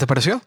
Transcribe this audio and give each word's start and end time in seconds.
te 0.00 0.06
pareció? 0.06 0.42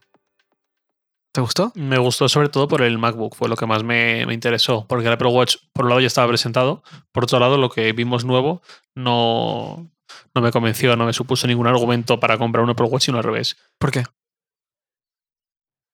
¿Te 1.32 1.42
gustó? 1.42 1.72
Me 1.76 1.98
gustó 1.98 2.30
sobre 2.30 2.50
todo 2.50 2.68
por 2.68 2.82
el 2.82 2.98
MacBook, 2.98 3.36
fue 3.36 3.50
lo 3.50 3.56
que 3.56 3.66
más 3.66 3.84
me, 3.84 4.26
me, 4.26 4.34
interesó, 4.34 4.86
porque 4.88 5.08
el 5.08 5.14
Apple 5.14 5.30
Watch, 5.30 5.58
por 5.74 5.86
un 5.86 5.90
lado, 5.90 6.02
ya 6.02 6.08
estaba 6.08 6.28
presentado, 6.28 6.84
por 7.12 7.24
otro 7.24 7.40
lado, 7.40 7.58
lo 7.58 7.70
que 7.70 7.92
vimos 7.94 8.24
nuevo 8.24 8.62
no, 8.94 9.90
no 10.36 10.42
me 10.42 10.52
convenció, 10.52 10.96
no 10.96 11.06
me 11.06 11.14
supuso 11.14 11.48
ningún 11.48 11.68
argumento 11.68 12.20
para 12.20 12.38
comprar 12.38 12.64
un 12.64 12.70
Apple 12.70 12.86
Watch, 12.86 13.06
sino 13.06 13.18
al 13.18 13.24
revés. 13.24 13.58
¿Por 13.80 13.92
qué? 13.92 14.04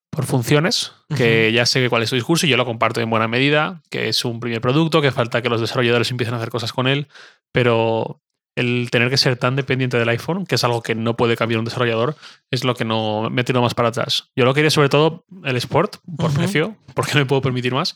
Por 0.10 0.26
funciones, 0.26 0.92
que 1.16 1.52
ya 1.54 1.66
sé 1.66 1.88
cuál 1.90 2.04
es 2.04 2.10
su 2.10 2.16
discurso 2.16 2.46
y 2.46 2.50
yo 2.50 2.58
lo 2.58 2.66
comparto 2.66 3.00
en 3.00 3.10
buena 3.10 3.28
medida, 3.28 3.82
que 3.90 4.10
es 4.10 4.26
un 4.26 4.42
primer 4.42 4.60
producto, 4.60 5.02
que 5.02 5.12
falta 5.12 5.42
que 5.42 5.50
los 5.50 5.62
desarrolladores 5.62 6.12
empiecen 6.12 6.34
a 6.34 6.38
hacer 6.38 6.50
cosas 6.50 6.74
con 6.74 6.88
él, 6.88 7.08
pero 7.54 8.22
el 8.60 8.90
tener 8.92 9.10
que 9.10 9.18
ser 9.18 9.38
tan 9.38 9.56
dependiente 9.56 9.98
del 9.98 10.10
iPhone, 10.10 10.46
que 10.46 10.56
es 10.56 10.64
algo 10.64 10.82
que 10.82 10.96
no 10.96 11.16
puede 11.16 11.38
cambiar 11.38 11.60
un 11.60 11.66
desarrollador, 11.66 12.16
es 12.52 12.64
lo 12.64 12.76
que 12.76 12.86
no 12.86 13.30
me 13.30 13.44
tiro 13.44 13.62
más 13.62 13.74
para 13.74 13.90
atrás. 13.90 14.30
Yo 14.36 14.46
lo 14.46 14.54
quería 14.54 14.70
sobre 14.70 14.90
todo 14.90 15.26
el 15.44 15.56
Sport, 15.58 15.98
por 16.18 16.34
precio, 16.34 16.76
porque 16.94 17.14
no 17.14 17.22
me 17.22 17.26
puedo 17.26 17.42
permitir 17.42 17.74
más, 17.74 17.96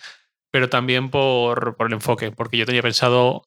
pero 0.51 0.69
también 0.69 1.09
por, 1.09 1.75
por, 1.75 1.87
el 1.87 1.93
enfoque, 1.93 2.31
porque 2.31 2.57
yo 2.57 2.65
tenía 2.65 2.81
pensado 2.81 3.43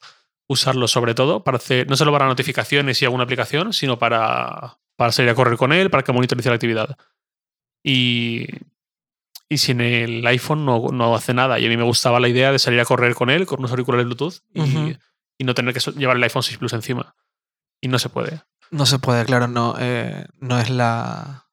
usarlo 0.48 0.86
sobre 0.88 1.14
todo 1.14 1.42
para 1.42 1.56
hacer, 1.56 1.88
no 1.88 1.96
solo 1.96 2.12
para 2.12 2.26
notificaciones 2.26 3.00
y 3.00 3.04
alguna 3.04 3.24
aplicación, 3.24 3.72
sino 3.72 3.98
para, 3.98 4.78
para 4.96 5.12
salir 5.12 5.30
a 5.30 5.34
correr 5.34 5.56
con 5.56 5.72
él, 5.72 5.90
para 5.90 6.02
que 6.02 6.12
monitorice 6.12 6.48
la 6.48 6.56
actividad. 6.56 6.96
Y, 7.82 8.46
y 9.48 9.58
si 9.58 9.72
en 9.72 9.80
el 9.80 10.26
iPhone 10.26 10.64
no, 10.64 10.88
no, 10.92 11.14
hace 11.14 11.32
nada, 11.32 11.58
y 11.58 11.66
a 11.66 11.68
mí 11.68 11.76
me 11.76 11.84
gustaba 11.84 12.20
la 12.20 12.28
idea 12.28 12.52
de 12.52 12.58
salir 12.58 12.80
a 12.80 12.84
correr 12.84 13.14
con 13.14 13.30
él, 13.30 13.46
con 13.46 13.60
unos 13.60 13.70
auriculares 13.70 14.06
Bluetooth, 14.06 14.42
y, 14.52 14.96
y 15.38 15.44
no 15.44 15.54
tener 15.54 15.74
que 15.74 15.80
llevar 15.92 16.16
el 16.16 16.22
iPhone 16.22 16.42
6 16.42 16.58
Plus 16.58 16.72
encima. 16.72 17.14
Y 17.80 17.88
no 17.88 17.98
se 17.98 18.08
puede. 18.08 18.42
No 18.70 18.86
se 18.86 18.98
puede, 18.98 19.24
claro, 19.24 19.48
no, 19.48 19.76
eh, 19.78 20.26
no 20.40 20.58
es 20.58 20.70
la... 20.70 21.46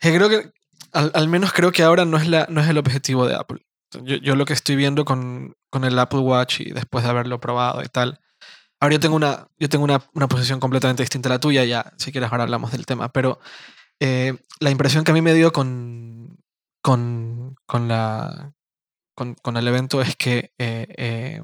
creo 0.00 0.28
que, 0.28 0.52
al, 0.92 1.12
al, 1.14 1.28
menos 1.28 1.52
creo 1.52 1.70
que 1.70 1.82
ahora 1.82 2.04
no 2.04 2.16
es, 2.16 2.26
la, 2.26 2.46
no 2.48 2.60
es 2.60 2.68
el 2.68 2.78
objetivo 2.78 3.26
de 3.26 3.36
Apple. 3.36 3.64
Yo, 4.02 4.16
yo 4.16 4.34
lo 4.34 4.44
que 4.44 4.52
estoy 4.52 4.76
viendo 4.76 5.04
con, 5.04 5.56
con, 5.70 5.84
el 5.84 5.98
Apple 5.98 6.20
Watch 6.20 6.60
y 6.60 6.72
después 6.72 7.04
de 7.04 7.10
haberlo 7.10 7.40
probado 7.40 7.82
y 7.82 7.88
tal. 7.88 8.20
Ahora 8.80 8.94
yo 8.94 9.00
tengo 9.00 9.16
una, 9.16 9.48
yo 9.58 9.68
tengo 9.68 9.84
una, 9.84 10.02
una 10.14 10.28
posición 10.28 10.60
completamente 10.60 11.02
distinta 11.02 11.28
a 11.28 11.32
la 11.32 11.40
tuya, 11.40 11.64
ya 11.64 11.92
si 11.96 12.12
quieres 12.12 12.30
ahora 12.30 12.44
hablamos 12.44 12.70
del 12.72 12.86
tema, 12.86 13.10
pero 13.10 13.40
eh, 14.00 14.36
la 14.60 14.70
impresión 14.70 15.04
que 15.04 15.10
a 15.10 15.14
mí 15.14 15.22
me 15.22 15.34
dio 15.34 15.52
con, 15.52 16.38
con, 16.82 17.56
con 17.66 17.88
la, 17.88 18.54
con, 19.14 19.34
con, 19.34 19.56
el 19.56 19.66
evento 19.66 20.00
es 20.00 20.16
que 20.16 20.52
eh, 20.58 20.86
eh, 20.96 21.42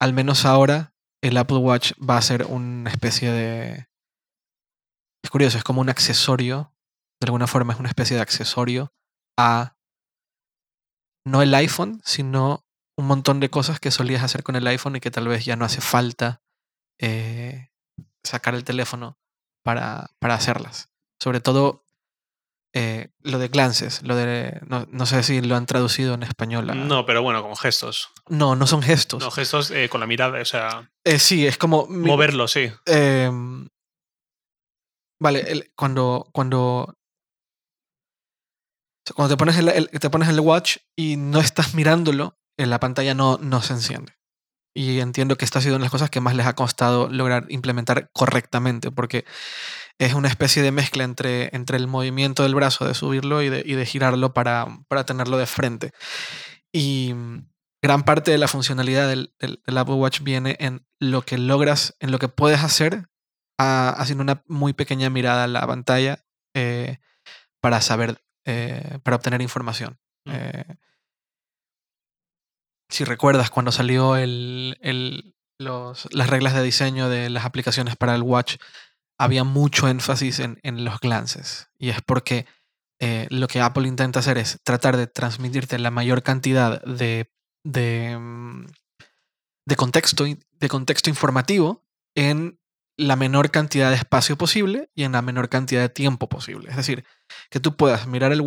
al 0.00 0.12
menos 0.12 0.44
ahora 0.44 0.94
el 1.22 1.36
Apple 1.36 1.58
Watch 1.58 1.92
va 1.98 2.16
a 2.16 2.22
ser 2.22 2.44
una 2.46 2.90
especie 2.90 3.30
de... 3.30 3.88
Es 5.24 5.30
curioso, 5.30 5.58
es 5.58 5.64
como 5.64 5.80
un 5.80 5.88
accesorio, 5.88 6.72
de 7.20 7.26
alguna 7.26 7.46
forma 7.46 7.72
es 7.72 7.80
una 7.80 7.88
especie 7.88 8.16
de 8.16 8.22
accesorio 8.22 8.92
a 9.38 9.76
no 11.26 11.42
el 11.42 11.54
iPhone, 11.54 12.00
sino 12.04 12.64
un 12.96 13.06
montón 13.06 13.40
de 13.40 13.50
cosas 13.50 13.80
que 13.80 13.90
solías 13.90 14.22
hacer 14.22 14.42
con 14.42 14.56
el 14.56 14.66
iPhone 14.66 14.96
y 14.96 15.00
que 15.00 15.10
tal 15.10 15.28
vez 15.28 15.44
ya 15.44 15.56
no 15.56 15.64
hace 15.64 15.80
falta 15.80 16.42
eh, 17.00 17.70
sacar 18.24 18.54
el 18.54 18.64
teléfono 18.64 19.18
para, 19.64 20.10
para, 20.20 20.34
hacerlas. 20.34 20.90
Sobre 21.20 21.40
todo 21.40 21.84
eh, 22.78 23.08
lo 23.22 23.38
de 23.38 23.48
glances, 23.48 24.02
lo 24.02 24.14
de. 24.14 24.60
No, 24.66 24.86
no, 24.90 25.06
sé 25.06 25.22
si 25.22 25.40
lo 25.40 25.56
han 25.56 25.64
traducido 25.64 26.12
en 26.12 26.22
español. 26.22 26.68
A... 26.68 26.74
No, 26.74 27.06
pero 27.06 27.22
bueno, 27.22 27.42
con 27.42 27.56
gestos. 27.56 28.10
No, 28.28 28.54
no 28.54 28.66
son 28.66 28.82
gestos. 28.82 29.22
No, 29.22 29.30
gestos 29.30 29.70
eh, 29.70 29.88
con 29.88 29.98
la 29.98 30.06
mirada, 30.06 30.38
o 30.42 30.44
sea. 30.44 30.92
Eh, 31.02 31.18
sí, 31.18 31.46
es 31.46 31.56
como. 31.56 31.86
Moverlo, 31.86 32.48
sí. 32.48 32.70
Em, 32.84 33.66
vale, 35.18 35.40
el, 35.50 35.72
cuando. 35.74 36.28
Cuando. 36.34 36.94
Cuando 39.14 39.34
te 39.34 39.38
pones 39.38 39.56
el, 39.56 39.70
el, 39.70 39.88
te 39.88 40.10
pones 40.10 40.28
el 40.28 40.40
watch 40.40 40.76
y 40.94 41.16
no 41.16 41.40
estás 41.40 41.72
mirándolo, 41.72 42.36
en 42.58 42.68
la 42.68 42.78
pantalla 42.78 43.14
no, 43.14 43.38
no 43.38 43.62
se 43.62 43.72
enciende. 43.72 44.12
Y 44.74 45.00
entiendo 45.00 45.38
que 45.38 45.46
esta 45.46 45.60
ha 45.60 45.62
sido 45.62 45.76
una 45.76 45.84
de 45.84 45.86
las 45.86 45.92
cosas 45.92 46.10
que 46.10 46.20
más 46.20 46.34
les 46.34 46.44
ha 46.44 46.54
costado 46.54 47.08
lograr 47.08 47.46
implementar 47.48 48.10
correctamente, 48.12 48.90
porque 48.90 49.24
es 49.98 50.14
una 50.14 50.28
especie 50.28 50.62
de 50.62 50.72
mezcla 50.72 51.04
entre, 51.04 51.54
entre 51.54 51.76
el 51.76 51.86
movimiento 51.86 52.42
del 52.42 52.54
brazo 52.54 52.86
de 52.86 52.94
subirlo 52.94 53.42
y 53.42 53.48
de, 53.48 53.62
y 53.64 53.74
de 53.74 53.86
girarlo 53.86 54.34
para, 54.34 54.66
para, 54.88 55.06
tenerlo 55.06 55.38
de 55.38 55.46
frente. 55.46 55.92
Y 56.72 57.14
gran 57.82 58.02
parte 58.02 58.30
de 58.30 58.38
la 58.38 58.48
funcionalidad 58.48 59.08
del, 59.08 59.34
del, 59.38 59.62
del, 59.64 59.78
Apple 59.78 59.94
Watch 59.94 60.20
viene 60.20 60.56
en 60.60 60.86
lo 61.00 61.22
que 61.22 61.38
logras, 61.38 61.96
en 62.00 62.10
lo 62.10 62.18
que 62.18 62.28
puedes 62.28 62.62
hacer 62.62 63.08
a, 63.58 63.88
haciendo 63.90 64.22
una 64.22 64.42
muy 64.46 64.74
pequeña 64.74 65.08
mirada 65.08 65.44
a 65.44 65.48
la 65.48 65.66
pantalla 65.66 66.24
eh, 66.54 66.98
para 67.60 67.80
saber, 67.80 68.22
eh, 68.44 68.98
para 69.02 69.16
obtener 69.16 69.40
información. 69.40 69.98
Mm. 70.26 70.30
Eh, 70.32 70.78
si 72.88 73.04
recuerdas 73.04 73.50
cuando 73.50 73.72
salió 73.72 74.16
el, 74.16 74.76
el, 74.80 75.34
los, 75.58 76.06
las 76.12 76.30
reglas 76.30 76.54
de 76.54 76.62
diseño 76.62 77.08
de 77.08 77.30
las 77.30 77.44
aplicaciones 77.44 77.96
para 77.96 78.14
el 78.14 78.22
watch, 78.22 78.56
había 79.18 79.44
mucho 79.44 79.88
énfasis 79.88 80.40
en, 80.40 80.58
en 80.62 80.84
los 80.84 81.00
glances. 81.00 81.68
Y 81.78 81.90
es 81.90 82.02
porque 82.02 82.46
eh, 82.98 83.26
lo 83.30 83.46
que 83.48 83.60
Apple 83.60 83.86
intenta 83.86 84.20
hacer 84.20 84.38
es 84.38 84.60
tratar 84.62 84.96
de 84.96 85.06
transmitirte 85.06 85.78
la 85.78 85.90
mayor 85.90 86.22
cantidad 86.22 86.82
de, 86.82 87.30
de, 87.62 88.16
mm, 88.18 88.66
de, 89.66 89.76
contexto, 89.76 90.24
de 90.24 90.68
contexto 90.68 91.10
informativo 91.10 91.84
en 92.14 92.58
la 92.96 93.16
menor 93.16 93.50
cantidad 93.50 93.90
de 93.90 93.96
espacio 93.96 94.38
posible 94.38 94.90
y 94.94 95.02
en 95.02 95.12
la 95.12 95.20
menor 95.20 95.50
cantidad 95.50 95.82
de 95.82 95.90
tiempo 95.90 96.30
posible. 96.30 96.70
Es 96.70 96.76
decir, 96.76 97.04
que 97.50 97.60
tú 97.60 97.76
puedas 97.76 98.06
mirar 98.06 98.32
el, 98.32 98.42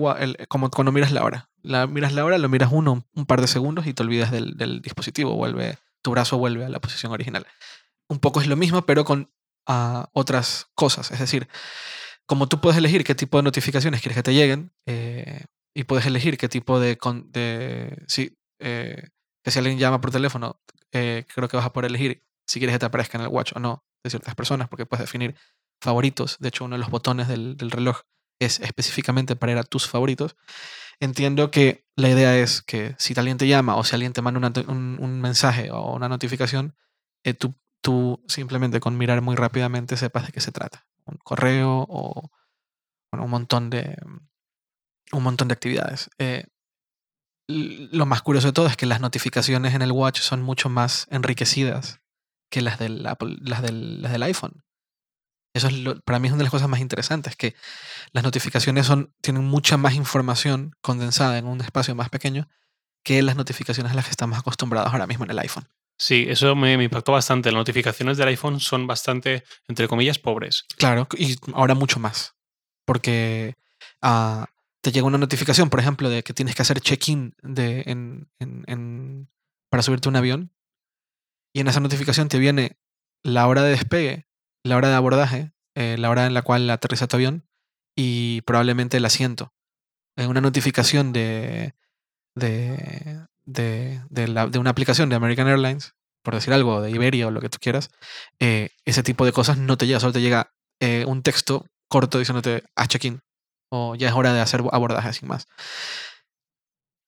como 0.47 0.71
cuando 0.71 0.91
miras 0.91 1.11
la 1.11 1.23
hora. 1.23 1.49
Miras 1.61 2.13
la 2.13 2.25
hora, 2.25 2.37
lo 2.39 2.49
miras 2.49 2.71
uno, 2.71 3.05
un 3.13 3.25
par 3.27 3.41
de 3.41 3.47
segundos 3.47 3.85
y 3.85 3.93
te 3.93 4.01
olvidas 4.01 4.31
del, 4.31 4.57
del, 4.57 4.81
dispositivo, 4.81 5.35
vuelve, 5.35 5.77
tu 6.01 6.11
brazo 6.11 6.37
vuelve 6.39 6.65
a 6.65 6.69
la 6.69 6.79
posición 6.79 7.11
original. 7.11 7.45
Un 8.07 8.17
poco 8.17 8.41
es 8.41 8.47
lo 8.47 8.55
mismo, 8.55 8.87
pero 8.87 9.05
con 9.05 9.29
uh, 9.67 10.03
otras 10.13 10.67
cosas. 10.75 11.11
Es 11.11 11.19
decir, 11.19 11.47
como 12.29 12.47
tú 12.47 12.61
puedes 12.61 12.77
elegir 12.77 13.03
qué 13.03 13.15
tipo 13.15 13.37
de 13.37 13.43
notificaciones 13.43 14.01
quieres 14.01 14.15
que 14.15 14.21
te 14.21 14.35
lleguen 14.35 14.71
eh, 14.85 15.45
y 15.73 15.85
puedes 15.85 16.05
elegir 16.05 16.37
qué 16.37 16.47
tipo 16.47 16.79
de... 16.79 16.95
de 17.25 18.03
sí, 18.07 18.37
eh, 18.59 19.09
que 19.43 19.49
si 19.49 19.57
alguien 19.57 19.79
llama 19.79 19.99
por 19.99 20.11
teléfono, 20.11 20.61
eh, 20.91 21.25
creo 21.33 21.47
que 21.47 21.57
vas 21.57 21.65
a 21.65 21.73
poder 21.73 21.89
elegir 21.89 22.23
si 22.45 22.59
quieres 22.59 22.75
que 22.75 22.79
te 22.81 22.85
aparezca 22.85 23.17
en 23.17 23.23
el 23.23 23.29
watch 23.29 23.53
o 23.55 23.59
no 23.59 23.83
de 24.03 24.11
ciertas 24.11 24.35
personas, 24.35 24.69
porque 24.69 24.85
puedes 24.85 25.03
definir 25.03 25.35
favoritos. 25.81 26.37
De 26.39 26.49
hecho, 26.49 26.65
uno 26.65 26.75
de 26.75 26.81
los 26.81 26.91
botones 26.91 27.27
del, 27.27 27.57
reloj 27.57 28.01
es 28.39 28.59
específicamente 28.59 29.35
para 29.35 29.53
ir 29.53 29.57
a 29.57 29.63
tus 29.63 29.87
favoritos. 29.87 30.35
Entiendo 30.99 31.49
que 31.49 31.87
la 31.95 32.09
idea 32.09 32.37
es 32.37 32.61
que 32.61 32.93
si 32.99 33.15
alguien 33.17 33.39
te 33.39 33.47
llama 33.47 33.75
o 33.75 33.83
si 33.83 33.95
alguien 33.95 34.13
te 34.13 34.21
manda 34.21 34.51
un, 34.67 34.97
un, 34.99 35.19
mensaje 35.19 35.71
o 35.71 35.95
una 35.95 36.09
notificación, 36.09 36.75
tú, 37.39 37.55
tú, 37.81 38.23
simplemente 38.27 38.79
con 38.79 38.97
mirar 38.97 39.21
muy 39.21 39.35
rápidamente 39.35 39.97
sepas 39.97 40.25
de 40.27 40.31
qué 40.31 40.41
se 40.41 40.51
trata. 40.51 40.87
Un 41.05 41.17
correo 41.17 41.85
o 41.89 42.31
bueno, 43.11 43.25
un 43.25 43.31
montón 43.31 43.69
de 43.69 43.97
un 45.11 45.23
montón 45.23 45.47
de 45.47 45.53
actividades. 45.53 46.09
Eh, 46.19 46.45
lo 47.47 48.05
más 48.05 48.21
curioso 48.21 48.47
de 48.47 48.53
todo 48.53 48.67
es 48.67 48.77
que 48.77 48.85
las 48.85 49.01
notificaciones 49.01 49.73
en 49.73 49.81
el 49.81 49.91
watch 49.91 50.19
son 50.19 50.43
mucho 50.43 50.69
más 50.69 51.07
enriquecidas 51.09 51.99
que 52.51 52.61
las 52.61 52.77
del, 52.77 53.05
Apple, 53.07 53.37
las 53.41 53.61
del, 53.61 54.01
las 54.01 54.11
del 54.11 54.23
iPhone. 54.23 54.63
Eso 55.55 55.67
es 55.67 55.73
lo, 55.73 55.99
para 56.01 56.19
mí 56.19 56.27
es 56.27 56.31
una 56.31 56.39
de 56.39 56.43
las 56.43 56.51
cosas 56.51 56.69
más 56.69 56.79
interesantes, 56.79 57.35
que 57.35 57.55
las 58.11 58.23
notificaciones 58.23 58.85
son, 58.85 59.15
tienen 59.21 59.43
mucha 59.45 59.77
más 59.77 59.95
información 59.95 60.75
condensada 60.81 61.39
en 61.39 61.47
un 61.47 61.61
espacio 61.61 61.95
más 61.95 62.09
pequeño 62.09 62.47
que 63.03 63.23
las 63.23 63.35
notificaciones 63.35 63.91
a 63.91 63.95
las 63.95 64.05
que 64.05 64.11
estamos 64.11 64.37
acostumbrados 64.37 64.91
ahora 64.91 65.07
mismo 65.07 65.25
en 65.25 65.31
el 65.31 65.39
iPhone. 65.39 65.67
Sí, 65.99 66.25
eso 66.29 66.55
me, 66.55 66.81
impactó 66.81 67.11
bastante. 67.11 67.51
Las 67.51 67.59
notificaciones 67.59 68.17
del 68.17 68.29
iPhone 68.29 68.59
son 68.59 68.87
bastante, 68.87 69.43
entre 69.67 69.87
comillas, 69.87 70.17
pobres. 70.17 70.65
Claro, 70.77 71.07
y 71.17 71.35
ahora 71.53 71.75
mucho 71.75 71.99
más. 71.99 72.35
Porque 72.85 73.55
uh, 74.01 74.45
te 74.81 74.91
llega 74.91 75.05
una 75.05 75.17
notificación, 75.17 75.69
por 75.69 75.81
ejemplo, 75.81 76.09
de 76.09 76.23
que 76.23 76.33
tienes 76.33 76.55
que 76.55 76.61
hacer 76.61 76.79
check-in 76.79 77.35
en, 77.43 79.27
para 79.69 79.83
subirte 79.83 80.07
a 80.07 80.11
un 80.11 80.15
avión. 80.15 80.53
Y 81.53 81.59
en 81.59 81.67
esa 81.67 81.81
notificación 81.81 82.29
te 82.29 82.39
viene 82.39 82.77
la 83.21 83.45
hora 83.47 83.61
de 83.61 83.71
despegue 83.71 84.29
la 84.63 84.77
hora 84.77 84.89
de 84.89 84.95
abordaje, 84.95 85.51
eh, 85.75 85.95
la 85.97 86.09
hora 86.09 86.25
en 86.25 86.33
la 86.33 86.41
cual 86.41 86.69
aterriza 86.69 87.07
tu 87.07 87.17
avión 87.17 87.47
y 87.95 88.41
probablemente 88.41 88.97
el 88.97 89.05
asiento. 89.05 89.53
Una 90.17 90.41
notificación 90.41 91.13
de, 91.13 91.75
de, 92.35 93.25
de, 93.49 94.01
de, 94.09 94.59
una 94.59 94.69
aplicación 94.69 95.09
de 95.09 95.15
American 95.15 95.47
Airlines, 95.47 95.95
por 96.23 96.35
decir 96.35 96.53
algo, 96.53 96.81
de 96.81 96.91
Iberia 96.91 97.27
o 97.27 97.31
lo 97.31 97.41
que 97.41 97.49
tú 97.49 97.57
quieras, 97.59 97.89
eh, 98.39 98.69
ese 98.85 99.03
tipo 99.03 99.25
de 99.25 99.31
cosas 99.31 99.57
no 99.57 99.77
te 99.77 99.87
llega, 99.87 99.99
solo 99.99 100.13
te 100.13 100.21
llega 100.21 100.51
eh, 100.79 101.05
un 101.07 101.23
texto 101.23 101.65
corto 101.89 102.19
diciéndote 102.19 102.63
a 102.75 102.87
check-in 102.87 103.21
o 103.71 103.95
ya 103.95 104.09
es 104.09 104.13
hora 104.13 104.33
de 104.33 104.41
hacer 104.41 104.63
abordaje 104.71 105.13
sin 105.13 105.27
más. 105.27 105.47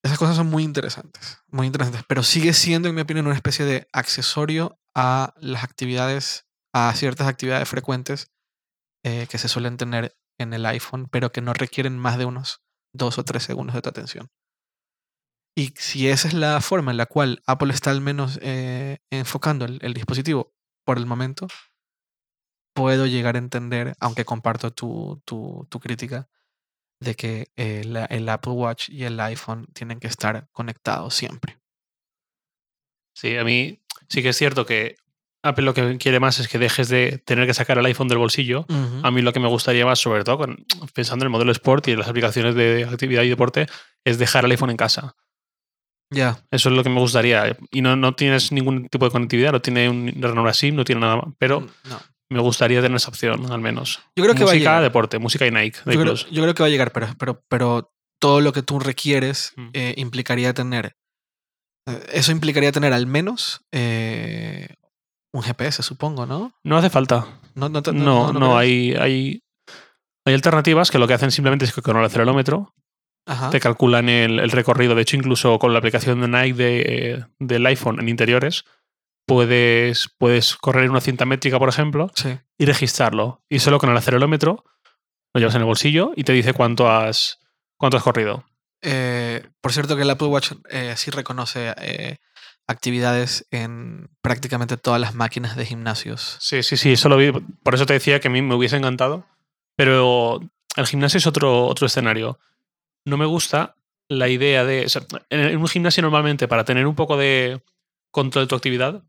Esas 0.04 0.18
cosas 0.18 0.36
son 0.36 0.48
muy 0.48 0.64
interesantes, 0.64 1.38
muy 1.48 1.68
interesantes, 1.68 2.04
pero 2.08 2.24
sigue 2.24 2.54
siendo, 2.54 2.90
en 2.90 2.96
mi 2.96 3.02
opinión, 3.02 3.28
una 3.28 3.36
especie 3.36 3.66
de 3.66 3.88
accesorio 3.94 4.80
a 4.96 5.34
las 5.38 5.64
actividades 5.64 6.48
a 6.74 6.92
ciertas 6.96 7.28
actividades 7.28 7.68
frecuentes 7.68 8.32
eh, 9.04 9.28
que 9.30 9.38
se 9.38 9.48
suelen 9.48 9.78
tener 9.78 10.16
en 10.40 10.54
el 10.54 10.66
iPhone, 10.66 11.08
pero 11.12 11.32
que 11.32 11.42
no 11.42 11.54
requieren 11.54 12.00
más 12.00 12.18
de 12.18 12.26
unos 12.26 12.62
dos 12.94 13.20
o 13.20 13.26
tres 13.26 13.44
segundos 13.44 13.76
de 13.76 13.82
tu 13.82 13.90
atención. 13.90 14.30
Y 15.56 15.74
si 15.78 16.08
esa 16.08 16.28
es 16.30 16.34
la 16.34 16.62
forma 16.62 16.92
en 16.92 16.98
la 16.98 17.06
cual 17.06 17.42
Apple 17.46 17.74
está 17.74 17.92
al 17.92 18.02
menos 18.02 18.40
eh, 18.42 19.00
enfocando 19.12 19.66
el, 19.66 19.80
el 19.82 19.94
dispositivo 19.94 20.54
por 20.86 20.98
el 20.98 21.06
momento, 21.06 21.48
puedo 22.74 23.06
llegar 23.06 23.36
a 23.36 23.40
entender, 23.40 23.94
aunque 24.00 24.26
comparto 24.26 24.72
tu, 24.72 25.22
tu, 25.26 25.68
tu 25.70 25.80
crítica, 25.80 26.30
de 27.02 27.16
que 27.16 27.48
eh, 27.56 27.84
la- 27.86 28.06
el 28.06 28.30
Apple 28.30 28.54
Watch 28.54 28.90
y 28.90 29.04
el 29.04 29.20
iPhone 29.20 29.68
tienen 29.74 30.00
que 30.00 30.08
estar 30.08 30.48
conectados 30.52 31.14
siempre. 31.16 31.60
Sí, 33.16 33.36
a 33.38 33.44
mí 33.44 33.82
sí 34.08 34.22
que 34.22 34.30
es 34.30 34.38
cierto 34.38 34.66
que 34.66 34.96
Apple 35.44 35.66
lo 35.66 35.74
que 35.74 35.98
quiere 35.98 36.20
más 36.20 36.40
es 36.40 36.48
que 36.48 36.60
dejes 36.60 36.88
de 36.88 37.18
tener 37.18 37.48
que 37.48 37.54
sacar 37.54 37.78
el 37.78 37.86
iPhone 37.86 38.08
del 38.08 38.20
bolsillo. 38.20 38.66
A 39.04 39.12
mí 39.12 39.22
lo 39.22 39.34
que 39.34 39.40
me 39.40 39.48
gustaría 39.48 39.86
más, 39.86 40.00
sobre 40.00 40.24
todo 40.24 40.38
con- 40.38 40.66
pensando 40.94 41.24
en 41.24 41.28
el 41.28 41.32
modelo 41.32 41.52
Sport 41.52 41.88
y 41.88 41.92
en 41.92 42.00
las 42.00 42.08
aplicaciones 42.08 42.56
de 42.56 42.86
actividad 42.90 43.24
y 43.24 43.30
deporte, 43.30 43.68
es 44.06 44.18
dejar 44.20 44.46
el 44.46 44.52
iPhone 44.52 44.70
en 44.70 44.78
casa. 44.78 45.16
Ya, 46.12 46.38
Eso 46.52 46.70
es 46.70 46.76
lo 46.76 46.84
que 46.84 46.90
me 46.90 47.00
gustaría. 47.00 47.58
Y 47.72 47.82
no, 47.82 47.96
no 47.96 48.14
tienes 48.16 48.52
ningún 48.52 48.88
tipo 48.90 49.06
de 49.06 49.12
conectividad, 49.12 49.54
no 49.54 49.62
tiene 49.62 49.88
un 49.90 50.14
ranura 50.22 50.54
SIM, 50.54 50.76
no 50.76 50.84
tiene 50.84 51.02
nada 51.02 51.16
más. 51.16 51.26
Pero 51.40 51.62
mm, 51.62 51.68
no. 51.90 52.00
me 52.30 52.40
gustaría 52.42 52.82
tener 52.82 52.98
esa 52.98 53.10
opción, 53.10 53.50
al 53.52 53.62
menos. 53.62 54.00
Yo 54.16 54.24
creo 54.26 54.36
que 54.36 54.44
va 54.44 54.52
a 54.52 54.54
música, 54.54 54.70
llegar. 54.72 54.84
deporte, 54.84 55.20
música 55.20 55.48
y 55.48 55.52
Nike. 55.52 55.80
Yo 55.86 55.92
creo, 55.94 56.02
Plus. 56.04 56.30
yo 56.30 56.42
creo 56.44 56.54
que 56.54 56.64
va 56.64 56.68
a 56.68 56.70
llegar, 56.70 56.92
pero, 56.92 57.08
pero, 57.18 57.42
pero 57.48 57.92
todo 58.20 58.42
lo 58.42 58.52
que 58.54 58.62
tú 58.62 58.78
requieres 58.80 59.54
Mm. 59.56 59.70
eh, 59.74 59.94
implicaría 59.98 60.54
tener. 60.54 60.96
eh, 61.88 62.04
Eso 62.12 62.32
implicaría 62.34 62.72
tener 62.74 62.92
al 62.94 63.08
menos 63.08 63.62
eh, 63.72 64.68
un 65.34 65.42
GPS, 65.44 65.82
supongo, 65.82 66.26
¿no? 66.26 66.52
No 66.64 66.78
hace 66.78 66.90
falta. 66.90 67.26
No, 67.56 67.70
no, 67.70 68.34
No, 68.34 68.58
hay, 68.58 68.94
hay, 68.96 69.42
hay 70.26 70.34
alternativas 70.34 70.92
que 70.92 71.00
lo 71.00 71.08
que 71.08 71.14
hacen 71.14 71.32
simplemente 71.32 71.64
es 71.66 71.74
que 71.74 71.82
con 71.82 71.96
el 71.98 72.04
acelerómetro 72.06 72.74
Ajá. 73.26 73.50
te 73.52 73.60
calculan 73.60 74.10
el, 74.10 74.40
el 74.40 74.52
recorrido. 74.52 74.96
De 74.96 75.04
hecho, 75.04 75.16
incluso 75.16 75.60
con 75.60 75.74
la 75.74 75.80
aplicación 75.80 76.22
de 76.22 76.28
Nike 76.28 76.54
de- 76.64 77.26
del 77.40 77.66
iPhone 77.68 78.00
en 78.00 78.10
interiores, 78.10 78.66
puedes, 79.28 80.10
puedes 80.18 80.56
correr 80.56 80.90
una 80.90 81.02
cinta 81.02 81.26
métrica, 81.26 81.60
por 81.60 81.70
ejemplo, 81.70 82.12
Sí. 82.16 82.38
y 82.58 82.66
registrarlo. 82.66 83.44
Y 83.50 83.60
solo 83.60 83.80
con 83.80 83.90
el 83.90 83.98
acelerómetro 83.98 84.64
lo 85.34 85.40
llevas 85.40 85.56
en 85.56 85.62
el 85.62 85.66
bolsillo 85.68 86.12
y 86.16 86.24
te 86.24 86.34
dice 86.34 86.54
cuánto 86.54 86.90
has, 86.90 87.40
cuánto 87.78 87.98
has 87.98 88.04
corrido. 88.04 88.44
Eh, 88.82 89.48
por 89.62 89.72
cierto 89.72 89.96
que 89.96 90.02
el 90.02 90.10
Apple 90.10 90.28
Watch 90.28 90.54
eh, 90.70 90.96
sí 90.98 91.12
reconoce 91.12 91.74
eh, 91.78 92.18
actividades 92.68 93.48
en 93.52 94.10
prácticamente 94.22 94.78
todas 94.78 95.00
las 95.00 95.14
máquinas 95.14 95.56
de 95.56 95.66
gimnasios. 95.66 96.38
Sí, 96.40 96.64
sí, 96.64 96.78
sí, 96.78 96.94
eso 96.94 97.08
lo 97.10 97.18
vi. 97.18 97.32
Por 97.64 97.76
eso 97.76 97.86
te 97.86 97.94
decía 97.94 98.20
que 98.20 98.28
a 98.28 98.32
mí 98.32 98.42
me 98.42 98.56
hubiese 98.56 98.78
encantado. 98.78 99.26
Pero 99.78 100.40
el 100.76 100.88
gimnasio 100.88 101.18
es 101.20 101.28
otro, 101.28 101.66
otro 101.66 101.88
escenario. 101.88 102.40
No 103.06 103.18
me 103.18 103.26
gusta 103.26 103.76
la 104.10 104.28
idea 104.30 104.64
de. 104.66 104.86
o 104.86 104.90
sea, 104.90 105.04
en 105.30 105.58
un 105.58 105.68
gimnasio, 105.68 106.02
normalmente, 106.04 106.48
para 106.48 106.64
tener 106.66 106.86
un 106.88 106.96
poco 106.96 107.18
de 107.18 107.62
control 108.12 108.46
de 108.46 108.50
tu 108.50 108.56
actividad, 108.56 109.04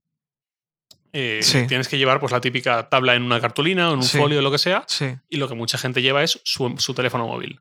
eh, 1.13 1.41
Sí. 1.43 1.67
tienes 1.67 1.89
que 1.89 1.99
llevar 1.99 2.21
pues, 2.21 2.33
la 2.33 2.41
típica 2.41 2.89
tabla 2.89 3.15
en 3.15 3.23
una 3.23 3.41
cartulina 3.41 3.91
o 3.91 3.93
en 3.93 3.99
un 3.99 4.05
Sí. 4.05 4.17
folio 4.19 4.39
o 4.39 4.43
lo 4.43 4.51
que 4.51 4.59
sea. 4.59 4.85
Sí. 4.87 5.15
Y 5.29 5.37
lo 5.37 5.49
que 5.49 5.55
mucha 5.55 5.77
gente 5.79 6.01
lleva 6.03 6.23
es 6.23 6.41
su, 6.45 6.75
su 6.79 6.95
teléfono 6.95 7.27
móvil. 7.27 7.61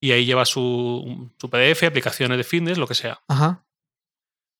Y 0.00 0.12
ahí 0.12 0.24
lleva 0.24 0.44
su, 0.44 1.30
su 1.38 1.50
PDF, 1.50 1.82
aplicaciones 1.86 2.38
de 2.38 2.44
fitness, 2.44 2.78
lo 2.78 2.86
que 2.86 2.94
sea. 2.94 3.20
Ajá. 3.28 3.64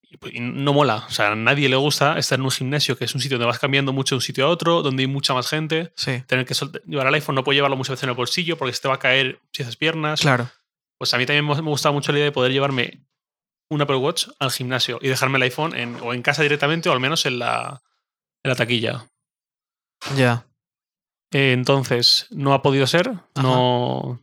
Y, 0.03 0.17
pues, 0.17 0.35
y 0.35 0.41
no 0.41 0.73
mola. 0.73 1.05
O 1.07 1.11
sea, 1.11 1.33
a 1.33 1.35
nadie 1.37 1.69
le 1.69 1.77
gusta 1.77 2.19
estar 2.19 2.39
en 2.39 2.45
un 2.45 2.51
gimnasio 2.51 2.97
que 2.99 3.05
es 3.05 3.15
un 3.15 3.21
sitio 3.21 3.39
donde 3.39 3.47
vas 3.47 3.59
cambiando 3.61 3.93
mucho 3.93 4.15
de 4.15 4.19
un 4.19 4.23
sitio 4.23 4.45
a 4.45 4.49
otro, 4.49 4.83
donde 4.83 5.03
hay 5.05 5.07
mucha 5.07 5.33
más 5.35 5.49
gente. 5.49 5.93
Sí. 5.95 6.23
Tener 6.27 6.45
que 6.45 6.55
llevar 6.87 7.07
el 7.07 7.15
iPhone, 7.15 7.37
no 7.37 7.45
puedes 7.45 7.57
llevarlo 7.59 7.77
muchas 7.77 7.93
veces 7.93 8.03
en 8.05 8.09
el 8.11 8.17
bolsillo 8.17 8.59
porque 8.59 8.75
se 8.75 8.83
te 8.83 8.89
va 8.89 8.95
a 8.95 8.99
caer 8.99 9.41
si 9.53 9.63
haces 9.63 9.77
piernas. 9.77 10.21
Claro. 10.21 10.51
Pues 11.01 11.15
a 11.15 11.17
mí 11.19 11.25
también 11.25 11.47
me 11.47 11.71
gusta 11.71 11.91
mucho 11.93 12.13
la 12.13 12.19
idea 12.19 12.27
de 12.27 12.33
poder 12.33 12.53
llevarme 12.53 13.07
un 13.71 13.81
Apple 13.81 13.97
Watch 13.97 14.29
al 14.39 14.51
gimnasio 14.51 14.99
y 15.01 15.09
dejarme 15.09 15.39
el 15.39 15.45
iPhone 15.45 15.75
en- 15.75 15.97
o 16.03 16.13
en 16.13 16.21
casa 16.21 16.43
directamente 16.43 16.91
o 16.91 16.93
al 16.93 17.01
menos 17.01 17.25
en 17.25 17.39
la, 17.39 17.81
en 18.45 18.49
la 18.51 18.55
taquilla. 18.55 19.07
Ya. 20.15 20.45
Eh, 21.33 21.53
entonces, 21.53 22.27
no 22.31 22.53
ha 22.53 22.61
podido 22.61 22.87
ser. 22.87 23.13
No, 23.41 24.21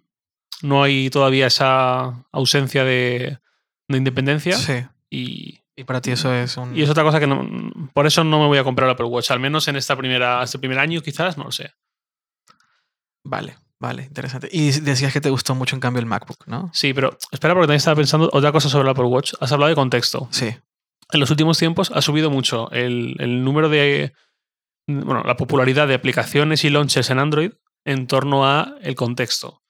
no 0.61 0.83
hay 0.83 1.09
todavía 1.09 1.47
esa 1.47 2.25
ausencia 2.31 2.83
de, 2.83 3.39
de 3.87 3.97
independencia. 3.97 4.55
Sí. 4.55 4.85
Y, 5.09 5.59
Y 5.75 5.83
para 5.83 5.99
ti 6.01 6.11
eso 6.11 6.31
es 6.31 6.57
un. 6.57 6.77
y 6.77 6.83
es 6.83 6.89
otra 6.91 7.03
cosa 7.03 7.19
que 7.19 7.25
no. 7.27 7.47
Por 7.93 8.05
eso 8.05 8.23
no 8.23 8.39
me 8.39 8.45
voy 8.47 8.59
a 8.59 8.63
comprar 8.63 8.87
el 8.87 8.93
Apple 8.93 9.07
Watch. 9.07 9.31
Al 9.31 9.39
menos 9.39 9.67
en 9.67 9.77
esta 9.77 9.95
primera, 9.95 10.43
este 10.43 10.59
primer 10.59 10.77
año, 10.77 11.01
quizás, 11.01 11.37
no 11.39 11.45
lo 11.45 11.51
sé. 11.51 11.73
Vale, 13.23 13.57
vale, 13.79 14.03
interesante. 14.03 14.49
Y 14.51 14.71
decías 14.79 15.13
que 15.13 15.21
te 15.21 15.29
gustó 15.29 15.55
mucho 15.55 15.75
en 15.75 15.79
cambio 15.79 15.99
el 15.99 16.05
MacBook, 16.05 16.47
¿no? 16.47 16.69
Sí, 16.73 16.93
pero 16.93 17.17
espera, 17.31 17.53
porque 17.53 17.67
también 17.67 17.77
estaba 17.77 17.95
pensando 17.95 18.29
otra 18.33 18.51
cosa 18.51 18.69
sobre 18.69 18.83
el 18.83 18.89
Apple 18.89 19.05
Watch. 19.05 19.33
Has 19.39 19.51
hablado 19.51 19.69
de 19.69 19.75
contexto. 19.75 20.27
Sí. 20.31 20.55
En 21.11 21.19
los 21.19 21.29
últimos 21.29 21.57
tiempos 21.57 21.91
ha 21.91 22.01
subido 22.01 22.29
mucho 22.29 22.69
el, 22.71 23.15
el 23.19 23.43
número 23.43 23.69
de. 23.69 24.13
Bueno, 24.87 25.23
la 25.25 25.35
popularidad 25.35 25.87
de 25.87 25.95
aplicaciones 25.95 26.63
y 26.63 26.69
launchers 26.69 27.09
en 27.09 27.19
Android 27.19 27.51
en 27.85 28.07
torno 28.07 28.45
a 28.45 28.75
el 28.81 28.95
contexto. 28.95 29.61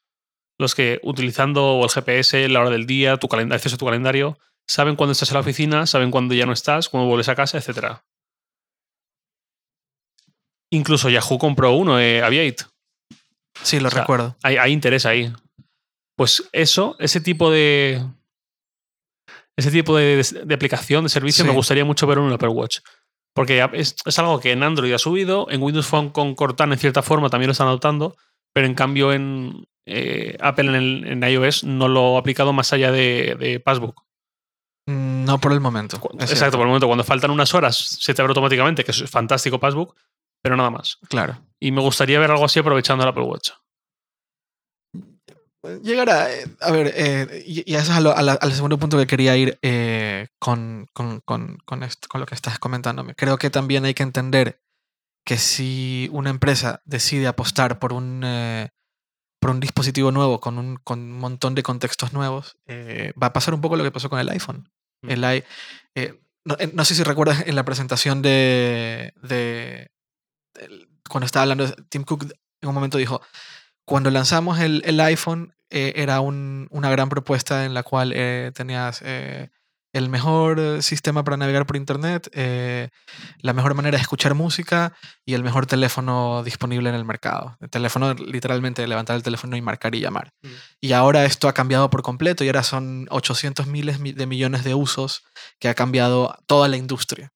Los 0.59 0.73
que 0.73 0.99
utilizando 1.03 1.81
el 1.83 1.89
GPS, 1.89 2.49
la 2.49 2.61
hora 2.61 2.69
del 2.71 2.87
día, 2.87 3.17
tu 3.17 3.27
calendario, 3.27 3.57
acceso 3.57 3.75
a 3.75 3.77
tu 3.79 3.85
calendario, 3.85 4.37
saben 4.67 4.95
cuándo 4.95 5.11
estás 5.11 5.29
en 5.29 5.35
la 5.35 5.41
oficina, 5.41 5.85
saben 5.85 6.09
cuándo 6.09 6.33
ya 6.33 6.45
no 6.45 6.53
estás, 6.53 6.89
cuándo 6.89 7.07
vuelves 7.07 7.29
a 7.29 7.35
casa, 7.35 7.57
etc. 7.57 7.99
Incluso 10.71 11.09
Yahoo 11.09 11.37
compró 11.37 11.73
uno, 11.73 11.99
eh, 11.99 12.23
Aviate. 12.23 12.65
Sí, 13.63 13.79
lo 13.79 13.87
O 13.87 13.91
sea, 13.91 14.01
recuerdo. 14.01 14.35
Hay, 14.43 14.57
hay 14.57 14.71
interés 14.71 15.05
ahí. 15.05 15.31
Pues 16.15 16.47
eso, 16.51 16.95
ese 16.99 17.21
tipo 17.21 17.51
de. 17.51 18.03
Ese 19.57 19.71
tipo 19.71 19.95
de, 19.97 20.23
de 20.45 20.53
aplicación, 20.55 21.03
de 21.03 21.09
servicio, 21.09 21.43
Sí. 21.43 21.49
me 21.49 21.55
gustaría 21.55 21.83
mucho 21.85 22.05
ver 22.07 22.19
en 22.19 22.25
un 22.25 22.33
Apple 22.33 22.49
Watch. 22.49 22.79
Porque 23.33 23.67
es, 23.73 23.95
es 24.05 24.19
algo 24.19 24.39
que 24.39 24.51
en 24.51 24.63
Android 24.63 24.93
ha 24.93 24.97
subido, 24.99 25.47
en 25.49 25.61
Windows 25.61 25.87
Phone 25.87 26.09
con 26.09 26.35
Cortana 26.35 26.73
en 26.73 26.79
cierta 26.79 27.01
forma 27.03 27.29
también 27.29 27.47
lo 27.47 27.51
están 27.51 27.67
adoptando, 27.67 28.15
pero 28.53 28.65
en 28.67 28.73
cambio 28.75 29.13
en 29.13 29.67
eh, 29.85 30.37
Apple 30.41 30.69
en, 30.69 30.75
el- 30.75 31.07
en 31.07 31.23
iOS 31.23 31.63
no 31.63 31.87
lo 31.87 32.17
ha 32.17 32.19
aplicado 32.19 32.51
más 32.53 32.73
allá 32.73 32.91
de, 32.91 33.35
de 33.39 33.59
Passbook. 33.59 34.03
Mm, 34.87 35.25
No 35.25 35.39
por 35.39 35.53
el 35.53 35.59
momento. 35.59 35.97
Exacto, 35.97 36.25
cierto. 36.35 36.57
por 36.57 36.61
el 36.61 36.67
momento, 36.67 36.87
cuando 36.87 37.03
faltan 37.03 37.31
unas 37.31 37.53
horas 37.53 37.77
se 37.77 38.13
te 38.13 38.21
abre 38.21 38.31
automáticamente, 38.31 38.83
que 38.83 38.91
es 38.91 39.09
fantástico 39.09 39.59
Passbook, 39.59 39.95
pero 40.41 40.55
nada 40.55 40.69
más. 40.71 40.97
Claro. 41.09 41.39
Y 41.59 41.71
me 41.71 41.81
gustaría 41.81 42.19
ver 42.19 42.31
algo 42.31 42.45
así 42.45 42.59
aprovechando 42.59 43.03
el 43.03 43.09
Apple 43.09 43.23
Watch. 43.23 43.51
Llegará, 45.83 46.31
eh, 46.33 46.45
a 46.61 46.71
ver, 46.71 46.93
eh, 46.95 47.43
y, 47.45 47.69
y 47.69 47.75
eso 47.75 47.91
es 47.91 47.97
a 47.97 47.99
lo- 47.99 48.15
a 48.15 48.21
la- 48.21 48.33
al 48.33 48.53
segundo 48.53 48.77
punto 48.77 48.97
que 48.97 49.07
quería 49.07 49.35
ir 49.35 49.57
eh, 49.61 50.27
con, 50.39 50.87
con, 50.93 51.19
con, 51.21 51.57
con 51.65 51.83
esto- 51.83 52.07
con 52.07 52.21
lo 52.21 52.27
que 52.27 52.35
estás 52.35 52.57
comentándome. 52.57 53.15
Creo 53.15 53.37
que 53.37 53.49
también 53.49 53.83
hay 53.83 53.93
que 53.93 54.03
entender 54.03 54.61
que 55.25 55.37
si 55.37 56.09
una 56.13 56.29
empresa 56.29 56.81
decide 56.85 57.27
apostar 57.27 57.79
por 57.79 57.91
un, 57.91 58.21
eh, 58.23 58.69
por 59.41 59.51
un 59.51 59.59
dispositivo 59.59 60.11
nuevo 60.11 60.39
con 60.39 60.57
un, 60.57 60.77
con 60.77 60.99
un 60.99 61.11
montón 61.19 61.53
de 61.53 61.63
contextos 61.63 62.13
nuevos, 62.13 62.57
va 63.21 63.27
a 63.27 63.33
pasar 63.33 63.53
un 63.53 63.59
poco 63.61 63.75
lo 63.75 63.83
que 63.83 63.91
pasó 63.91 64.09
con 64.09 64.19
el 64.19 64.29
iPhone. 64.29 64.69
Mm. 65.01 65.09
El 65.09 65.23
i- 65.37 66.13
no, 66.45 66.55
no 66.73 66.85
sé 66.85 66.95
si 66.95 67.03
recuerdas 67.03 67.43
en 67.45 67.55
la 67.55 67.65
presentación 67.65 68.21
de, 68.21 69.11
de- 69.21 69.91
cuando 71.07 71.25
estaba 71.25 71.43
hablando, 71.43 71.71
Tim 71.89 72.03
Cook 72.03 72.23
en 72.61 72.69
un 72.69 72.75
momento 72.75 72.97
dijo, 72.97 73.21
cuando 73.85 74.09
lanzamos 74.11 74.59
el, 74.59 74.81
el 74.85 74.99
iPhone 74.99 75.53
eh, 75.69 75.93
era 75.95 76.19
un- 76.21 76.67
una 76.71 76.89
gran 76.89 77.09
propuesta 77.09 77.65
en 77.65 77.73
la 77.73 77.83
cual 77.83 78.11
eh, 78.15 78.51
tenías 78.55 79.01
eh, 79.03 79.49
el 79.93 80.09
mejor 80.09 80.83
sistema 80.83 81.23
para 81.23 81.37
navegar 81.37 81.65
por 81.65 81.75
Internet, 81.77 82.29
eh, 82.33 82.89
la 83.39 83.53
mejor 83.53 83.73
manera 83.73 83.97
de 83.97 84.01
escuchar 84.01 84.33
música 84.35 84.93
y 85.25 85.33
el 85.33 85.43
mejor 85.43 85.65
teléfono 85.65 86.43
disponible 86.43 86.89
en 86.89 86.95
el 86.95 87.05
mercado. 87.05 87.57
El 87.61 87.69
teléfono, 87.69 88.13
literalmente, 88.13 88.85
levantar 88.87 89.15
el 89.15 89.23
teléfono 89.23 89.55
y 89.57 89.61
marcar 89.61 89.95
y 89.95 90.01
llamar. 90.01 90.33
Mm. 90.43 90.47
Y 90.81 90.91
ahora 90.93 91.25
esto 91.25 91.47
ha 91.47 91.53
cambiado 91.53 91.89
por 91.89 92.01
completo 92.03 92.43
y 92.43 92.47
ahora 92.47 92.63
son 92.63 93.07
800 93.09 93.65
miles 93.67 93.99
mi- 93.99 94.11
de 94.13 94.27
millones 94.27 94.63
de 94.63 94.75
usos 94.75 95.23
que 95.59 95.69
ha 95.69 95.73
cambiado 95.73 96.37
toda 96.47 96.67
la 96.67 96.77
industria. 96.77 97.31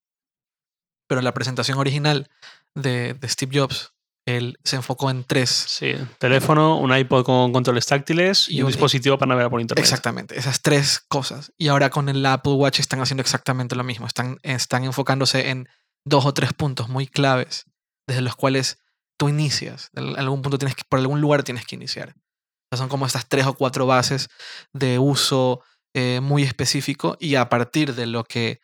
Pero 1.08 1.20
la 1.20 1.34
presentación 1.34 1.78
original 1.78 2.28
de, 2.74 3.14
de 3.14 3.28
Steve 3.28 3.58
Jobs, 3.60 3.92
él 4.26 4.56
se 4.62 4.76
enfocó 4.76 5.10
en 5.10 5.24
tres 5.24 5.50
Sí, 5.50 5.94
teléfono, 6.18 6.78
un 6.78 6.96
iPod 6.96 7.24
con 7.24 7.52
controles 7.52 7.86
táctiles 7.86 8.48
y, 8.48 8.56
Y 8.56 8.60
un, 8.60 8.66
un- 8.66 8.72
dispositivo 8.72 9.18
para 9.18 9.30
navegar 9.30 9.50
por 9.50 9.60
internet. 9.60 9.82
Exactamente, 9.82 10.38
esas 10.38 10.62
tres 10.62 11.00
cosas. 11.08 11.52
Y 11.58 11.68
ahora 11.68 11.90
con 11.90 12.08
el 12.08 12.24
Apple 12.24 12.52
Watch 12.52 12.78
están 12.80 13.00
haciendo 13.00 13.20
exactamente 13.22 13.74
lo 13.74 13.82
mismo. 13.84 14.06
Están, 14.06 14.38
están 14.42 14.84
enfocándose 14.84 15.50
en 15.50 15.68
dos 16.04 16.24
o 16.24 16.32
tres 16.34 16.52
puntos 16.52 16.88
muy 16.88 17.06
claves 17.06 17.64
desde 18.06 18.22
los 18.22 18.36
cuales 18.36 18.78
tú 19.18 19.28
inicias. 19.28 19.90
En 19.94 20.16
algún 20.18 20.42
punto 20.42 20.58
tienes 20.58 20.76
que, 20.76 20.82
por 20.88 20.98
algún 21.00 21.20
lugar 21.20 21.42
tienes 21.42 21.66
que 21.66 21.74
iniciar. 21.76 22.10
O 22.10 22.76
sea, 22.76 22.78
son 22.78 22.88
como 22.88 23.06
estas 23.06 23.28
tres 23.28 23.46
o 23.46 23.54
cuatro 23.54 23.86
bases 23.86 24.28
de 24.72 24.98
uso 25.00 25.62
eh, 25.94 26.20
muy 26.22 26.42
específico 26.44 27.16
y 27.20 27.34
a 27.34 27.48
partir 27.48 27.94
de 27.94 28.06
lo 28.06 28.24
que 28.24 28.60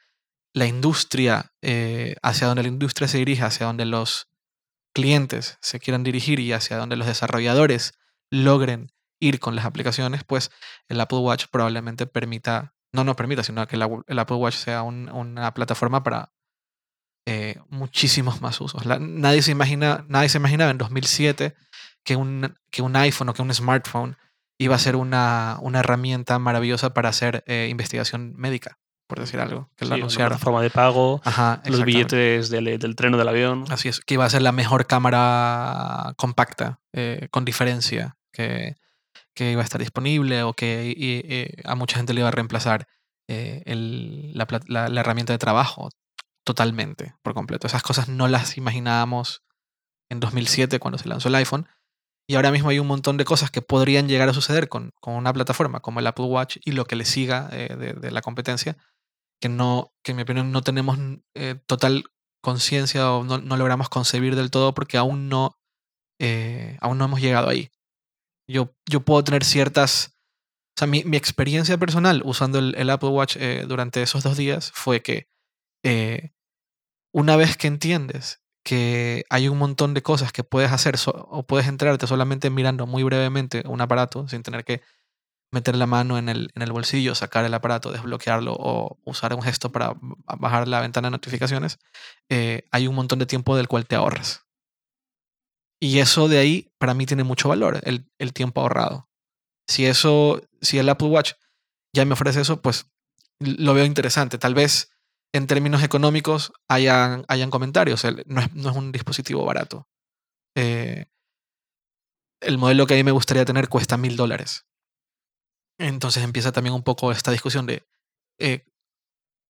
la 0.58 0.66
industria, 0.66 1.52
eh, 1.62 2.16
hacia 2.22 2.46
donde 2.46 2.62
la 2.62 2.68
industria 2.68 3.08
se 3.08 3.18
dirige, 3.18 3.44
hacia 3.44 3.66
donde 3.66 3.84
los 3.84 4.28
clientes 4.94 5.58
se 5.60 5.78
quieran 5.78 6.04
dirigir 6.04 6.40
y 6.40 6.52
hacia 6.52 6.76
donde 6.76 6.96
los 6.96 7.06
desarrolladores 7.06 7.94
logren 8.30 8.92
ir 9.20 9.40
con 9.40 9.56
las 9.56 9.64
aplicaciones, 9.64 10.24
pues 10.24 10.50
el 10.88 11.00
Apple 11.00 11.18
Watch 11.18 11.46
probablemente 11.50 12.06
permita, 12.06 12.74
no 12.92 13.04
nos 13.04 13.16
permita, 13.16 13.42
sino 13.42 13.66
que 13.66 13.76
el 13.76 14.18
Apple 14.18 14.36
Watch 14.36 14.56
sea 14.56 14.82
una 14.82 15.54
plataforma 15.54 16.02
para 16.02 16.32
eh, 17.26 17.60
muchísimos 17.68 18.40
más 18.40 18.60
usos. 18.60 18.86
nadie, 18.86 19.42
se 19.42 19.50
imagina, 19.50 20.04
nadie 20.08 20.28
se 20.28 20.38
imaginaba 20.38 20.70
en 20.70 20.78
2007 20.78 21.54
que 22.02 22.16
un, 22.16 22.56
que 22.70 22.80
un 22.82 22.96
iPhone 22.96 23.28
o 23.28 23.34
que 23.34 23.42
un 23.42 23.52
smartphone 23.52 24.16
iba 24.58 24.74
a 24.74 24.78
ser 24.78 24.96
una, 24.96 25.58
una 25.60 25.80
herramienta 25.80 26.38
maravillosa 26.38 26.94
para 26.94 27.10
hacer 27.10 27.44
eh, 27.46 27.68
investigación 27.70 28.34
médica, 28.36 28.78
por 29.08 29.18
decir 29.18 29.40
algo. 29.40 29.68
Que 29.76 29.86
sí, 29.86 30.18
la 30.18 30.38
forma 30.38 30.62
de 30.62 30.70
pago, 30.70 31.20
los 31.64 31.84
billetes 31.84 32.50
del, 32.50 32.78
del, 32.78 32.94
tren 32.94 33.14
o 33.14 33.18
del 33.18 33.26
avión. 33.26 33.64
Así 33.70 33.88
es, 33.88 34.00
que 34.00 34.14
iba 34.14 34.24
a 34.24 34.30
ser 34.30 34.42
la 34.42 34.52
mejor 34.52 34.86
cámara 34.86 36.14
compacta, 36.16 36.80
eh, 36.92 37.26
con 37.32 37.44
diferencia, 37.44 38.16
que, 38.32 38.76
que, 39.34 39.50
iba 39.50 39.62
a 39.62 39.64
estar 39.64 39.80
disponible 39.80 40.44
o 40.44 40.52
que 40.52 41.52
a 41.64 41.74
mucha 41.74 41.96
gente 41.96 42.14
le 42.14 42.20
iba 42.20 42.28
a 42.28 42.32
reemplazar 42.32 42.86
el, 43.26 44.32
la, 44.34 44.46
la, 44.68 44.88
la 44.88 45.00
herramienta 45.00 45.32
de 45.32 45.38
trabajo 45.38 45.90
totalmente, 46.44 47.14
por 47.22 47.34
completo. 47.34 47.66
Esas 47.66 47.82
cosas 47.82 48.08
no 48.08 48.28
las 48.28 48.56
imaginábamos 48.56 49.42
en 50.10 50.20
2007 50.20 50.78
cuando 50.78 50.98
se 50.98 51.08
lanzó 51.08 51.28
el 51.28 51.34
iPhone. 51.34 51.68
Y 52.26 52.34
ahora 52.34 52.50
mismo 52.50 52.68
hay 52.68 52.78
un 52.78 52.86
montón 52.86 53.16
de 53.16 53.24
cosas 53.24 53.50
que 53.50 53.62
podrían 53.62 54.06
llegar 54.06 54.28
a 54.28 54.34
suceder 54.34 54.68
con, 54.68 54.92
con 55.00 55.14
una 55.14 55.32
plataforma 55.32 55.80
como 55.80 56.00
el 56.00 56.06
Apple 56.06 56.26
Watch 56.26 56.58
y 56.64 56.72
lo 56.72 56.84
que 56.84 56.96
le 56.96 57.06
siga 57.06 57.48
eh, 57.52 57.96
de, 57.98 58.10
la 58.10 58.20
competencia, 58.20 58.76
que, 59.40 59.48
no, 59.48 59.92
que 60.02 60.12
en 60.12 60.16
mi 60.16 60.22
opinión 60.22 60.52
no 60.52 60.62
tenemos 60.62 60.98
eh, 61.34 61.56
total 61.66 62.04
conciencia 62.42 63.12
o 63.12 63.24
no, 63.24 63.38
logramos 63.56 63.88
concebir 63.88 64.36
del 64.36 64.50
todo 64.50 64.74
porque 64.74 64.96
aún 64.96 65.28
no, 65.28 65.58
eh, 66.20 66.76
aún 66.80 66.98
no 66.98 67.04
hemos 67.04 67.20
llegado 67.20 67.48
ahí. 67.48 67.70
Yo, 68.48 68.74
yo 68.88 69.00
puedo 69.00 69.22
tener 69.24 69.44
ciertas... 69.44 70.14
O 70.76 70.78
sea, 70.78 70.86
mi, 70.86 71.02
mi 71.04 71.16
experiencia 71.16 71.76
personal 71.76 72.22
usando 72.24 72.60
el, 72.60 72.74
el 72.76 72.88
Apple 72.90 73.08
Watch 73.08 73.36
durante 73.66 74.00
esos 74.00 74.22
dos 74.22 74.36
días 74.36 74.70
fue 74.72 75.02
que 75.02 75.28
una 77.12 77.36
vez 77.36 77.56
que 77.56 77.66
entiendes 77.66 78.42
que 78.68 79.24
hay 79.30 79.48
un 79.48 79.58
montón 79.58 79.94
de 79.94 80.02
cosas 80.02 80.30
que 80.30 80.44
puedes 80.44 80.70
hacer 80.72 80.96
o 81.06 81.46
puedes 81.46 81.66
entrarte 81.66 82.06
solamente 82.06 82.50
mirando 82.50 82.86
muy 82.86 83.02
brevemente 83.02 83.62
un 83.66 83.80
aparato 83.80 84.28
sin 84.28 84.42
tener 84.42 84.64
que 84.64 84.82
meter 85.50 85.76
la 85.76 85.86
mano 85.86 86.18
en 86.18 86.28
el, 86.28 86.50
en 86.54 86.62
el 86.62 86.72
bolsillo, 86.72 87.14
sacar 87.14 87.44
el 87.44 87.54
aparato, 87.54 87.90
desbloquearlo 87.90 88.54
o 88.58 88.98
usar 89.04 89.34
un 89.34 89.42
gesto 89.42 89.72
para 89.72 89.94
bajar 90.38 90.68
la 90.68 90.80
ventana 90.80 91.08
de 91.08 91.12
notificaciones, 91.12 91.78
eh, 92.28 92.64
hay 92.70 92.86
un 92.86 92.94
montón 92.94 93.18
de 93.18 93.26
tiempo 93.26 93.56
del 93.56 93.68
cual 93.68 93.86
te 93.86 93.96
ahorras. 93.96 94.44
Y 95.80 96.00
eso 96.00 96.28
de 96.28 96.38
ahí 96.38 96.72
para 96.78 96.94
mí 96.94 97.06
tiene 97.06 97.24
mucho 97.24 97.48
valor, 97.48 97.80
el, 97.84 98.10
el 98.18 98.32
tiempo 98.32 98.60
ahorrado. 98.60 99.08
Si 99.66 99.86
eso, 99.86 100.42
si 100.60 100.78
el 100.78 100.88
Apple 100.88 101.08
Watch 101.08 101.34
ya 101.94 102.04
me 102.04 102.14
ofrece 102.14 102.40
eso, 102.40 102.60
pues 102.60 102.90
lo 103.38 103.74
veo 103.74 103.84
interesante. 103.84 104.38
Tal 104.38 104.54
vez 104.54 104.90
en 105.32 105.46
términos 105.46 105.82
económicos 105.82 106.52
hayan, 106.68 107.24
hayan 107.28 107.50
comentarios. 107.50 108.04
No 108.26 108.40
es, 108.40 108.52
no 108.54 108.70
es, 108.70 108.76
un 108.76 108.92
dispositivo 108.92 109.44
barato. 109.44 109.88
Eh, 110.56 111.06
el 112.40 112.58
modelo 112.58 112.86
que 112.86 112.94
a 112.94 112.96
mí 112.96 113.04
me 113.04 113.12
gustaría 113.12 113.44
tener 113.44 113.68
cuesta 113.68 113.96
mil 113.96 114.16
dólares. 114.16 114.66
Entonces 115.78 116.24
empieza 116.24 116.52
también 116.52 116.74
un 116.74 116.82
poco 116.82 117.12
esta 117.12 117.30
discusión 117.30 117.66
de, 117.66 117.86
eh, 118.38 118.66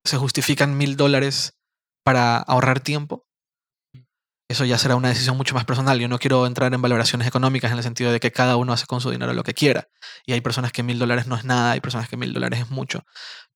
¿se 0.04 0.16
justifican 0.16 0.76
mil 0.76 0.96
dólares 0.96 1.58
para 2.04 2.38
ahorrar 2.38 2.80
tiempo? 2.80 3.26
Eso 4.50 4.64
ya 4.64 4.78
será 4.78 4.96
una 4.96 5.10
decisión 5.10 5.36
mucho 5.36 5.54
más 5.54 5.66
personal. 5.66 6.00
Yo 6.00 6.08
no 6.08 6.18
quiero 6.18 6.46
entrar 6.46 6.72
en 6.72 6.80
valoraciones 6.80 7.28
económicas 7.28 7.70
en 7.70 7.76
el 7.76 7.82
sentido 7.82 8.12
de 8.12 8.18
que 8.18 8.32
cada 8.32 8.56
uno 8.56 8.72
hace 8.72 8.86
con 8.86 9.02
su 9.02 9.10
dinero 9.10 9.34
lo 9.34 9.42
que 9.42 9.52
quiera. 9.52 9.88
Y 10.24 10.32
hay 10.32 10.40
personas 10.40 10.72
que 10.72 10.82
mil 10.82 10.98
dólares 10.98 11.26
no 11.26 11.36
es 11.36 11.44
nada, 11.44 11.72
hay 11.72 11.80
personas 11.80 12.08
que 12.08 12.16
mil 12.16 12.32
dólares 12.32 12.60
es 12.60 12.70
mucho. 12.70 13.04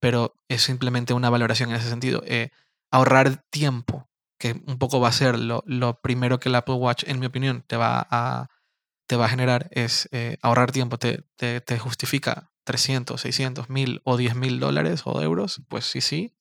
Pero 0.01 0.35
es 0.49 0.63
simplemente 0.63 1.15
una 1.15 1.31
valoración 1.31 1.71
en 1.71 1.77
ese 1.77 1.89
sentido. 1.89 2.23
Eh, 2.27 2.51
ahorrar 2.91 3.43
tiempo, 3.51 4.11
que 4.39 4.53
un 4.67 4.79
poco 4.79 5.01
va 5.01 5.09
a 5.09 5.13
ser 5.13 5.39
lo, 5.39 5.63
primero 6.03 6.39
que 6.39 6.51
el 6.51 6.55
Apple 6.57 6.75
Watch, 6.75 7.05
en 7.07 7.21
mi 7.21 7.27
opinión, 7.27 7.65
te 7.67 7.79
va 7.79 8.07
a, 8.11 8.49
te 9.09 9.17
va 9.17 9.25
a 9.27 9.31
generar, 9.31 9.69
es 9.71 10.11
eh, 10.13 10.37
ahorrar 10.43 10.73
tiempo. 10.73 10.99
Te, 10.99 11.25
te, 11.39 11.79
justifica 11.79 12.52
300, 12.65 13.21
600, 13.21 13.69
mil 13.71 14.01
o 14.05 14.17
10 14.17 14.37
mil 14.37 14.61
dólares 14.61 15.03
o 15.05 15.21
euros. 15.21 15.63
Pues 15.69 15.87
sí, 15.87 16.01
sí, 16.01 16.35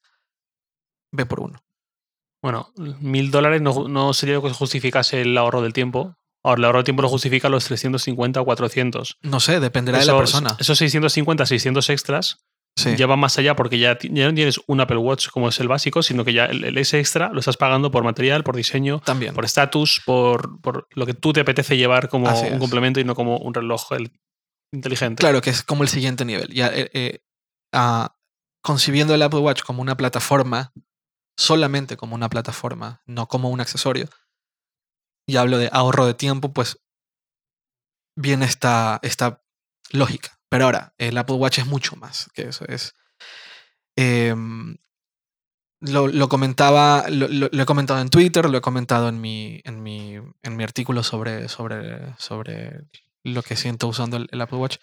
ve 1.12 1.25
por 1.25 1.42
uno. 1.42 1.63
Bueno, 2.42 2.72
mil 2.75 3.30
dólares 3.32 3.62
no, 3.62 3.88
no, 3.88 4.13
sería 4.13 4.36
lo 4.36 4.42
que 4.42 4.50
justificase 4.51 5.22
el 5.22 5.38
ahorro 5.38 5.62
del 5.62 5.74
tiempo. 5.74 6.18
Ahora, 6.44 6.60
el 6.60 6.66
ahorro 6.66 6.80
del 6.80 6.86
tiempo 6.86 7.04
lo 7.04 7.10
justifica 7.10 7.50
los 7.50 7.66
350 7.66 8.42
o 8.42 8.46
400. 8.46 9.20
No 9.22 9.40
sé, 9.40 9.60
dependerá 9.60 10.00
de 10.00 10.06
la 10.06 10.18
persona. 10.18 10.56
Esos 10.60 10.78
650, 10.80 11.46
600 11.46 11.90
extras 11.92 12.40
ya 12.75 13.06
van 13.06 13.20
más 13.20 13.38
allá 13.38 13.56
porque 13.56 13.80
ya, 13.80 13.98
ya, 14.01 14.28
no 14.28 14.34
tienes 14.34 14.60
un 14.66 14.80
Apple 14.80 14.98
Watch 14.98 15.28
como 15.30 15.50
es 15.50 15.60
el 15.60 15.68
básico, 15.68 16.01
sino 16.01 16.24
que 16.25 16.34
ya 16.34 16.46
el, 16.46 16.78
ese 16.78 17.00
extra 17.00 17.32
lo 17.32 17.40
estás 17.40 17.58
pagando 17.58 17.92
por 17.92 18.04
material, 18.04 18.44
por 18.44 18.56
diseño, 18.56 19.01
También. 19.06 19.34
por 19.34 19.46
estatus, 19.46 20.01
por, 20.06 20.60
por, 20.62 20.88
lo 20.92 21.06
que 21.06 21.13
tú 21.13 21.34
te 21.34 21.42
apetece 21.42 21.78
llevar 21.78 22.10
como 22.10 22.30
un 22.30 22.60
complemento 22.60 23.00
y 23.00 23.04
no 23.04 23.13
como 23.13 23.38
un 23.38 23.54
reloj 23.54 23.92
inteligente. 24.72 25.22
Claro, 25.22 25.42
que 25.42 25.50
es 25.50 25.63
como 25.63 25.84
el 25.84 25.90
siguiente 25.90 26.25
nivel. 26.25 26.54
Ya, 26.54 26.68
eh, 26.68 26.90
eh, 26.94 27.24
ah, 27.74 28.16
concibiendo 28.62 29.13
el 29.13 29.22
Apple 29.22 29.40
Watch 29.40 29.63
como 29.63 29.82
una 29.82 29.98
plataforma 29.98 30.74
solamente 31.38 31.98
como 31.98 32.16
una 32.16 32.30
plataforma, 32.30 33.01
no 33.06 33.28
como 33.28 33.50
un 33.50 33.62
accesorio, 33.62 34.10
y 35.28 35.38
hablo 35.38 35.58
de 35.58 35.70
ahorro 35.72 36.06
de 36.06 36.13
tiempo, 36.13 36.54
pues 36.54 36.80
viene 38.16 38.46
esta, 38.46 39.00
esta 39.01 39.44
lógica. 39.92 40.40
Pero 40.50 40.66
ahora, 40.66 40.94
el 40.98 41.18
Apple 41.18 41.38
Watch 41.38 41.60
es 41.60 41.66
mucho 41.66 41.96
más 41.96 42.30
que 42.34 42.50
eso. 42.50 42.66
Es, 42.68 42.94
em, 43.96 44.78
lo, 45.80 46.30
comentaba, 46.30 47.06
lo, 47.10 47.48
he 47.48 47.66
comentado 47.66 48.01
en 48.01 48.10
Twitter, 48.10 48.50
lo 48.50 48.58
he 48.58 48.62
comentado 48.62 49.10
en 49.10 49.22
mi, 49.22 49.62
en 49.63 49.82
mi, 49.82 50.16
en 50.16 50.58
mi 50.58 50.63
artículo 50.63 51.04
sobre, 51.04 51.48
sobre, 51.48 52.13
sobre 52.18 52.82
lo 53.24 53.44
que 53.44 53.56
siento 53.56 53.88
usando 53.88 54.18
el 54.18 54.42
Apple 54.42 54.58
Watch. 54.58 54.78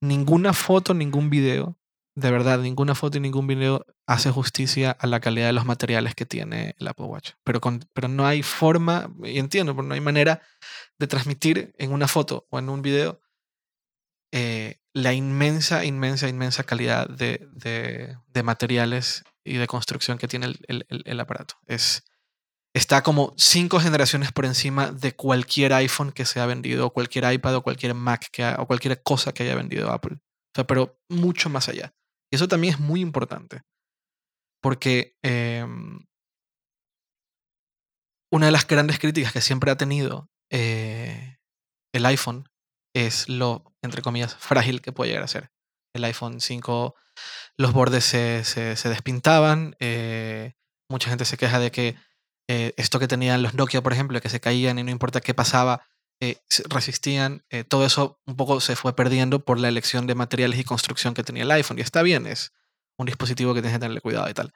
Ninguna 0.00 0.52
foto, 0.52 0.94
ningún 0.94 1.30
video 1.30 1.76
de 2.14 2.30
verdad, 2.30 2.58
ninguna 2.58 2.94
foto 2.94 3.18
y 3.18 3.20
ningún 3.20 3.46
video 3.46 3.86
hace 4.06 4.30
justicia 4.30 4.90
a 4.90 5.06
la 5.06 5.20
calidad 5.20 5.46
de 5.46 5.52
los 5.52 5.64
materiales 5.64 6.14
que 6.14 6.26
tiene 6.26 6.74
el 6.78 6.88
Apple 6.88 7.06
Watch. 7.06 7.32
Pero, 7.44 7.60
con, 7.60 7.84
pero 7.92 8.08
no 8.08 8.26
hay 8.26 8.42
forma, 8.42 9.10
y 9.22 9.38
entiendo, 9.38 9.74
pero 9.74 9.86
no 9.86 9.94
hay 9.94 10.00
manera 10.00 10.42
de 10.98 11.06
transmitir 11.06 11.72
en 11.78 11.92
una 11.92 12.08
foto 12.08 12.46
o 12.50 12.58
en 12.58 12.68
un 12.68 12.82
video 12.82 13.20
eh, 14.32 14.80
la 14.92 15.12
inmensa, 15.12 15.84
inmensa, 15.84 16.28
inmensa 16.28 16.64
calidad 16.64 17.08
de, 17.08 17.48
de, 17.52 18.42
materiales 18.42 19.24
y 19.44 19.54
de 19.54 19.66
construcción 19.66 20.18
que 20.18 20.28
tiene 20.28 20.46
el, 20.66 20.86
el, 20.88 21.20
aparato. 21.20 21.54
Es, 21.66 22.04
está 22.74 23.02
como 23.02 23.34
cinco 23.36 23.80
generaciones 23.80 24.32
por 24.32 24.44
encima 24.44 24.92
de 24.92 25.14
cualquier 25.14 25.72
iPhone 25.72 26.12
que 26.12 26.24
se 26.24 26.40
ha 26.40 26.46
vendido, 26.46 26.86
o 26.86 26.92
cualquier 26.92 27.32
iPad, 27.32 27.56
o 27.56 27.62
cualquier 27.62 27.94
Mac, 27.94 28.28
que 28.30 28.46
o 28.58 28.66
cualquier 28.66 29.02
cosa 29.02 29.32
que 29.32 29.42
haya 29.42 29.54
vendido 29.54 29.90
Apple. 29.90 30.16
O 30.16 30.54
sea, 30.54 30.66
pero 30.66 31.00
mucho 31.08 31.48
más 31.50 31.68
allá. 31.68 31.92
Y 32.32 32.36
eso 32.36 32.48
también 32.48 32.74
es 32.74 32.80
muy 32.80 33.00
importante. 33.00 33.62
Porque 34.62 35.16
em, 35.22 36.00
una 38.32 38.46
de 38.46 38.52
las 38.52 38.66
grandes 38.66 38.98
críticas 38.98 39.32
que 39.32 39.40
siempre 39.40 39.70
ha 39.70 39.76
tenido 39.76 40.30
eh, 40.50 41.38
el 41.92 42.06
iPhone 42.06 42.48
es 42.94 43.28
lo, 43.28 43.64
entre 43.82 44.02
comillas, 44.02 44.36
frágil 44.36 44.80
que 44.80 44.92
puede 44.92 45.10
llegar 45.10 45.24
a 45.24 45.28
ser. 45.28 45.50
El 45.94 46.04
iPhone 46.04 46.40
5, 46.40 46.94
los 47.56 47.72
bordes 47.72 48.04
se, 48.04 48.44
se, 48.44 48.88
despintaban. 48.88 49.76
Eh, 49.80 50.54
mucha 50.88 51.10
gente 51.10 51.24
se 51.24 51.36
queja 51.36 51.58
de 51.58 51.70
que 51.72 51.96
eh, 52.52 52.74
esto 52.76 52.98
que 52.98 53.06
tenían 53.06 53.42
los 53.42 53.54
Nokia, 53.54 53.80
por 53.80 53.92
ejemplo, 53.92 54.20
que 54.20 54.28
se 54.28 54.40
caían 54.40 54.78
y 54.80 54.82
no 54.82 54.90
importa 54.90 55.20
qué 55.20 55.34
pasaba, 55.34 55.86
resistían. 56.68 57.44
todo 57.68 57.86
eso 57.86 58.20
un 58.26 58.36
poco 58.36 58.60
se 58.60 58.74
fue 58.74 58.94
perdiendo 58.96 59.44
por 59.44 59.58
la 59.60 59.68
elección 59.68 60.08
de 60.08 60.16
materiales 60.16 60.58
y 60.58 60.64
construcción 60.64 61.14
que 61.14 61.22
tenía 61.22 61.44
el 61.44 61.50
iPhone. 61.52 61.78
Y 61.78 61.82
está 61.82 62.02
bien, 62.02 62.26
es 62.26 62.52
un 62.98 63.06
dispositivo 63.06 63.54
que 63.54 63.62
tienes 63.62 63.76
que 63.76 63.80
tenerle 63.80 64.00
cuidado 64.00 64.28
y 64.28 64.34
tal. 64.34 64.52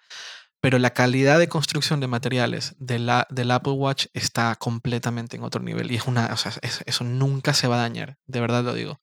Pero 0.61 0.79
la 0.79 0.91
calidad 0.91 1.39
de 1.39 1.49
construcción 1.49 2.01
de 2.01 2.09
materiales 2.09 2.75
de 2.79 2.99
la, 2.99 3.29
del 3.31 3.51
Apple 3.53 3.75
Watch 3.75 4.07
está 4.13 4.57
completamente 4.57 5.37
en 5.37 5.45
otro 5.45 5.63
nivel. 5.63 5.93
Y 5.93 5.97
es 5.97 6.07
una, 6.07 6.27
o 6.33 6.37
sea, 6.37 6.53
eso 6.63 7.05
nunca 7.05 7.55
se 7.55 7.69
va 7.69 7.77
a 7.77 7.83
dañar, 7.83 8.19
de 8.27 8.41
verdad 8.41 8.65
lo 8.65 8.75
digo. 8.75 9.01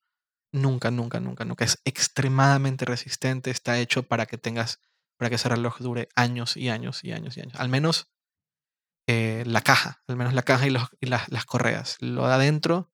Nunca, 0.52 0.92
nunca, 0.92 1.22
nunca, 1.22 1.46
nunca. 1.46 1.64
Es 1.64 1.80
extremadamente 1.86 2.84
resistente, 2.86 3.52
está 3.52 3.80
hecho 3.80 4.04
para 4.04 4.26
que 4.26 4.38
tengas, 4.38 4.80
para 5.18 5.30
que 5.30 5.36
ese 5.36 5.48
reloj 5.48 5.78
dure 5.80 6.10
años 6.16 6.58
y 6.58 6.70
años 6.70 7.04
y 7.04 7.14
años 7.14 7.38
y 7.38 7.42
años. 7.42 7.56
Al 7.58 7.70
menos 7.70 8.08
eh, 9.14 9.44
la 9.46 9.60
caja, 9.60 10.02
al 10.08 10.16
menos 10.16 10.34
la 10.34 10.44
caja 10.44 10.68
y, 10.68 10.70
las, 10.70 10.88
las 11.02 11.46
correas. 11.46 11.98
Lo 12.00 12.26
de 12.28 12.34
adentro 12.34 12.94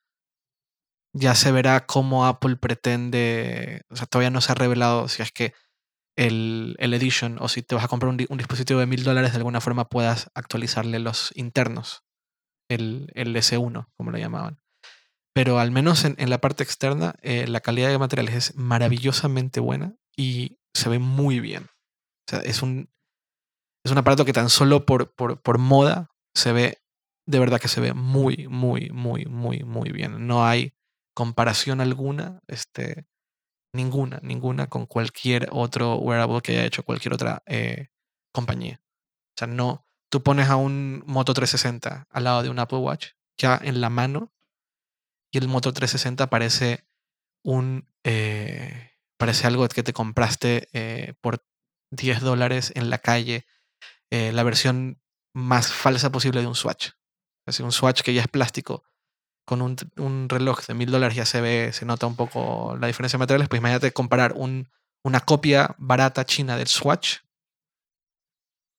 ya 1.14 1.36
se 1.36 1.52
verá 1.52 1.86
cómo 1.86 2.26
Apple 2.26 2.56
pretende, 2.56 3.84
o 3.90 3.96
sea, 3.96 4.08
todavía 4.08 4.32
no 4.32 4.42
se 4.42 4.52
ha 4.52 4.56
revelado 4.56 5.10
si 5.10 5.22
es 5.22 5.32
que 5.32 5.54
el, 6.18 6.76
el, 6.80 6.96
Edition 6.96 7.38
o 7.40 7.48
si 7.48 7.62
te 7.62 7.76
vas 7.76 7.84
a 7.84 7.88
comprar 7.88 8.10
un, 8.10 8.18
un 8.30 8.38
dispositivo 8.40 8.80
de 8.80 8.88
mil 8.88 9.04
dólares, 9.04 9.32
de 9.32 9.38
alguna 9.38 9.62
forma 9.62 9.90
puedas 9.90 10.32
actualizarle 10.34 10.98
los 10.98 11.32
internos, 11.36 12.04
el, 12.68 13.12
el 13.14 13.36
S1, 13.36 13.88
como 13.96 14.10
lo 14.10 14.18
llamaban. 14.18 14.60
pero 15.36 15.60
al 15.60 15.70
menos 15.70 16.04
en, 16.04 16.16
en 16.18 16.32
la 16.32 16.42
parte 16.42 16.64
externa, 16.64 17.14
eh, 17.22 17.46
la 17.46 17.60
calidad 17.60 17.90
de 17.90 18.00
materiales 18.00 18.34
es 18.34 18.56
maravillosamente 18.56 19.60
buena 19.60 19.96
y 20.16 20.58
se 20.74 20.90
ve 20.90 20.98
muy 20.98 21.40
bien. 21.40 21.66
O 21.66 22.32
sea, 22.32 22.40
es 22.40 22.64
un, 22.64 22.90
es 23.88 23.92
un 23.92 23.98
aparato 23.98 24.26
que 24.26 24.34
tan 24.34 24.50
solo 24.50 24.86
por, 24.86 25.14
por, 25.16 25.58
moda 25.58 26.12
se 26.36 26.52
ve, 26.52 26.84
de 27.26 27.40
verdad 27.40 27.60
que 27.60 27.70
se 27.70 27.80
ve 27.80 27.94
muy, 27.94 28.48
muy, 28.50 28.90
muy, 28.90 29.26
muy, 29.26 29.64
muy 29.64 29.92
bien. 29.92 30.28
No 30.28 30.46
hay 30.46 30.74
comparación 31.16 31.80
alguna, 31.80 32.42
este, 32.48 33.08
ninguna, 33.74 34.20
ninguna 34.22 34.68
con 34.68 34.86
cualquier 34.88 35.48
otro 35.52 35.96
wearable 35.96 36.42
que 36.42 36.52
haya 36.52 36.66
hecho 36.66 36.84
cualquier 36.84 37.14
otra 37.14 37.44
eh, 37.46 37.88
compañía. 38.34 38.82
O 38.82 39.38
sea, 39.38 39.48
no, 39.48 39.88
tú 40.12 40.22
pones 40.22 40.50
a 40.50 40.58
un 40.58 41.02
Moto 41.06 41.34
360 41.34 42.08
al 42.10 42.24
lado 42.26 42.44
de 42.44 42.50
un 42.50 42.60
Apple 42.60 42.80
Watch, 42.80 43.12
ya 43.38 43.58
en 43.64 43.80
la 43.80 43.90
mano, 43.90 44.34
y 45.32 45.38
el 45.38 45.48
Moto 45.48 45.72
360 45.72 46.30
parece 46.30 46.86
un, 47.42 47.88
eh, 48.04 48.92
parece 49.18 49.48
algo 49.48 49.66
que 49.70 49.84
te 49.84 49.94
compraste 49.94 50.68
eh, 50.74 51.14
por 51.22 51.42
10 51.92 52.20
dólares 52.20 52.74
en 52.76 52.90
la 52.90 52.98
calle, 52.98 53.46
eh, 54.12 54.32
la 54.32 54.44
versión 54.44 55.02
más 55.34 55.72
falsa 55.72 56.12
posible 56.12 56.42
de 56.42 56.48
un 56.48 56.56
Swatch. 56.56 56.92
Es 57.46 57.60
un 57.60 57.72
Swatch 57.72 58.02
que 58.02 58.14
ya 58.14 58.22
es 58.22 58.28
plástico, 58.28 58.84
con 59.46 59.62
un, 59.62 59.78
un 59.98 60.28
reloj 60.28 60.66
de 60.66 60.74
mil 60.74 60.92
dólares 60.92 61.16
ya 61.16 61.26
se 61.26 61.40
ve, 61.40 61.72
se 61.72 61.86
nota 61.86 62.06
un 62.06 62.16
poco 62.16 62.76
la 62.80 62.88
diferencia 62.88 63.18
de 63.18 63.22
materiales, 63.22 63.48
pues 63.48 63.60
imagínate 63.60 63.94
comparar 63.94 64.34
un, 64.36 64.70
una 65.04 65.22
copia 65.22 65.74
barata 65.78 66.26
china 66.26 66.58
del 66.58 66.68
Swatch 66.68 67.20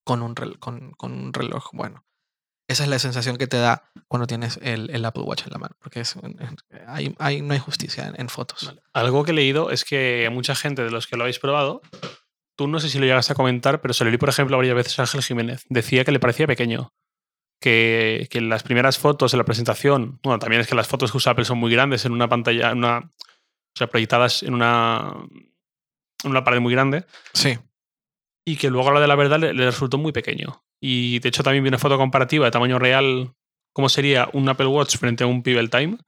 con 0.04 0.22
un, 0.22 0.34
rel- 0.36 0.58
con, 0.58 0.92
con 0.92 1.12
un 1.12 1.32
reloj 1.32 1.70
bueno. 1.72 2.04
Esa 2.68 2.82
es 2.82 2.90
la 2.90 2.98
sensación 2.98 3.38
que 3.38 3.46
te 3.46 3.56
da 3.56 3.90
cuando 4.08 4.26
tienes 4.26 4.58
el, 4.60 4.90
el 4.90 5.02
Apple 5.06 5.22
Watch 5.22 5.44
en 5.46 5.52
la 5.52 5.58
mano, 5.58 5.74
porque 5.78 6.00
es, 6.00 6.16
no 6.16 6.34
hay 7.54 7.58
justicia 7.58 8.12
en, 8.14 8.28
fotos. 8.28 8.74
Algo 8.92 9.24
que 9.24 9.30
he 9.30 9.34
leído 9.34 9.70
es 9.70 9.86
que 9.86 10.28
mucha 10.30 10.54
gente 10.54 10.84
de 10.84 10.90
los 10.90 11.06
que 11.06 11.16
lo 11.16 11.22
habéis 11.22 11.38
probado, 11.38 11.80
tú 12.58 12.66
no 12.66 12.80
sé 12.80 12.88
si 12.88 12.98
lo 12.98 13.06
llegas 13.06 13.30
a 13.30 13.36
comentar, 13.36 13.80
pero 13.80 13.94
se 13.94 14.02
lo 14.02 14.10
leí, 14.10 14.18
por 14.18 14.28
ejemplo, 14.28 14.56
varias 14.56 14.74
veces 14.74 14.98
a 14.98 15.02
Ángel 15.02 15.22
Jiménez. 15.22 15.64
Decía 15.68 16.04
que 16.04 16.10
le 16.10 16.18
parecía 16.18 16.48
pequeño. 16.48 16.92
Que, 17.60 18.26
que 18.30 18.38
en 18.38 18.48
las 18.48 18.64
primeras 18.64 18.98
fotos, 18.98 19.32
en 19.32 19.38
la 19.38 19.44
presentación, 19.44 20.18
bueno, 20.24 20.40
también 20.40 20.60
es 20.60 20.66
que 20.66 20.74
las 20.74 20.88
fotos 20.88 21.12
que 21.12 21.16
usa 21.16 21.32
Apple 21.32 21.44
son 21.44 21.58
muy 21.58 21.72
grandes 21.72 22.04
en 22.04 22.12
una 22.12 22.28
pantalla, 22.28 22.70
en 22.70 22.78
una, 22.78 22.98
o 22.98 23.76
sea, 23.76 23.86
proyectadas 23.86 24.42
en 24.42 24.54
una, 24.54 25.12
en 26.24 26.30
una 26.30 26.44
pared 26.44 26.60
muy 26.60 26.72
grande, 26.72 27.04
Sí, 27.32 27.58
y 28.44 28.56
que 28.56 28.70
luego 28.70 28.90
a 28.90 28.94
la 28.94 29.00
de 29.00 29.08
la 29.08 29.16
verdad 29.16 29.38
le, 29.38 29.54
le 29.54 29.66
resultó 29.66 29.98
muy 29.98 30.12
pequeño. 30.12 30.64
Y 30.80 31.18
de 31.18 31.28
hecho 31.28 31.42
también 31.42 31.64
vi 31.64 31.68
una 31.68 31.78
foto 31.78 31.96
comparativa 31.96 32.44
de 32.44 32.50
tamaño 32.52 32.78
real, 32.78 33.34
cómo 33.72 33.88
sería 33.88 34.28
un 34.32 34.48
Apple 34.48 34.66
Watch 34.66 34.96
frente 34.96 35.24
a 35.24 35.26
un 35.26 35.42
Pebble 35.42 35.68
Time. 35.68 35.98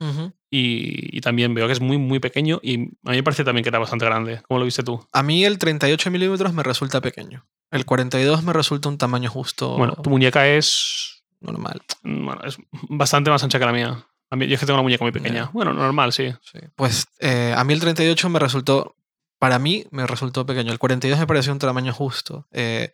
Y, 0.50 1.16
y 1.16 1.20
también 1.20 1.54
veo 1.54 1.66
que 1.66 1.72
es 1.72 1.80
muy, 1.80 1.96
muy 1.96 2.18
pequeño 2.18 2.58
y 2.62 2.74
a 2.74 3.10
mí 3.10 3.16
me 3.16 3.22
parece 3.22 3.44
también 3.44 3.62
que 3.62 3.68
era 3.68 3.78
bastante 3.78 4.04
grande. 4.04 4.42
¿Cómo 4.48 4.58
lo 4.58 4.64
viste 4.64 4.82
tú? 4.82 5.06
A 5.12 5.22
mí 5.22 5.44
el 5.44 5.58
38 5.58 6.10
milímetros 6.10 6.52
me 6.52 6.62
resulta 6.62 7.00
pequeño. 7.00 7.46
El 7.70 7.84
42 7.84 8.42
me 8.42 8.52
resulta 8.52 8.88
un 8.88 8.98
tamaño 8.98 9.30
justo 9.30 9.76
Bueno, 9.76 9.94
tu 9.94 10.10
muñeca 10.10 10.48
es, 10.48 11.22
normal. 11.40 11.80
bueno, 12.02 12.40
es 12.44 12.58
bastante 12.88 13.30
más 13.30 13.42
ancha 13.44 13.58
que 13.58 13.64
la 13.64 13.72
mía. 13.72 14.06
A 14.30 14.36
mí, 14.36 14.46
yo 14.46 14.54
es 14.54 14.60
que 14.60 14.66
tengo 14.66 14.76
una 14.76 14.82
muñeca 14.84 15.04
muy 15.04 15.12
pequeña. 15.12 15.50
Bueno, 15.52 15.72
normal, 15.72 16.12
sí. 16.12 16.32
Sí. 16.42 16.58
Pues 16.76 17.06
eh, 17.18 17.54
a 17.56 17.64
mí 17.64 17.72
el 17.72 17.80
38 17.80 18.28
me 18.28 18.38
resultó, 18.38 18.96
para 19.38 19.58
mí 19.58 19.86
me 19.90 20.06
resultó 20.06 20.46
pequeño. 20.46 20.72
El 20.72 20.78
42 20.78 21.18
me 21.18 21.26
pareció 21.26 21.52
un 21.52 21.58
tamaño 21.58 21.92
justo. 21.92 22.46
Eh, 22.52 22.92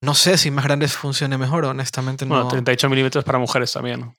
no 0.00 0.14
sé 0.14 0.38
si 0.38 0.50
más 0.50 0.64
grande 0.64 0.86
funcione 0.88 1.38
mejor, 1.38 1.64
honestamente 1.64 2.24
no. 2.26 2.34
Bueno, 2.34 2.48
38 2.48 2.88
milímetros 2.88 3.24
para 3.24 3.38
mujeres 3.38 3.72
también. 3.72 4.14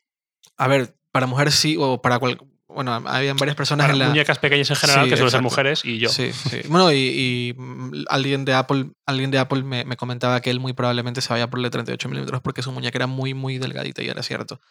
A 0.57 0.67
ver, 0.67 0.95
para 1.11 1.25
mujeres 1.27 1.55
sí, 1.55 1.77
o 1.79 2.01
para 2.01 2.19
cual. 2.19 2.39
Bueno, 2.69 2.93
habían 2.93 3.35
varias 3.35 3.55
personas 3.57 3.85
Para 3.85 3.93
en 3.93 3.99
la. 3.99 4.07
muñecas 4.09 4.37
pequeñas 4.37 4.69
en 4.69 4.75
general, 4.75 5.05
Sí, 5.05 5.09
que 5.09 5.15
suelen 5.17 5.31
ser 5.31 5.41
mujeres, 5.41 5.83
y 5.83 5.97
yo. 5.97 6.09
Sí, 6.09 6.31
sí. 6.31 6.61
Bueno, 6.67 6.91
y, 6.91 6.97
y, 6.97 7.53
mm, 7.57 8.05
alguien 8.09 8.45
de 8.45 8.53
Apple, 8.53 8.91
alguien 9.07 9.31
de 9.31 9.39
Apple 9.39 9.63
me, 9.63 9.85
me 9.85 9.97
comentaba 9.97 10.39
que 10.41 10.51
él 10.51 10.59
muy 10.59 10.73
probablemente 10.73 11.19
se 11.21 11.33
vaya 11.33 11.49
por 11.49 11.59
el 11.59 11.63
de 11.63 11.71
38 11.71 12.07
milímetros 12.09 12.41
porque 12.41 12.61
su 12.61 12.71
muñeca 12.71 12.97
era 12.99 13.07
muy, 13.07 13.33
muy 13.33 13.57
delgadita 13.57 14.03
y 14.03 14.07
era 14.09 14.21
cierto. 14.23 14.61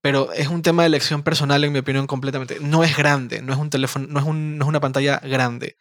Pero 0.00 0.32
es 0.32 0.48
un 0.48 0.62
tema 0.62 0.82
de 0.82 0.86
elección 0.88 1.22
personal, 1.22 1.62
en 1.64 1.72
mi 1.72 1.78
opinión, 1.80 2.06
completamente. 2.06 2.58
No 2.60 2.84
es 2.84 2.96
grande, 2.96 3.42
no 3.42 3.52
es 3.52 3.58
un 3.58 3.70
teléfono, 3.70 4.06
no 4.08 4.18
es, 4.20 4.26
un- 4.26 4.56
no 4.56 4.64
es 4.64 4.68
una 4.68 4.80
pantalla 4.80 5.18
grande. 5.22 5.76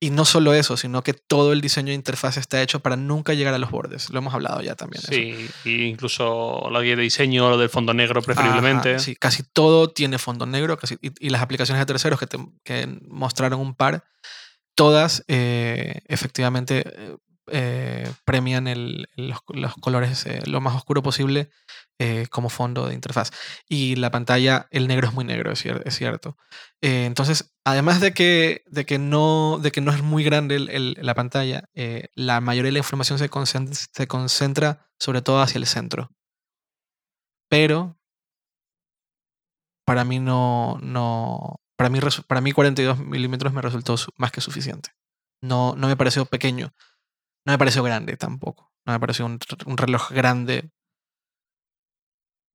Y 0.00 0.10
no 0.10 0.24
solo 0.24 0.54
eso, 0.54 0.76
sino 0.76 1.02
que 1.02 1.12
todo 1.12 1.52
el 1.52 1.60
diseño 1.60 1.88
de 1.88 1.94
interfaz 1.94 2.36
está 2.36 2.62
hecho 2.62 2.78
para 2.80 2.94
nunca 2.94 3.34
llegar 3.34 3.52
a 3.54 3.58
los 3.58 3.70
bordes. 3.72 4.10
Lo 4.10 4.18
hemos 4.20 4.32
hablado 4.32 4.60
ya 4.62 4.76
también. 4.76 5.02
Sí, 5.02 5.48
y 5.64 5.86
incluso 5.86 6.68
la 6.70 6.80
guía 6.82 6.94
de 6.94 7.02
diseño, 7.02 7.50
lo 7.50 7.58
del 7.58 7.68
fondo 7.68 7.92
negro 7.94 8.22
preferiblemente. 8.22 8.90
Ajá, 8.90 8.98
sí, 9.00 9.16
casi 9.16 9.42
todo 9.42 9.90
tiene 9.90 10.18
fondo 10.18 10.46
negro 10.46 10.76
casi, 10.78 10.96
y, 11.02 11.10
y 11.26 11.30
las 11.30 11.42
aplicaciones 11.42 11.80
de 11.80 11.86
terceros 11.86 12.20
que, 12.20 12.28
te- 12.28 12.38
que 12.62 12.86
mostraron 13.08 13.58
un 13.58 13.74
par, 13.74 14.04
todas 14.76 15.24
eh, 15.26 16.00
efectivamente 16.06 16.84
eh, 16.86 17.16
eh, 17.50 18.12
premian 18.24 18.68
el- 18.68 19.08
los, 19.16 19.40
los 19.48 19.74
colores 19.74 20.26
eh, 20.26 20.40
lo 20.46 20.60
más 20.60 20.76
oscuro 20.76 21.02
posible 21.02 21.50
eh, 21.98 22.26
como 22.30 22.48
fondo 22.50 22.86
de 22.88 22.94
interfaz. 22.94 23.30
Y 23.68 23.96
la 23.96 24.10
pantalla, 24.10 24.66
el 24.70 24.88
negro 24.88 25.08
es 25.08 25.14
muy 25.14 25.24
negro, 25.24 25.52
es, 25.52 25.64
cier- 25.64 25.82
es 25.84 25.96
cierto. 25.96 26.36
Eh, 26.80 27.04
entonces, 27.06 27.52
además 27.64 28.00
de 28.00 28.12
que, 28.12 28.62
de, 28.66 28.86
que 28.86 28.98
no, 28.98 29.58
de 29.62 29.70
que 29.72 29.80
no 29.80 29.92
es 29.92 30.02
muy 30.02 30.24
grande 30.24 30.58
la 30.58 31.14
pantalla, 31.14 31.64
eh, 31.74 32.08
la 32.14 32.40
mayoría 32.40 32.68
de 32.68 32.72
la 32.72 32.78
información 32.78 33.18
se 33.18 33.30
concen- 33.30 33.72
se 33.92 34.06
concentra 34.06 34.86
sobre 34.98 35.22
todo 35.22 35.40
hacia 35.42 35.58
el 35.58 35.66
centro. 35.66 36.10
Pero 37.50 37.96
para 39.84 40.04
mí 40.04 40.18
no, 40.18 40.78
no 40.82 41.60
para 41.76 41.90
mí, 41.90 42.00
para 42.26 42.40
mí 42.40 42.52
42 42.52 42.98
milímetros 42.98 43.52
me 43.52 43.62
resultó 43.62 43.96
su- 43.96 44.12
más 44.16 44.32
que 44.32 44.40
suficiente. 44.40 44.90
No, 45.42 45.74
no 45.76 45.86
me 45.88 45.96
pareció 45.96 46.26
pequeño, 46.26 46.72
no 47.46 47.52
me 47.52 47.58
pareció 47.58 47.82
grande 47.82 48.16
tampoco, 48.16 48.72
no 48.86 48.92
me 48.94 49.00
pareció 49.00 49.26
un 49.26 49.38
reloj 49.78 50.10
grande, 50.12 50.70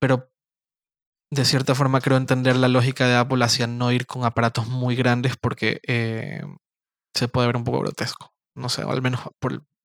pero 0.04 0.30
de 1.32 1.46
cierta 1.46 1.76
forma 1.76 2.02
creo 2.02 2.18
entender 2.18 2.58
la 2.58 2.68
lógica 2.68 3.08
de 3.08 3.16
Apple 3.16 3.42
hacia 3.46 3.68
no 3.68 3.90
ir 3.94 4.06
con 4.06 4.26
aparatos 4.26 4.68
muy 4.68 4.98
grandes 4.98 5.38
porque 5.38 5.80
eh, 5.88 6.42
se 7.16 7.30
puede 7.30 7.48
ver 7.48 7.56
un 7.56 7.64
poco 7.64 7.80
grotesco, 7.80 8.34
no 8.54 8.68
sé, 8.68 8.82
al 8.82 9.02
menos 9.02 9.22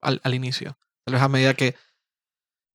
al, 0.00 0.20
al 0.24 0.34
inicio. 0.34 0.76
Tal 1.06 1.14
vez 1.14 1.22
a 1.22 1.28
medida 1.28 1.54
que 1.54 1.76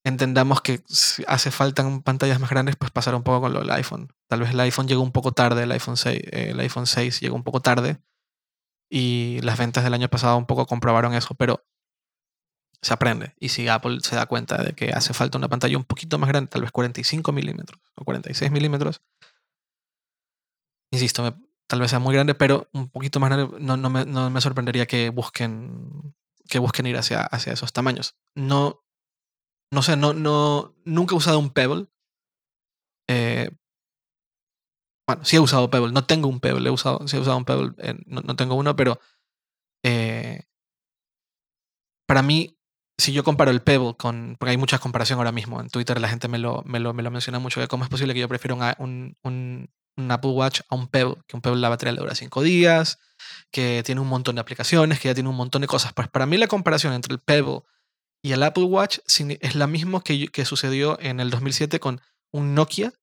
entendamos 0.06 0.62
que 0.62 0.84
hace 1.28 1.52
falta 1.52 1.84
pantallas 2.02 2.40
más 2.40 2.50
grandes, 2.50 2.78
pues 2.78 2.92
pasar 2.92 3.14
un 3.14 3.24
poco 3.24 3.42
con 3.42 3.52
lo 3.52 3.60
del 3.60 3.72
iPhone. 3.72 4.08
Tal 4.30 4.40
vez 4.40 4.52
el 4.52 4.60
iPhone 4.62 4.88
llegó 4.88 5.04
un 5.04 5.12
poco 5.12 5.34
tarde, 5.34 5.64
el 5.64 5.72
iPhone 5.74 5.98
6, 5.98 6.22
eh, 6.24 6.50
el 6.52 6.60
iPhone 6.62 6.88
6 6.88 7.20
llegó 7.20 7.36
un 7.36 7.44
poco 7.44 7.60
tarde 7.60 8.02
y 8.90 9.42
las 9.42 9.58
ventas 9.58 9.84
del 9.84 9.96
año 9.96 10.08
pasado 10.08 10.38
un 10.38 10.46
poco 10.46 10.66
comprobaron 10.66 11.14
eso, 11.14 11.36
pero 11.36 11.66
se 12.84 12.94
aprende. 12.94 13.34
Y 13.40 13.50
si 13.50 13.68
Apple 13.68 14.00
se 14.02 14.16
da 14.16 14.26
cuenta 14.26 14.62
de 14.62 14.74
que 14.74 14.92
hace 14.92 15.14
falta 15.14 15.38
una 15.38 15.50
pantalla 15.50 15.78
un 15.78 15.86
poquito 15.86 16.20
más 16.20 16.30
grande, 16.30 16.50
tal 16.50 16.62
vez 16.62 16.72
45 16.72 17.32
milímetros 17.32 17.82
o 17.96 18.04
46 18.04 18.52
milímetros, 18.52 19.02
insisto, 20.92 21.38
tal 21.68 21.80
vez 21.80 21.90
sea 21.90 22.00
muy 22.00 22.14
grande, 22.14 22.36
pero 22.36 22.70
un 22.74 22.90
poquito 22.90 23.20
más 23.20 23.30
grande, 23.30 23.58
no, 23.60 23.78
no 23.78 23.90
me, 23.90 24.06
no 24.06 24.30
me 24.30 24.42
sorprendería 24.42 24.86
que 24.86 25.10
busquen, 25.10 26.16
que 26.48 26.60
busquen 26.60 26.86
ir 26.86 26.98
hacia, 26.98 27.22
hacia 27.22 27.54
esos 27.54 27.74
tamaños. 27.74 28.16
No, 28.36 28.84
no 29.72 29.82
sé, 29.82 29.96
no, 29.96 30.14
no, 30.14 30.76
nunca 30.86 31.16
he 31.16 31.18
usado 31.18 31.40
un 31.40 31.52
Pebble. 31.52 31.88
Eh, 33.08 33.50
bueno, 35.08 35.26
sí 35.26 35.38
he 35.38 35.40
usado 35.40 35.70
Pebble. 35.70 35.94
No 35.94 36.06
tengo 36.06 36.28
un 36.28 36.40
Pebble. 36.40 36.68
He 36.68 36.72
usado, 36.72 37.08
sí 37.08 37.16
he 37.18 37.20
usado 37.20 37.38
un 37.38 37.46
Pebble. 37.46 37.74
no, 38.06 38.22
no 38.22 38.36
tengo 38.36 38.56
uno, 38.56 38.76
pero 38.76 39.00
eh, 39.84 40.44
para 42.08 42.22
mí, 42.22 42.58
si 42.98 43.14
yo 43.14 43.24
comparo 43.24 43.52
el 43.52 43.62
Pebble 43.62 43.96
con. 43.98 44.36
Porque 44.40 44.52
hay 44.52 44.58
mucha 44.58 44.80
comparación 44.80 45.18
ahora 45.18 45.32
mismo. 45.32 45.60
En 45.60 45.70
Twitter 45.70 46.00
la 46.00 46.10
gente 46.10 46.28
me 46.28 46.38
lo, 46.38 46.64
me 46.66 46.80
lo, 46.80 46.94
me 46.94 47.04
lo 47.04 47.12
menciona 47.12 47.40
mucho. 47.40 47.60
De 47.60 47.68
cómo 47.68 47.84
es 47.84 47.90
posible 47.90 48.14
que 48.14 48.20
yo 48.20 48.28
prefiera 48.28 48.76
un, 48.78 49.18
un, 49.24 49.70
Apple 50.12 50.32
Watch 50.32 50.62
a 50.70 50.76
un 50.76 50.88
Pebble. 50.88 51.16
Que 51.28 51.36
un 51.36 51.42
Pebble 51.42 51.60
la 51.60 51.70
batería 51.70 51.94
le 51.94 52.02
dura 52.02 52.16
5 52.16 52.42
días. 52.44 53.00
Que 53.52 53.84
tiene 53.86 54.02
un 54.02 54.08
montón 54.08 54.36
de 54.36 54.42
aplicaciones. 54.42 55.00
Que 55.00 55.10
ya 55.10 55.14
tiene 55.14 55.30
un 55.30 55.36
montón 55.36 55.62
de 55.62 55.68
cosas. 55.68 55.94
Pues 55.94 56.08
para 56.08 56.26
mí 56.26 56.38
la 56.38 56.48
comparación 56.48 56.94
entre 56.94 57.14
el 57.14 57.20
Pebble 57.20 57.62
y 58.24 58.32
el 58.32 58.42
Apple 58.42 58.64
Watch 58.64 59.00
es 59.06 59.56
la 59.56 59.68
misma 59.68 60.02
que, 60.02 60.30
que 60.30 60.46
sucedió 60.46 60.98
en 61.02 61.20
el 61.20 61.30
2007 61.30 61.82
con 61.82 62.00
un 62.32 62.56
Nokia, 62.56 62.94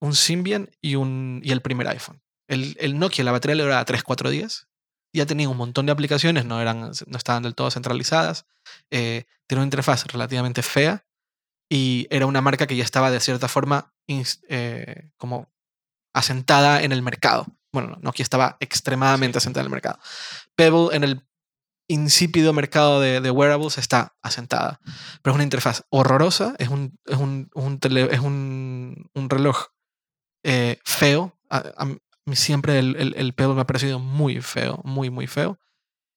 un 0.00 0.14
Symbian 0.14 0.70
y, 0.80 0.96
un, 0.96 1.42
y 1.44 1.52
el 1.52 1.60
primer 1.60 1.86
iPhone. 1.88 2.22
El, 2.48 2.74
el 2.80 2.98
Nokia, 2.98 3.22
la 3.22 3.32
batería 3.32 3.56
le 3.56 3.62
duraba 3.64 3.84
3-4 3.84 4.30
días. 4.30 4.68
Ya 5.14 5.26
tenía 5.26 5.48
un 5.48 5.56
montón 5.56 5.86
de 5.86 5.92
aplicaciones, 5.92 6.44
no, 6.44 6.60
eran, 6.60 6.90
no 7.06 7.16
estaban 7.16 7.42
del 7.44 7.54
todo 7.54 7.70
centralizadas. 7.70 8.46
eh, 8.90 9.24
tiene 9.46 9.60
una 9.60 9.66
interfaz 9.66 10.06
relativamente 10.06 10.62
fea 10.62 11.06
y 11.70 12.06
era 12.10 12.26
una 12.26 12.40
marca 12.40 12.66
que 12.66 12.76
ya 12.76 12.84
estaba 12.84 13.10
de 13.10 13.20
cierta 13.20 13.48
forma 13.48 13.94
eh, 14.08 15.10
como 15.16 15.52
asentada 16.14 16.82
en 16.82 16.92
el 16.92 17.02
mercado. 17.02 17.46
Bueno, 17.72 17.88
no, 17.90 17.96
Nokia 18.00 18.22
estaba 18.22 18.56
extremadamente 18.60 19.38
asentada 19.38 19.62
en 19.62 19.66
el 19.66 19.70
mercado. 19.72 19.98
Pebble 20.56 20.94
en 20.96 21.04
el 21.04 21.26
insípido 21.88 22.52
mercado 22.52 23.00
de, 23.00 23.20
de 23.20 23.30
wearables 23.30 23.78
está 23.78 24.16
asentada. 24.22 24.80
Pero 25.22 25.32
es 25.32 25.34
una 25.34 25.44
interfaz 25.44 25.84
horrorosa, 25.90 26.54
es 26.58 26.68
un, 26.68 26.98
es 27.04 27.18
un, 27.18 27.50
un 27.54 27.78
tele- 27.80 28.08
es 28.12 28.20
un, 28.20 29.10
un 29.14 29.30
reloj 29.30 29.66
eh, 30.44 30.78
feo. 30.84 31.38
A, 31.50 31.62
siempre 32.32 32.78
el, 32.78 32.96
el, 32.96 33.14
el, 33.16 33.32
Pebble 33.34 33.54
me 33.54 33.60
ha 33.62 33.66
parecido 33.66 33.98
muy 33.98 34.40
feo, 34.40 34.80
muy, 34.84 35.10
muy 35.10 35.26
feo. 35.26 35.58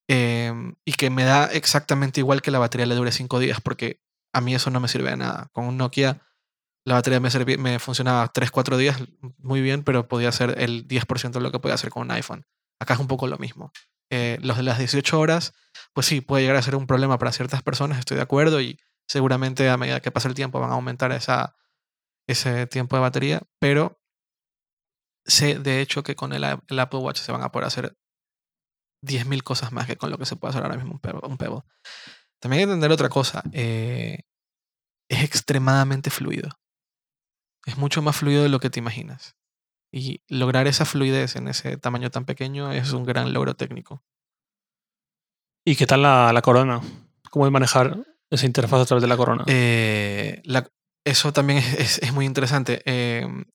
Em, 0.10 0.76
y 0.86 0.94
que 0.94 1.10
me 1.10 1.26
da 1.26 1.46
exactamente 1.48 2.22
igual 2.22 2.42
que 2.42 2.52
la 2.52 2.60
batería 2.60 2.86
le 2.86 2.96
dure 2.96 3.12
5 3.12 3.40
días, 3.40 3.60
porque 3.62 4.02
a 4.34 4.42
mí 4.42 4.56
eso 4.56 4.70
no 4.70 4.80
me 4.80 4.88
sirve 4.88 5.10
de 5.10 5.18
nada. 5.18 5.50
Con 5.52 5.66
un 5.66 5.78
Nokia 5.78 6.22
la 6.88 6.94
batería 6.94 7.20
me, 7.20 7.58
me 7.58 7.80
funcionaba 7.80 8.32
3-4 8.32 8.78
días 8.78 9.04
muy 9.40 9.60
bien, 9.60 9.84
pero 9.84 10.08
podía 10.08 10.32
ser 10.32 10.56
el 10.58 10.88
10% 10.88 11.32
de 11.32 11.42
lo 11.42 11.52
que 11.52 11.60
podía 11.60 11.76
hacer 11.76 11.90
con 11.90 12.04
un 12.04 12.12
iPhone. 12.12 12.46
Acá 12.80 12.94
es 12.94 13.00
un 13.02 13.08
poco 13.08 13.28
lo 13.28 13.38
mismo. 13.38 13.74
Eh, 14.10 14.38
los 14.42 14.56
de 14.56 14.64
las 14.64 14.78
18 14.78 15.20
horas, 15.20 15.54
pues 15.92 16.06
sí, 16.08 16.22
puede 16.22 16.44
llegar 16.44 16.56
a 16.56 16.62
ser 16.62 16.78
un 16.78 16.88
problema 16.88 17.20
para 17.20 17.34
ciertas 17.34 17.62
personas, 17.62 18.00
estoy 18.00 18.16
de 18.16 18.24
acuerdo, 18.24 18.62
y 18.62 18.80
seguramente 19.06 19.70
a 19.70 19.76
medida 19.76 20.00
que 20.00 20.12
pase 20.12 20.30
el 20.30 20.34
tiempo 20.34 20.62
van 20.62 20.70
a 20.70 20.76
aumentar 20.76 21.12
esa, 21.12 21.58
ese 22.26 22.68
tiempo 22.68 22.96
de 22.96 23.02
batería, 23.02 23.42
pero 23.60 24.00
sé 25.28 25.60
de 25.60 25.82
hecho 25.82 26.04
que 26.04 26.16
con 26.16 26.34
el, 26.34 26.44
Apple 26.44 27.00
Watch 27.00 27.20
se 27.20 27.32
van 27.32 27.44
a 27.44 27.52
poder 27.52 27.68
hacer 27.68 27.98
10.000 29.04 29.44
cosas 29.44 29.72
más 29.72 29.86
que 29.86 29.98
con 29.98 30.10
lo 30.10 30.18
que 30.18 30.26
se 30.26 30.36
puede 30.36 30.52
hacer 30.52 30.64
ahora 30.64 30.78
mismo 30.78 31.00
un 31.24 31.38
Pebble. 31.38 31.62
También 32.40 32.60
hay 32.60 32.66
que 32.66 32.72
entender 32.72 32.92
otra 32.92 33.10
cosa, 33.10 33.44
eh, 33.52 34.24
es 35.10 35.24
extremadamente 35.24 36.10
fluido. 36.10 36.50
Es 37.66 37.78
mucho 37.78 38.02
más 38.02 38.16
fluido 38.16 38.44
de 38.44 38.50
lo 38.50 38.60
que 38.60 38.70
te 38.70 38.80
imaginas. 38.80 39.36
Y 39.92 40.22
lograr 40.28 40.68
esa 40.68 40.86
fluidez 40.86 41.36
en 41.36 41.48
ese 41.48 41.78
tamaño 41.78 42.12
tan 42.12 42.26
pequeño 42.26 42.72
es 42.72 42.92
un 42.94 43.04
gran 43.04 43.34
logro 43.34 43.56
técnico. 43.56 44.04
¿Y 45.66 45.76
qué 45.76 45.86
tal 45.86 46.02
la, 46.02 46.42
corona? 46.44 46.82
¿Cómo 47.30 47.46
es 47.46 47.52
manejar 47.52 47.98
esa 48.30 48.46
interfaz 48.46 48.82
a 48.82 48.86
través 48.86 49.02
de 49.02 49.08
la 49.08 49.18
corona? 49.18 49.44
Eh, 49.48 50.42
eso 51.04 51.34
también 51.34 51.60
es, 51.78 52.14
muy 52.14 52.26
interesante. 52.26 52.82
Em, 52.86 53.46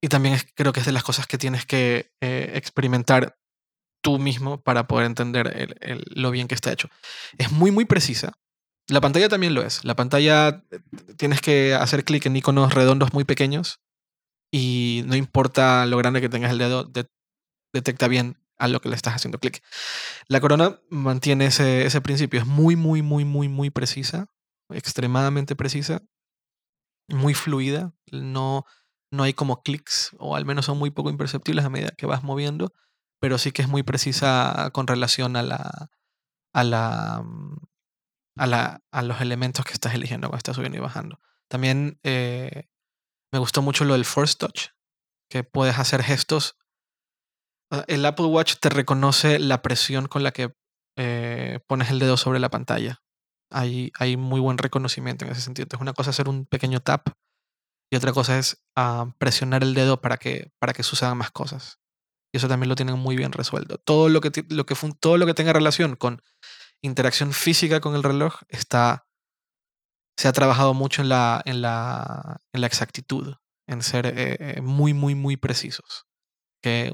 y 0.00 0.08
también 0.08 0.38
creo 0.54 0.72
que 0.72 0.80
es 0.80 0.86
de 0.86 0.92
las 0.92 1.02
cosas 1.02 1.26
que 1.26 1.38
tienes 1.38 1.66
que 1.66 2.12
eh, 2.20 2.52
experimentar 2.54 3.38
tú 4.02 4.18
mismo 4.18 4.62
para 4.62 4.86
poder 4.86 5.06
entender 5.06 5.76
lo 6.14 6.30
bien 6.30 6.48
que 6.48 6.54
está 6.54 6.72
hecho. 6.72 6.88
Es 7.38 7.50
muy, 7.50 7.70
muy 7.70 7.86
precisa. 7.86 8.34
La 8.88 9.00
pantalla 9.00 9.28
también 9.28 9.54
lo 9.54 9.62
es. 9.62 9.84
La 9.84 9.96
pantalla 9.96 10.62
eh, 10.70 10.78
tienes 11.16 11.40
que 11.40 11.74
hacer 11.74 12.04
clic 12.04 12.26
en 12.26 12.36
iconos 12.36 12.72
redondos 12.72 13.12
muy 13.12 13.24
pequeños 13.24 13.80
y 14.52 15.02
no 15.06 15.16
importa 15.16 15.86
lo 15.86 15.96
grande 15.96 16.20
que 16.20 16.28
tengas 16.28 16.52
el 16.52 16.58
dedo, 16.58 16.90
detecta 17.72 18.06
bien 18.06 18.38
a 18.58 18.68
lo 18.68 18.80
que 18.80 18.88
le 18.88 18.96
estás 18.96 19.14
haciendo 19.14 19.38
clic. 19.38 19.62
La 20.28 20.40
corona 20.40 20.80
mantiene 20.88 21.46
ese, 21.46 21.84
ese 21.84 22.00
principio. 22.00 22.40
Es 22.40 22.46
muy, 22.46 22.76
muy, 22.76 23.02
muy, 23.02 23.24
muy, 23.24 23.48
muy 23.48 23.70
precisa. 23.70 24.26
Extremadamente 24.70 25.56
precisa. 25.56 26.02
Muy 27.08 27.34
fluida. 27.34 27.92
No, 28.12 28.64
no 29.16 29.24
hay 29.24 29.34
como 29.34 29.62
clics, 29.62 30.12
o 30.18 30.36
al 30.36 30.44
menos 30.44 30.66
son 30.66 30.78
muy 30.78 30.90
poco 30.90 31.10
imperceptibles 31.10 31.64
a 31.64 31.70
medida 31.70 31.90
que 31.96 32.06
vas 32.06 32.22
moviendo, 32.22 32.72
pero 33.20 33.38
sí 33.38 33.52
que 33.52 33.62
es 33.62 33.68
muy 33.68 33.82
precisa 33.82 34.70
con 34.72 34.86
relación 34.86 35.36
a 35.36 35.42
la, 35.42 35.90
a 36.52 36.64
la, 36.64 37.22
mm, 37.24 37.56
a, 38.38 39.02
los 39.02 39.20
elementos 39.20 39.64
que 39.64 39.72
estás 39.72 39.94
eligiendo 39.94 40.28
cuando 40.28 40.38
estás 40.38 40.56
subiendo 40.56 40.78
y 40.78 40.82
bajando. 40.82 41.20
También 41.48 41.98
eh, 42.02 42.68
me 43.32 43.38
gustó 43.38 43.62
mucho 43.62 43.84
lo 43.84 43.94
del 43.94 44.04
Force 44.04 44.36
Touch, 44.38 44.68
que 45.30 45.44
puedes 45.44 45.78
hacer 45.78 46.02
gestos. 46.02 46.56
Ah, 47.70 47.84
el 47.88 48.04
Apple 48.04 48.26
Watch 48.26 48.56
te 48.60 48.68
reconoce 48.68 49.38
la 49.38 49.62
presión 49.62 50.06
con 50.06 50.22
la 50.22 50.32
que 50.32 50.54
eh, 50.96 51.60
pones 51.66 51.90
el 51.90 51.98
dedo 51.98 52.16
sobre 52.16 52.38
la 52.38 52.50
pantalla. 52.50 53.02
Hay, 53.50 53.92
hay 53.98 54.16
muy 54.16 54.40
buen 54.40 54.58
reconocimiento 54.58 55.24
en 55.24 55.32
ese 55.32 55.40
sentido. 55.40 55.64
Entonces, 55.64 55.82
una 55.82 55.92
cosa 55.92 56.10
es 56.10 56.16
hacer 56.16 56.28
un 56.28 56.46
pequeño 56.46 56.80
tap 56.80 57.08
y 57.90 57.96
otra 57.96 58.12
cosa 58.12 58.38
es 58.38 58.64
ah, 58.74 59.12
presionar 59.18 59.62
el 59.62 59.74
dedo 59.74 60.00
para 60.00 60.16
que, 60.16 60.52
para 60.58 60.72
que 60.72 60.82
sucedan 60.82 61.18
más 61.18 61.30
cosas. 61.30 61.80
Y 62.32 62.38
eso 62.38 62.48
también 62.48 62.68
lo 62.68 62.74
tienen 62.74 62.98
muy 62.98 63.16
bien 63.16 63.32
resuelto. 63.32 63.78
Todo 63.78 64.08
lo 64.08 64.20
que, 64.20 64.30
que, 64.32 64.42
todo 65.00 65.16
lo 65.16 65.26
que 65.26 65.34
tenga 65.34 65.52
relación 65.52 65.96
con 65.96 66.22
interacción 66.82 67.32
física 67.32 67.80
con 67.80 67.94
el 67.94 68.02
reloj 68.02 68.42
está, 68.48 69.06
se 70.18 70.28
ha 70.28 70.32
trabajado 70.32 70.74
mucho 70.74 71.02
en 71.02 71.08
la, 71.08 71.40
en 71.44 71.62
la, 71.62 72.40
exactitud, 72.52 73.34
en 73.66 73.82
ser 73.82 74.06
eh, 74.06 74.36
eh, 74.40 74.60
muy, 74.60 74.92
muy, 74.92 75.14
muy 75.14 75.36
precisos. 75.36 76.06
Que, 76.62 76.92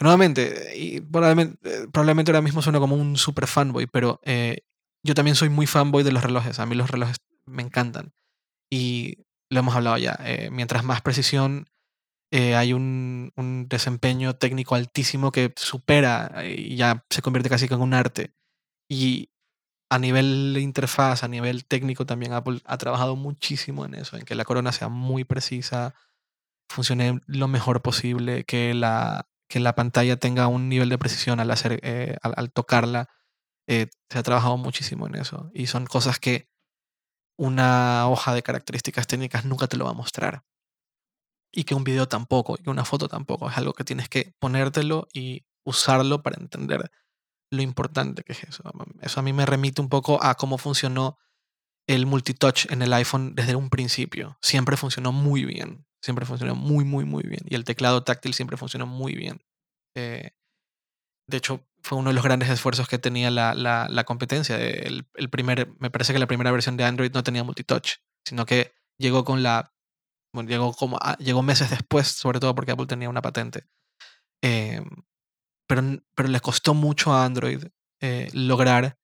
nuevamente, 0.00 0.76
y 0.76 1.00
probablemente, 1.00 1.88
probablemente, 1.88 2.32
ahora 2.32 2.42
mismo 2.42 2.62
suena 2.62 2.80
como 2.80 2.96
un 2.96 3.16
super 3.16 3.46
fanboy, 3.46 3.86
pero 3.86 4.20
eh, 4.24 4.62
yo 5.04 5.14
también 5.14 5.36
soy 5.36 5.48
muy 5.48 5.66
fanboy 5.66 6.02
de 6.02 6.12
los 6.12 6.24
relojes. 6.24 6.58
A 6.58 6.66
mí 6.66 6.74
los 6.74 6.90
relojes 6.90 7.18
me 7.46 7.62
encantan. 7.62 8.12
Y 8.70 9.26
lo 9.50 9.60
hemos 9.60 9.74
hablado 9.74 9.98
ya. 9.98 10.18
mientras 10.50 10.84
más 10.84 11.02
precisión 11.02 11.66
eh, 12.32 12.54
hay 12.54 12.72
un, 12.72 13.32
desempeño 13.68 14.36
técnico 14.36 14.76
altísimo 14.76 15.32
que 15.32 15.52
supera 15.56 16.30
eh, 16.44 16.54
y 16.58 16.76
ya 16.76 17.04
se 17.10 17.22
convierte 17.22 17.48
casi 17.50 17.66
en 17.66 17.80
un 17.80 17.94
arte. 17.94 18.34
Y 18.88 19.30
a 19.90 19.98
nivel 19.98 20.54
de 20.54 20.60
interfaz, 20.60 21.24
a 21.24 21.28
nivel 21.28 21.64
técnico 21.66 22.06
también 22.06 22.32
Apple 22.32 22.60
ha 22.64 22.78
trabajado 22.78 23.16
muchísimo 23.16 23.84
en 23.84 23.94
eso, 23.94 24.16
en 24.16 24.24
que 24.24 24.36
la 24.36 24.44
corona 24.44 24.72
sea 24.72 24.88
muy 24.88 25.24
precisa, 25.24 25.94
funcione 26.68 27.20
lo 27.26 27.48
mejor 27.48 27.82
posible, 27.82 28.44
que 28.44 28.74
la, 28.74 29.28
que 29.48 29.60
la 29.60 29.74
pantalla 29.74 30.16
tenga 30.16 30.46
un 30.46 30.68
nivel 30.68 30.88
de 30.88 30.98
precisión 30.98 31.40
al, 31.40 31.50
hacer, 31.50 31.80
eh, 31.82 32.16
al, 32.22 32.52
tocarla. 32.52 33.08
se 33.66 33.88
ha 34.18 34.22
trabajado 34.22 34.56
muchísimo 34.56 35.06
en 35.08 35.16
eso. 35.16 35.50
Y 35.54 35.66
son 35.66 35.86
cosas 35.86 36.20
que 36.20 36.48
una 37.40 38.06
hoja 38.06 38.34
de 38.34 38.42
características 38.42 39.06
técnicas 39.06 39.46
nunca 39.46 39.66
te 39.66 39.78
lo 39.78 39.86
va 39.86 39.92
a 39.92 39.94
mostrar 39.94 40.44
y 41.50 41.64
que 41.64 41.74
un 41.74 41.84
video 41.84 42.06
tampoco, 42.06 42.58
y 42.62 42.68
una 42.68 42.84
foto 42.84 43.08
tampoco. 43.08 43.48
Es 43.48 43.56
algo 43.56 43.72
que 43.72 43.82
tienes 43.82 44.10
que 44.10 44.34
ponértelo 44.38 45.08
y 45.14 45.46
usarlo 45.64 46.22
para 46.22 46.38
entender 46.38 46.90
lo 47.50 47.62
importante 47.62 48.22
que 48.24 48.32
es 48.32 48.44
eso. 48.44 48.62
Eso 49.00 49.20
a 49.20 49.22
mí 49.22 49.32
me 49.32 49.46
remite 49.46 49.80
un 49.80 49.88
poco 49.88 50.22
a 50.22 50.34
cómo 50.34 50.58
funcionó 50.58 51.18
el 51.88 52.04
multitouch 52.04 52.70
en 52.70 52.82
el 52.82 52.92
iPhone 52.92 53.34
desde 53.34 53.56
un 53.56 53.70
principio. 53.70 54.38
Siempre 54.42 54.76
funcionó 54.76 55.10
muy 55.10 55.46
bien. 55.46 55.86
Siempre 56.02 56.26
funcionó 56.26 56.54
muy, 56.54 56.84
muy, 56.84 57.06
muy 57.06 57.24
bien. 57.24 57.40
Y 57.46 57.54
el 57.54 57.64
teclado 57.64 58.04
táctil 58.04 58.34
siempre 58.34 58.58
funcionó 58.58 58.86
muy 58.86 59.14
bien. 59.14 59.40
Eh, 59.96 60.32
de 61.26 61.36
hecho, 61.38 61.66
fue 61.90 61.98
uno 61.98 62.10
de 62.10 62.14
los 62.14 62.22
grandes 62.22 62.48
esfuerzos 62.48 62.86
que 62.86 63.00
tenía 63.00 63.32
la, 63.32 63.52
la, 63.52 64.04
competencia. 64.04 64.56
El, 64.56 65.08
el, 65.14 65.28
primer, 65.28 65.74
me 65.80 65.90
parece 65.90 66.12
que 66.12 66.20
la 66.20 66.28
primera 66.28 66.52
versión 66.52 66.76
de 66.76 66.84
Android 66.84 67.10
no 67.12 67.24
tenía 67.24 67.42
multitouch, 67.42 67.96
sino 68.24 68.46
que 68.46 68.72
llegó 68.96 69.24
con 69.24 69.42
la 69.42 69.74
llegó, 70.46 70.72
como 70.72 71.00
llegó 71.18 71.42
meses 71.42 71.68
después, 71.68 72.06
sobre 72.06 72.38
todo 72.38 72.54
porque 72.54 72.70
Apple 72.70 72.86
tenía 72.86 73.08
una 73.08 73.22
patente. 73.22 73.66
Em, 74.40 74.88
pero, 75.66 75.82
pero 76.14 76.28
le 76.28 76.38
costó 76.38 76.74
mucho 76.74 77.12
a 77.12 77.24
Android 77.24 77.64
eh, 78.00 78.30
lograr 78.34 79.00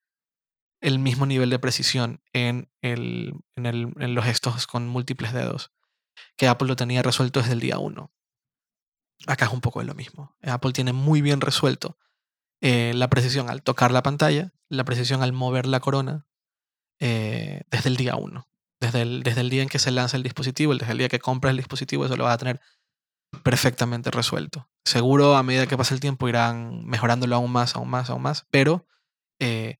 el 0.80 1.00
mismo 1.00 1.26
nivel 1.26 1.50
de 1.50 1.58
precisión 1.58 2.22
en, 2.32 2.70
el, 2.82 3.34
en, 3.56 3.66
el, 3.66 3.92
en, 3.98 4.14
los 4.14 4.24
gestos 4.24 4.68
con 4.68 4.86
múltiples 4.86 5.32
dedos 5.32 5.72
que 6.36 6.46
Apple 6.46 6.68
lo 6.68 6.76
tenía 6.76 7.02
resuelto 7.02 7.40
desde 7.40 7.54
el 7.54 7.60
día 7.60 7.78
1. 7.78 8.12
Acá 9.26 9.46
es 9.46 9.52
un 9.52 9.60
poco 9.60 9.80
de 9.80 9.86
lo 9.86 9.94
mismo. 9.96 10.36
Apple 10.42 10.72
tiene 10.72 10.92
muy 10.92 11.20
bien 11.20 11.40
resuelto 11.40 11.98
eh, 12.60 12.92
la 12.94 13.08
precisión 13.08 13.50
al 13.50 13.62
tocar 13.62 13.90
la 13.90 14.02
pantalla, 14.02 14.52
la 14.68 14.84
precisión 14.84 15.22
al 15.22 15.32
mover 15.32 15.66
la 15.66 15.80
corona 15.80 16.26
eh, 17.00 17.62
desde 17.70 17.88
el 17.88 17.96
día 17.96 18.16
1. 18.16 18.48
Desde 18.80 19.02
el, 19.02 19.22
desde 19.22 19.40
el 19.40 19.50
día 19.50 19.62
en 19.62 19.68
que 19.68 19.78
se 19.78 19.90
lanza 19.90 20.16
el 20.16 20.22
dispositivo, 20.22 20.74
desde 20.74 20.92
el 20.92 20.98
día 20.98 21.08
que 21.08 21.18
compras 21.18 21.50
el 21.50 21.56
dispositivo, 21.56 22.04
eso 22.04 22.16
lo 22.16 22.24
vas 22.24 22.34
a 22.34 22.38
tener 22.38 22.60
perfectamente 23.42 24.10
resuelto. 24.10 24.68
Seguro 24.84 25.36
a 25.36 25.42
medida 25.42 25.66
que 25.66 25.76
pasa 25.76 25.94
el 25.94 26.00
tiempo 26.00 26.28
irán 26.28 26.84
mejorándolo 26.84 27.36
aún 27.36 27.52
más, 27.52 27.76
aún 27.76 27.88
más, 27.88 28.10
aún 28.10 28.22
más, 28.22 28.46
pero 28.50 28.86
eh, 29.40 29.78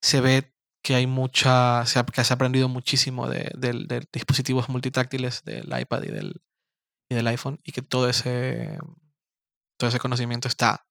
se 0.00 0.20
ve 0.20 0.54
que 0.82 0.94
hay 0.94 1.06
mucha, 1.06 1.84
se 1.86 1.98
ha, 1.98 2.06
que 2.06 2.24
se 2.24 2.32
ha 2.32 2.36
aprendido 2.36 2.68
muchísimo 2.68 3.28
de, 3.28 4.06
dispositivos 4.12 4.68
multitáctiles 4.68 5.42
del 5.44 5.66
iPad 5.78 6.04
y 6.04 6.10
del, 6.10 6.42
y 7.10 7.14
del 7.14 7.26
iPhone 7.26 7.60
y 7.62 7.72
que 7.72 7.82
todo 7.82 8.08
ese, 8.08 8.78
todo 9.76 9.88
ese 9.88 9.98
conocimiento 9.98 10.48
está 10.48 10.87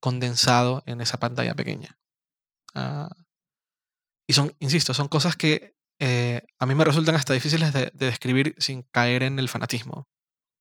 condensado 0.00 0.82
en 0.86 1.00
esa 1.00 1.18
pantalla 1.18 1.54
pequeña. 1.54 1.98
Ah, 2.74 3.10
y 4.26 4.32
son, 4.32 4.54
insisto, 4.58 4.92
son 4.94 5.08
cosas 5.08 5.36
que 5.36 5.76
eh, 5.98 6.42
a 6.58 6.66
mí 6.66 6.74
me 6.74 6.84
resultan 6.84 7.14
hasta 7.14 7.32
difíciles 7.32 7.72
de, 7.72 7.90
describir 7.94 8.54
sin 8.58 8.82
caer 8.82 9.22
en 9.22 9.38
el 9.38 9.48
fanatismo, 9.48 10.08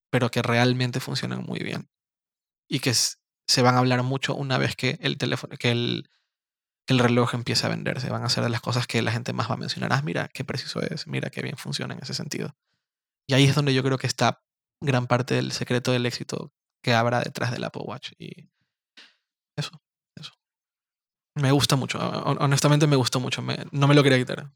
pero 0.10 0.32
que 0.32 0.42
realmente 0.42 1.00
funcionan 1.00 1.44
muy 1.44 1.60
bien 1.60 1.90
y 2.70 2.80
que 2.80 2.94
se 2.94 3.62
van 3.62 3.76
a 3.76 3.80
hablar 3.80 4.04
mucho 4.04 4.36
una 4.36 4.58
vez 4.58 4.76
que 4.76 4.98
el 5.02 5.18
teléfono, 5.18 5.56
que 5.58 5.72
el, 5.72 6.10
el 6.88 7.00
reloj 7.00 7.34
empiece 7.34 7.66
a 7.66 7.70
venderse. 7.70 8.10
Van 8.10 8.24
a 8.24 8.30
ser 8.30 8.44
de 8.44 8.50
las 8.50 8.62
cosas 8.62 8.88
que 8.88 9.02
la 9.02 9.12
gente 9.12 9.34
más 9.34 9.50
va 9.50 9.56
a 9.56 9.58
mencionar. 9.58 9.92
Ah, 9.94 10.02
mira 10.04 10.30
qué 10.30 10.44
preciso 10.46 10.82
es, 10.82 11.08
mira 11.08 11.30
qué 11.30 11.42
bien 11.42 11.58
funciona 11.58 11.94
en 11.94 12.02
ese 12.02 12.14
sentido. 12.14 12.56
Y 13.28 13.34
ahí 13.34 13.46
es 13.46 13.56
donde 13.56 13.74
yo 13.74 13.84
creo 13.84 13.98
que 13.98 14.08
está 14.08 14.44
gran 14.82 15.08
parte 15.08 15.36
del 15.36 15.52
secreto 15.52 15.92
del 15.92 16.06
éxito 16.06 16.54
que 16.82 16.94
habrá 16.94 17.22
detrás 17.22 17.52
del 17.52 17.64
Apple 17.64 17.84
Watch. 17.86 18.12
Eso. 19.56 19.72
Me 21.38 21.52
gusta 21.52 21.76
mucho, 21.76 22.00
honestamente 22.00 22.88
me 22.88 22.96
gustó 22.96 23.20
mucho, 23.20 23.44
no 23.72 23.88
me 23.88 23.96
lo 23.96 24.04
quería 24.04 24.18
quitar. 24.18 24.52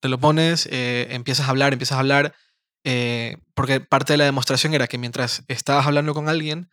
te 0.00 0.08
lo 0.08 0.18
pones, 0.18 0.66
eh, 0.70 1.08
empiezas 1.10 1.46
a 1.46 1.50
hablar, 1.50 1.74
empiezas 1.74 1.96
a 1.96 2.00
hablar 2.00 2.34
eh, 2.84 3.36
porque 3.54 3.80
parte 3.80 4.14
de 4.14 4.16
la 4.16 4.24
demostración 4.24 4.74
era 4.74 4.88
que 4.88 4.98
mientras 4.98 5.44
estabas 5.48 5.86
hablando 5.86 6.14
con 6.14 6.28
alguien, 6.28 6.70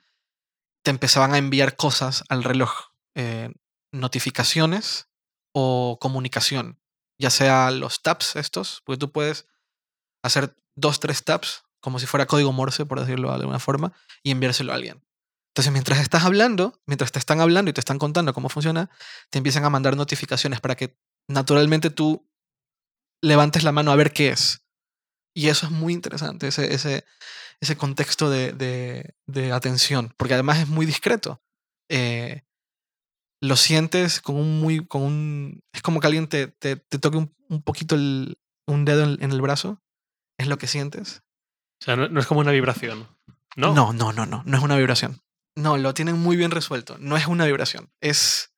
te 0.83 0.91
empezaban 0.91 1.33
a 1.33 1.37
enviar 1.37 1.75
cosas 1.75 2.23
al 2.29 2.43
reloj, 2.43 2.71
eh, 3.15 3.51
notificaciones 3.91 5.09
o 5.53 5.97
comunicación, 5.99 6.79
ya 7.19 7.29
sea 7.29 7.71
los 7.71 8.01
taps 8.01 8.35
estos, 8.35 8.81
porque 8.85 8.99
tú 8.99 9.11
puedes 9.11 9.47
hacer 10.23 10.55
dos, 10.75 10.99
tres 10.99 11.23
taps, 11.23 11.63
como 11.81 11.99
si 11.99 12.05
fuera 12.05 12.27
código 12.27 12.51
Morse, 12.53 12.85
por 12.85 12.99
decirlo 12.99 13.29
de 13.29 13.35
alguna 13.35 13.59
forma, 13.59 13.93
y 14.23 14.31
enviárselo 14.31 14.71
a 14.71 14.75
alguien. 14.75 15.03
Entonces, 15.59 15.73
mientras 15.73 15.99
estás 15.99 16.23
hablando, 16.23 16.79
mientras 16.85 17.11
te 17.11 17.19
están 17.19 17.41
hablando 17.41 17.69
y 17.69 17.73
te 17.73 17.81
están 17.81 17.99
contando 17.99 18.33
cómo 18.33 18.47
funciona, 18.47 18.89
te 19.29 19.39
empiezan 19.39 19.65
a 19.65 19.69
mandar 19.69 19.97
notificaciones 19.97 20.61
para 20.61 20.77
que 20.77 20.97
naturalmente 21.27 21.89
tú 21.89 22.25
levantes 23.21 23.65
la 23.65 23.73
mano 23.73 23.91
a 23.91 23.97
ver 23.97 24.13
qué 24.13 24.29
es. 24.29 24.65
Y 25.33 25.49
eso 25.49 25.65
es 25.65 25.73
muy 25.73 25.91
interesante, 25.91 26.47
ese, 26.47 26.73
ese, 26.73 27.03
ese 27.59 27.75
contexto 27.75 28.29
de, 28.29 28.53
de, 28.53 29.15
de, 29.27 29.51
atención, 29.51 30.13
porque 30.15 30.35
además 30.35 30.59
es 30.59 30.69
muy 30.69 30.85
discreto. 30.85 31.41
Eh, 31.89 32.45
lo 33.41 33.57
sientes 33.57 34.21
con 34.21 34.37
un 34.37 34.61
muy. 34.61 34.87
Con 34.87 35.01
un, 35.01 35.61
es 35.73 35.81
como 35.81 35.99
que 35.99 36.07
alguien 36.07 36.29
te, 36.29 36.47
te, 36.47 36.77
te 36.77 36.99
toque 36.99 37.17
un, 37.17 37.35
un, 37.49 37.63
poquito 37.63 37.95
el, 37.95 38.39
un 38.65 38.85
dedo 38.85 39.03
en, 39.03 39.21
en, 39.21 39.33
el 39.33 39.41
brazo. 39.41 39.81
Es 40.37 40.47
lo 40.47 40.57
que 40.57 40.67
sientes. 40.67 41.21
O 41.81 41.83
sea, 41.83 41.97
no, 41.97 42.07
no, 42.07 42.21
es 42.21 42.27
como 42.27 42.39
una 42.39 42.51
vibración. 42.51 43.09
¿no? 43.57 43.73
no, 43.73 43.91
no, 43.91 44.13
no, 44.13 44.25
no. 44.25 44.41
No 44.45 44.57
es 44.57 44.63
una 44.63 44.77
vibración. 44.77 45.21
No, 45.55 45.77
lo 45.77 45.93
tienen 45.93 46.17
muy 46.17 46.37
bien 46.37 46.51
resuelto. 46.51 46.97
No 46.99 47.17
es 47.17 47.27
una 47.27 47.45
vibración. 47.45 47.91
Es. 48.01 48.53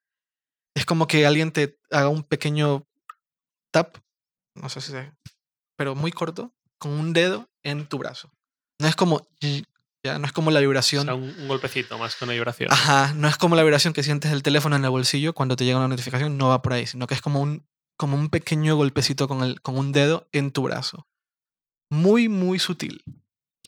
Es 0.76 0.86
como 0.86 1.08
que 1.08 1.26
alguien 1.26 1.52
te 1.52 1.80
haga 1.90 2.10
un 2.10 2.24
pequeño 2.24 2.88
tap. 3.72 3.98
No 4.56 4.70
sé 4.70 4.82
si 4.82 4.92
se. 4.92 5.12
Pero 5.78 5.96
muy 5.96 6.12
corto. 6.12 6.54
Con 6.78 6.92
un 6.92 7.14
dedo 7.14 7.50
en 7.64 7.88
tu 7.88 7.98
brazo. 7.98 8.32
No 8.80 8.88
es 8.88 8.96
como. 8.96 9.28
Ya, 10.04 10.18
no 10.18 10.26
es 10.26 10.32
como 10.32 10.50
la 10.50 10.60
vibración. 10.60 11.02
O 11.02 11.06
sea, 11.06 11.14
un, 11.14 11.36
un, 11.40 11.48
golpecito 11.48 11.98
más 12.00 12.16
que 12.16 12.24
una 12.24 12.34
vibración. 12.34 12.72
Ajá, 12.72 13.14
no 13.14 13.28
es 13.28 13.38
como 13.38 13.56
la 13.56 13.62
vibración 13.62 13.94
que 13.94 14.02
sientes 14.02 14.32
del 14.32 14.42
teléfono 14.42 14.76
en 14.76 14.84
el 14.84 14.90
bolsillo 14.90 15.34
cuando 15.34 15.56
te 15.56 15.64
llega 15.64 15.78
una 15.78 15.88
notificación, 15.88 16.38
no 16.38 16.50
va 16.50 16.64
por 16.64 16.74
ahí, 16.74 16.88
sino 16.88 17.06
que 17.06 17.14
es 17.14 17.22
como 17.22 17.40
un, 17.40 17.68
como 17.98 18.18
un 18.18 18.30
pequeño 18.30 18.76
golpecito 18.76 19.28
con, 19.28 19.44
el, 19.44 19.62
con 19.62 19.78
un 19.78 19.92
dedo 19.92 20.28
en 20.32 20.50
tu 20.52 20.64
brazo. 20.64 21.08
Muy, 21.92 22.30
muy 22.30 22.58
sutil. 22.58 23.04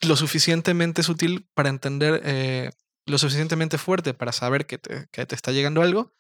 Lo 0.02 0.16
suficientemente 0.16 1.04
sutil 1.04 1.48
para 1.54 1.70
entender, 1.70 2.22
eh, 2.26 2.72
lo 3.06 3.18
suficientemente 3.18 3.78
fuerte 3.78 4.14
para 4.14 4.32
saber 4.32 4.66
que 4.66 4.78
te, 4.78 5.08
que 5.12 5.26
te 5.26 5.36
está 5.36 5.52
llegando 5.52 5.82
algo, 5.82 6.14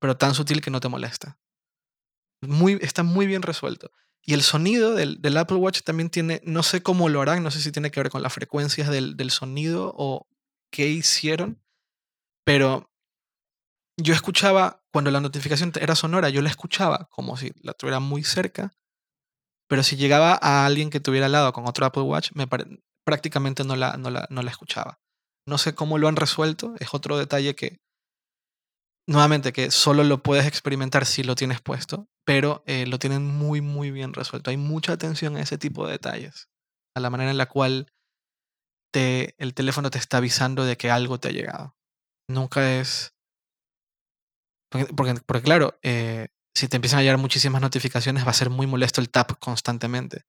pero 0.00 0.16
tan 0.16 0.34
sutil 0.34 0.60
que 0.60 0.70
no 0.70 0.80
te 0.80 0.88
molesta. 0.88 1.38
Muy, 2.40 2.78
está 2.82 3.02
muy 3.02 3.26
bien 3.26 3.42
resuelto. 3.42 3.90
Y 4.22 4.34
el 4.34 4.42
sonido 4.42 4.94
del, 4.94 5.36
Apple 5.36 5.56
Watch 5.56 5.82
también 5.82 6.10
tiene, 6.10 6.40
no 6.44 6.62
sé 6.62 6.82
cómo 6.82 7.08
lo 7.08 7.22
harán, 7.22 7.42
no 7.42 7.50
sé 7.50 7.60
si 7.60 7.72
tiene 7.72 7.90
que 7.90 8.00
ver 8.00 8.10
con 8.10 8.22
las 8.22 8.32
frecuencias 8.32 8.88
del, 8.90 9.16
del 9.16 9.30
sonido 9.30 9.94
o 9.96 10.28
qué 10.70 10.88
hicieron, 10.88 11.62
pero 12.44 12.90
yo 13.96 14.14
escuchaba, 14.14 14.82
cuando 14.92 15.10
la 15.10 15.20
notificación 15.20 15.72
era 15.80 15.94
sonora, 15.94 16.28
yo 16.28 16.42
la 16.42 16.50
escuchaba 16.50 17.08
como 17.10 17.36
si 17.36 17.52
la 17.62 17.72
tuviera 17.72 18.00
muy 18.00 18.22
cerca, 18.22 18.72
pero 19.66 19.82
si 19.82 19.96
llegaba 19.96 20.38
a 20.40 20.66
alguien 20.66 20.90
que 20.90 21.00
tuviera 21.00 21.26
al 21.26 21.32
lado 21.32 21.52
con 21.52 21.66
otro 21.66 21.86
Apple 21.86 22.02
Watch, 22.02 22.30
me 22.34 22.46
prácticamente 23.04 23.64
no 23.64 23.76
la, 23.76 23.96
no, 23.96 24.10
la, 24.10 24.26
no 24.30 24.42
la 24.42 24.50
escuchaba. 24.50 25.00
No 25.48 25.56
sé 25.56 25.74
cómo 25.74 25.96
lo 25.96 26.08
han 26.08 26.16
resuelto, 26.16 26.74
es 26.78 26.92
otro 26.92 27.16
detalle 27.16 27.54
que, 27.54 27.80
nuevamente, 29.08 29.54
que 29.54 29.70
solo 29.70 30.04
lo 30.04 30.22
puedes 30.22 30.46
experimentar 30.46 31.06
si 31.06 31.22
lo 31.22 31.36
tienes 31.36 31.62
puesto, 31.62 32.06
pero 32.26 32.62
eh, 32.66 32.84
lo 32.86 32.98
tienen 32.98 33.24
muy, 33.24 33.62
muy 33.62 33.90
bien 33.90 34.12
resuelto. 34.12 34.50
Hay 34.50 34.58
mucha 34.58 34.92
atención 34.92 35.36
a 35.36 35.40
ese 35.40 35.56
tipo 35.56 35.86
de 35.86 35.92
detalles, 35.92 36.50
a 36.94 37.00
la 37.00 37.08
manera 37.08 37.30
en 37.30 37.38
la 37.38 37.46
cual 37.46 37.90
te, 38.92 39.34
el 39.38 39.54
teléfono 39.54 39.88
te 39.88 39.96
está 39.96 40.18
avisando 40.18 40.66
de 40.66 40.76
que 40.76 40.90
algo 40.90 41.18
te 41.18 41.28
ha 41.28 41.32
llegado. 41.32 41.74
Nunca 42.28 42.78
es... 42.78 43.14
Porque, 44.70 45.14
porque, 45.24 45.42
claro, 45.42 45.78
eh, 45.82 46.28
si 46.54 46.68
te 46.68 46.76
empiezan 46.76 46.98
a 46.98 47.02
llegar 47.04 47.16
muchísimas 47.16 47.62
notificaciones 47.62 48.26
va 48.26 48.32
a 48.32 48.34
ser 48.34 48.50
muy 48.50 48.66
molesto 48.66 49.00
el 49.00 49.08
tap 49.08 49.38
constantemente, 49.38 50.26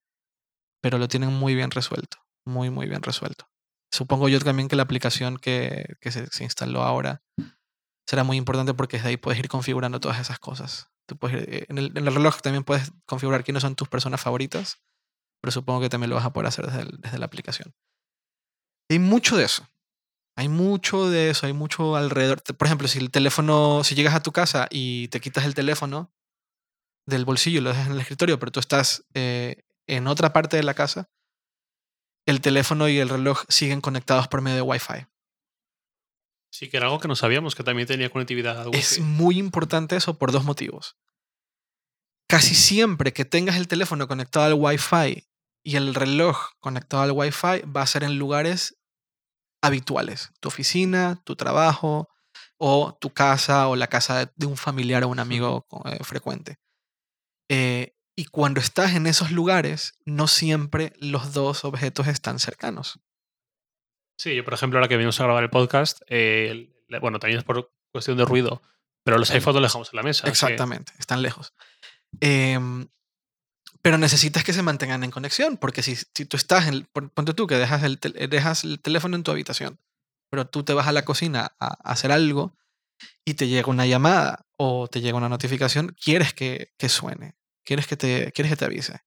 pero 0.80 0.96
lo 0.96 1.08
tienen 1.08 1.30
muy 1.30 1.54
bien 1.54 1.70
resuelto, 1.70 2.16
muy, 2.46 2.70
muy 2.70 2.86
bien 2.86 3.02
resuelto. 3.02 3.49
Supongo 3.92 4.28
yo 4.28 4.38
también 4.40 4.68
que 4.68 4.76
la 4.76 4.82
aplicación 4.82 5.36
que, 5.36 5.96
que 6.00 6.10
se, 6.10 6.44
instaló 6.44 6.82
ahora 6.82 7.22
será 8.06 8.24
muy 8.24 8.36
importante 8.36 8.74
porque 8.74 8.96
desde 8.96 9.10
ahí 9.10 9.16
puedes 9.16 9.38
ir 9.38 9.48
configurando 9.48 10.00
todas 10.00 10.20
esas 10.20 10.38
cosas. 10.38 10.90
Tú 11.06 11.16
puedes, 11.16 11.46
eh, 11.48 11.66
en, 11.68 11.78
el, 11.78 11.86
en, 11.96 12.06
el, 12.06 12.14
reloj 12.14 12.40
también 12.40 12.64
puedes 12.64 12.92
configurar 13.06 13.42
quiénes 13.42 13.62
son 13.62 13.74
tus 13.74 13.88
personas 13.88 14.20
favoritas, 14.20 14.80
pero 15.40 15.50
supongo 15.50 15.80
que 15.80 15.88
también 15.88 16.10
lo 16.10 16.16
vas 16.16 16.24
a 16.24 16.32
poder 16.32 16.46
hacer 16.46 16.66
desde, 16.66 16.88
desde 16.98 17.18
la 17.18 17.26
aplicación. 17.26 17.74
Hay 18.88 18.98
mucho 18.98 19.36
de 19.36 19.44
eso. 19.44 19.68
Hay 20.36 20.48
mucho 20.48 21.10
de 21.10 21.30
eso, 21.30 21.46
hay 21.46 21.52
mucho 21.52 21.96
alrededor. 21.96 22.42
Por 22.42 22.66
ejemplo, 22.66 22.88
si 22.88 22.98
el 22.98 23.10
teléfono, 23.10 23.82
si 23.84 23.94
llegas 23.94 24.14
a 24.14 24.22
tu 24.22 24.32
casa 24.32 24.68
y 24.70 25.08
te 25.08 25.20
quitas 25.20 25.44
el 25.44 25.54
teléfono 25.54 26.12
del 27.06 27.24
bolsillo 27.24 27.60
lo 27.60 27.70
dejas 27.70 27.86
en 27.86 27.92
el 27.92 28.00
escritorio, 28.00 28.38
pero 28.38 28.52
tú 28.52 28.60
estás 28.60 29.04
eh, 29.14 29.64
en 29.86 30.06
otra 30.06 30.32
parte 30.32 30.56
de 30.56 30.62
la 30.62 30.74
casa, 30.74 31.10
el 32.30 32.40
teléfono 32.40 32.88
y 32.88 32.98
el 32.98 33.08
reloj 33.08 33.44
siguen 33.48 33.80
conectados 33.80 34.28
por 34.28 34.40
medio 34.40 34.56
de 34.56 34.62
Wi-Fi. 34.62 35.06
Sí, 36.50 36.68
que 36.68 36.76
era 36.78 36.86
algo 36.86 36.98
que 36.98 37.08
no 37.08 37.16
sabíamos, 37.16 37.54
que 37.54 37.62
también 37.62 37.86
tenía 37.86 38.10
conectividad. 38.10 38.66
Wi-Fi. 38.66 38.78
Es 38.78 39.00
muy 39.00 39.38
importante 39.38 39.96
eso 39.96 40.18
por 40.18 40.32
dos 40.32 40.44
motivos. 40.44 40.96
Casi 42.28 42.54
siempre 42.54 43.12
que 43.12 43.24
tengas 43.24 43.56
el 43.56 43.68
teléfono 43.68 44.08
conectado 44.08 44.46
al 44.46 44.54
Wi-Fi 44.54 45.26
y 45.62 45.76
el 45.76 45.94
reloj 45.94 46.50
conectado 46.60 47.02
al 47.02 47.12
Wi-Fi 47.12 47.62
va 47.76 47.82
a 47.82 47.86
ser 47.86 48.04
en 48.04 48.18
lugares 48.18 48.78
habituales. 49.62 50.30
Tu 50.40 50.48
oficina, 50.48 51.20
tu 51.24 51.36
trabajo, 51.36 52.08
o 52.56 52.94
tu 53.00 53.10
casa, 53.10 53.68
o 53.68 53.76
la 53.76 53.86
casa 53.86 54.32
de 54.36 54.46
un 54.46 54.56
familiar 54.56 55.02
o 55.04 55.08
un 55.08 55.18
amigo 55.18 55.66
eh, 55.86 56.04
frecuente. 56.04 56.58
Eh, 57.48 57.94
y 58.20 58.26
cuando 58.26 58.60
estás 58.60 58.94
en 58.94 59.06
esos 59.06 59.30
lugares, 59.30 59.94
no 60.04 60.28
siempre 60.28 60.92
los 60.98 61.32
dos 61.32 61.64
objetos 61.64 62.06
están 62.06 62.38
cercanos. 62.38 63.00
Sí, 64.18 64.36
yo 64.36 64.44
por 64.44 64.52
ejemplo, 64.52 64.78
ahora 64.78 64.88
que 64.88 64.98
venimos 64.98 65.18
a 65.18 65.24
grabar 65.24 65.42
el 65.42 65.48
podcast, 65.48 66.02
eh, 66.06 66.70
bueno, 67.00 67.18
también 67.18 67.38
es 67.38 67.44
por 67.44 67.72
cuestión 67.90 68.18
de 68.18 68.26
ruido, 68.26 68.60
pero 69.04 69.16
los 69.16 69.30
iPhones 69.30 69.62
los 69.62 69.70
dejamos 69.70 69.90
en 69.90 69.96
la 69.96 70.02
mesa. 70.02 70.28
Exactamente, 70.28 70.92
que... 70.92 70.98
están 70.98 71.22
lejos. 71.22 71.54
Eh, 72.20 72.58
pero 73.80 73.96
necesitas 73.96 74.44
que 74.44 74.52
se 74.52 74.62
mantengan 74.62 75.02
en 75.02 75.10
conexión, 75.10 75.56
porque 75.56 75.82
si, 75.82 75.96
si 75.96 76.26
tú 76.26 76.36
estás, 76.36 76.68
en, 76.68 76.86
ponte 76.92 77.32
tú 77.32 77.46
que 77.46 77.54
dejas 77.54 77.82
el, 77.84 77.98
dejas 77.98 78.64
el 78.64 78.80
teléfono 78.80 79.16
en 79.16 79.22
tu 79.22 79.30
habitación, 79.30 79.80
pero 80.28 80.46
tú 80.46 80.62
te 80.62 80.74
vas 80.74 80.88
a 80.88 80.92
la 80.92 81.06
cocina 81.06 81.56
a, 81.58 81.68
a 81.68 81.92
hacer 81.92 82.12
algo 82.12 82.54
y 83.24 83.32
te 83.32 83.48
llega 83.48 83.70
una 83.70 83.86
llamada 83.86 84.44
o 84.58 84.88
te 84.88 85.00
llega 85.00 85.16
una 85.16 85.30
notificación, 85.30 85.96
quieres 85.98 86.34
que, 86.34 86.74
que 86.76 86.90
suene, 86.90 87.39
quieres 87.70 87.86
que, 87.86 87.96
te, 87.96 88.32
quieres 88.32 88.50
que 88.50 88.56
te 88.56 88.64
avise. 88.64 89.00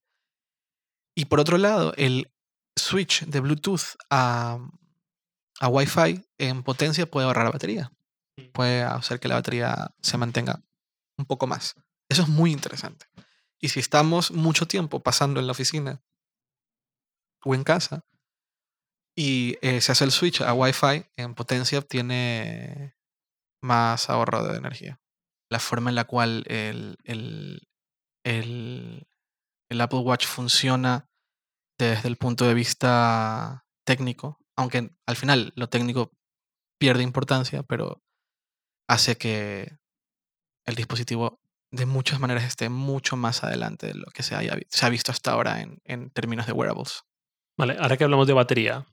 Y 1.14 1.26
por 1.26 1.38
otro 1.38 1.58
lado, 1.58 1.92
el 1.98 2.32
switch 2.74 3.26
de 3.26 3.40
Bluetooth 3.40 3.94
a, 4.08 4.58
a 5.60 5.68
Wi-Fi 5.68 6.26
en 6.38 6.62
potencia 6.62 7.04
puede 7.04 7.26
ahorrar 7.26 7.44
la 7.44 7.50
batería. 7.50 7.92
Puede 8.54 8.82
hacer 8.82 9.20
que 9.20 9.28
la 9.28 9.34
batería 9.34 9.94
se 10.00 10.16
mantenga 10.16 10.64
un 11.18 11.26
poco 11.26 11.46
más. 11.46 11.74
Eso 12.08 12.22
es 12.22 12.28
muy 12.28 12.52
interesante. 12.52 13.04
Y 13.60 13.68
si 13.68 13.80
estamos 13.80 14.30
mucho 14.30 14.66
tiempo 14.66 15.02
pasando 15.02 15.40
en 15.40 15.46
la 15.46 15.52
oficina 15.52 16.02
o 17.44 17.54
en 17.54 17.64
casa 17.64 18.06
y 19.14 19.58
eh, 19.60 19.82
se 19.82 19.92
hace 19.92 20.04
el 20.04 20.10
switch 20.10 20.40
a 20.40 20.54
Wi-Fi 20.54 21.04
en 21.16 21.34
potencia, 21.34 21.82
tiene 21.82 22.96
más 23.62 24.08
ahorro 24.08 24.42
de 24.42 24.56
energía. 24.56 25.02
La 25.50 25.58
forma 25.58 25.90
en 25.90 25.96
la 25.96 26.04
cual 26.04 26.44
el, 26.46 26.96
el, 27.04 27.68
el, 28.24 29.06
el 29.68 29.80
Apple 29.80 30.00
Watch 30.00 30.26
funciona 30.26 31.08
desde 31.78 32.08
el 32.08 32.16
punto 32.16 32.46
de 32.46 32.54
vista 32.54 33.66
técnico 33.84 34.38
aunque 34.56 34.90
al 35.06 35.16
final 35.16 35.52
lo 35.56 35.68
técnico 35.68 36.12
pierde 36.78 37.02
importancia, 37.02 37.62
pero 37.62 38.02
hace 38.88 39.16
que 39.16 39.78
el 40.66 40.74
dispositivo 40.74 41.40
de 41.70 41.86
muchas 41.86 42.20
maneras 42.20 42.44
esté 42.44 42.68
mucho 42.68 43.16
más 43.16 43.42
adelante 43.42 43.88
de 43.88 43.94
lo 43.94 44.06
que 44.06 44.22
se, 44.22 44.34
ha 44.36 44.88
visto 44.88 45.10
hasta 45.10 45.32
ahora 45.32 45.60
en, 45.60 45.80
en, 45.84 46.10
términos 46.10 46.46
de 46.46 46.52
wearables. 46.52 47.02
Vale, 47.56 47.76
ahora 47.78 47.96
que 47.96 48.04
hablamos 48.04 48.26
de 48.26 48.32
batería, 48.32 48.86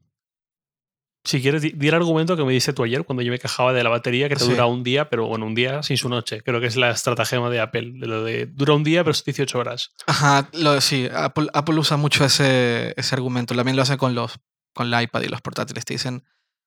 si 1.23 1.41
quieres, 1.41 1.62
di, 1.62 1.75
el 1.79 1.93
argumento 1.93 2.36
que 2.36 2.43
me 2.43 2.51
dice 2.51 2.73
tú 2.73 2.84
ayer 2.84 3.05
cuando 3.05 3.21
yo 3.21 3.31
me 3.31 3.38
quejaba 3.38 3.73
de 3.73 3.84
la 3.84 3.89
batería 3.89 4.27
que 4.27 4.36
te 4.36 4.43
sí. 4.43 4.49
dura 4.49 4.65
un 4.65 4.84
día, 4.84 5.10
pero 5.10 5.27
bueno, 5.27 5.45
un 5.45 5.53
día 5.53 5.84
sin 5.84 5.97
su 5.97 6.10
noche. 6.10 6.41
Creo 6.41 6.60
que 6.60 6.67
es 6.67 6.77
la 6.77 6.89
estratagema 6.89 7.49
de 7.49 7.60
Apple, 7.60 7.91
de 7.93 8.07
lo 8.07 8.23
de 8.23 8.47
dura 8.47 8.73
un 8.73 8.84
día, 8.84 9.03
pero 9.03 9.12
es 9.12 9.23
18 9.23 9.60
horas. 9.60 9.91
Ajá, 10.07 10.49
lo, 10.53 10.81
sí, 10.81 11.07
Apple, 11.13 11.47
Apple 11.53 11.75
usa 11.75 11.97
mucho 11.97 12.25
ese, 12.25 12.93
ese 12.97 13.15
argumento. 13.15 13.55
También 13.55 13.75
lo 13.75 13.84
hace 13.84 13.97
con 13.97 14.15
los 14.15 14.39
con 14.73 14.91
el 14.91 15.03
iPad 15.03 15.21
y 15.21 15.27
los 15.27 15.41
portátiles. 15.41 15.86
Te 15.86 15.93
dicen, 15.93 16.21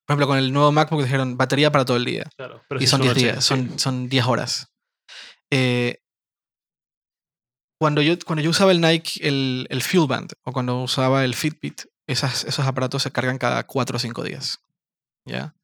por 0.05 0.13
ejemplo, 0.13 0.27
con 0.27 0.37
el 0.37 0.53
nuevo 0.53 0.71
MacBook 0.71 1.03
dijeron 1.03 1.37
batería 1.37 1.71
para 1.71 1.83
todo 1.83 1.97
el 1.97 2.05
día. 2.05 2.29
Claro, 2.37 2.63
y 2.79 2.87
son 2.87 3.01
10 3.01 3.15
días, 3.15 3.43
son, 3.43 3.71
sí. 3.71 3.79
son 3.79 4.07
10 4.07 4.25
horas. 4.25 4.71
Eh, 5.51 6.01
cuando, 7.79 8.01
yo, 8.01 8.17
cuando 8.25 8.41
yo 8.41 8.51
usaba 8.51 8.71
el 8.71 8.81
Nike, 8.81 9.27
el, 9.27 9.67
el 9.69 9.81
Fuel 9.81 10.07
Band, 10.07 10.33
o 10.43 10.53
cuando 10.53 10.81
usaba 10.81 11.25
el 11.25 11.35
Fitbit, 11.35 11.81
Esas, 12.07 12.43
esos 12.43 12.65
aparatos 12.65 13.03
se 13.03 13.11
cargan 13.11 13.37
cada 13.37 13.65
4 13.65 13.97
o 13.97 13.99
5 13.99 14.23
días. 14.23 14.59
¿Ya? 15.25 15.55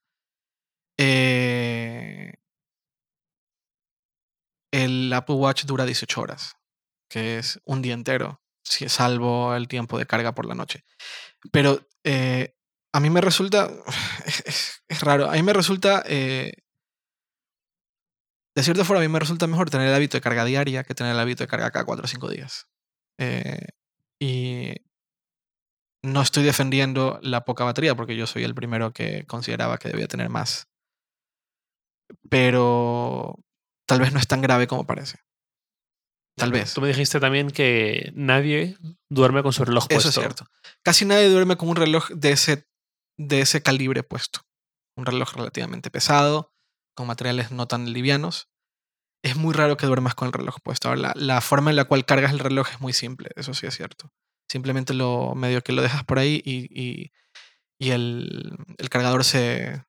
Eh, 0.97 2.33
el 4.71 5.11
Apple 5.13 5.35
Watch 5.35 5.65
dura 5.65 5.85
18 5.85 6.21
horas, 6.21 6.57
que 7.09 7.39
es 7.39 7.59
un 7.65 7.81
día 7.81 7.93
entero, 7.93 8.41
si 8.63 8.87
salvo 8.89 9.55
el 9.55 9.67
tiempo 9.67 9.97
de 9.97 10.05
carga 10.05 10.33
por 10.33 10.45
la 10.45 10.55
noche. 10.55 10.85
Pero 11.51 11.87
eh, 12.03 12.55
a 12.93 12.99
mí 12.99 13.09
me 13.09 13.21
resulta, 13.21 13.69
es, 14.25 15.01
raro, 15.01 15.29
a 15.29 15.33
mí 15.33 15.43
me 15.43 15.53
resulta, 15.53 16.03
eh, 16.05 16.53
de 18.55 18.63
cierta 18.63 18.85
forma, 18.85 19.01
a 19.01 19.07
mí 19.07 19.11
me 19.11 19.19
resulta 19.19 19.47
mejor 19.47 19.69
tener 19.69 19.87
el 19.87 19.95
hábito 19.95 20.17
de 20.17 20.21
carga 20.21 20.45
diaria 20.45 20.83
que 20.83 20.93
tener 20.93 21.13
el 21.13 21.19
hábito 21.19 21.43
de 21.43 21.47
carga 21.47 21.71
cada 21.71 21.85
4 21.85 22.05
o 22.05 22.07
5 22.07 22.29
días. 22.29 22.67
Y 24.19 24.75
no 26.03 26.21
estoy 26.21 26.43
defendiendo 26.43 27.19
la 27.21 27.45
poca 27.45 27.63
batería, 27.63 27.95
porque 27.95 28.15
yo 28.15 28.27
soy 28.27 28.43
el 28.43 28.55
primero 28.55 28.91
que 28.91 29.25
consideraba 29.25 29.77
que 29.77 29.89
debía 29.89 30.07
tener 30.07 30.29
más. 30.29 30.67
Pero 32.29 33.37
tal 33.87 33.99
vez 33.99 34.11
no 34.13 34.19
es 34.19 34.27
tan 34.27 34.41
grave 34.41 34.67
como 34.67 34.85
parece. 34.85 35.19
Tal 36.37 36.51
vez. 36.51 36.73
Tú 36.73 36.81
me 36.81 36.87
dijiste 36.87 37.19
también 37.19 37.51
que 37.51 38.11
nadie 38.15 38.77
duerme 39.09 39.43
con 39.43 39.53
su 39.53 39.63
reloj 39.63 39.87
puesto. 39.87 40.09
Eso 40.09 40.19
es 40.21 40.25
cierto. 40.25 40.45
Casi 40.81 41.05
nadie 41.05 41.29
duerme 41.29 41.57
con 41.57 41.69
un 41.69 41.75
reloj 41.75 42.09
de 42.09 42.31
ese, 42.31 42.67
de 43.17 43.41
ese 43.41 43.61
calibre 43.61 44.01
puesto. 44.01 44.41
Un 44.95 45.05
reloj 45.05 45.33
relativamente 45.33 45.91
pesado, 45.91 46.53
con 46.95 47.07
materiales 47.07 47.51
no 47.51 47.67
tan 47.67 47.91
livianos. 47.91 48.49
Es 49.23 49.35
muy 49.35 49.53
raro 49.53 49.77
que 49.77 49.85
duermas 49.85 50.15
con 50.15 50.27
el 50.27 50.33
reloj 50.33 50.57
puesto. 50.63 50.87
Ahora, 50.87 51.01
la, 51.01 51.13
la 51.15 51.41
forma 51.41 51.69
en 51.69 51.75
la 51.75 51.85
cual 51.85 52.05
cargas 52.05 52.31
el 52.31 52.39
reloj 52.39 52.69
es 52.71 52.81
muy 52.81 52.93
simple, 52.93 53.29
eso 53.35 53.53
sí 53.53 53.67
es 53.67 53.75
cierto. 53.75 54.11
Simplemente 54.51 54.93
lo 54.93 55.33
medio 55.33 55.61
que 55.63 55.71
lo 55.71 55.81
dejas 55.81 56.03
por 56.03 56.19
ahí 56.19 56.41
y, 56.43 56.67
y, 56.77 57.11
y 57.79 57.91
el, 57.91 58.57
el 58.77 58.89
cargador 58.89 59.23
se, 59.23 59.83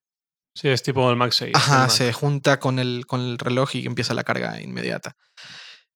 Sí, 0.55 0.68
es 0.68 0.83
tipo 0.83 1.11
el 1.11 1.16
MagSafe. 1.16 1.53
Ajá, 1.55 1.75
el 1.77 1.81
Mac. 1.88 1.90
se 1.90 2.12
junta 2.12 2.61
con 2.61 2.79
el, 2.79 3.07
con 3.07 3.20
el 3.20 3.38
reloj 3.38 3.75
y 3.75 3.87
empieza 3.87 4.14
la 4.14 4.22
carga 4.22 4.61
inmediata. 4.61 5.16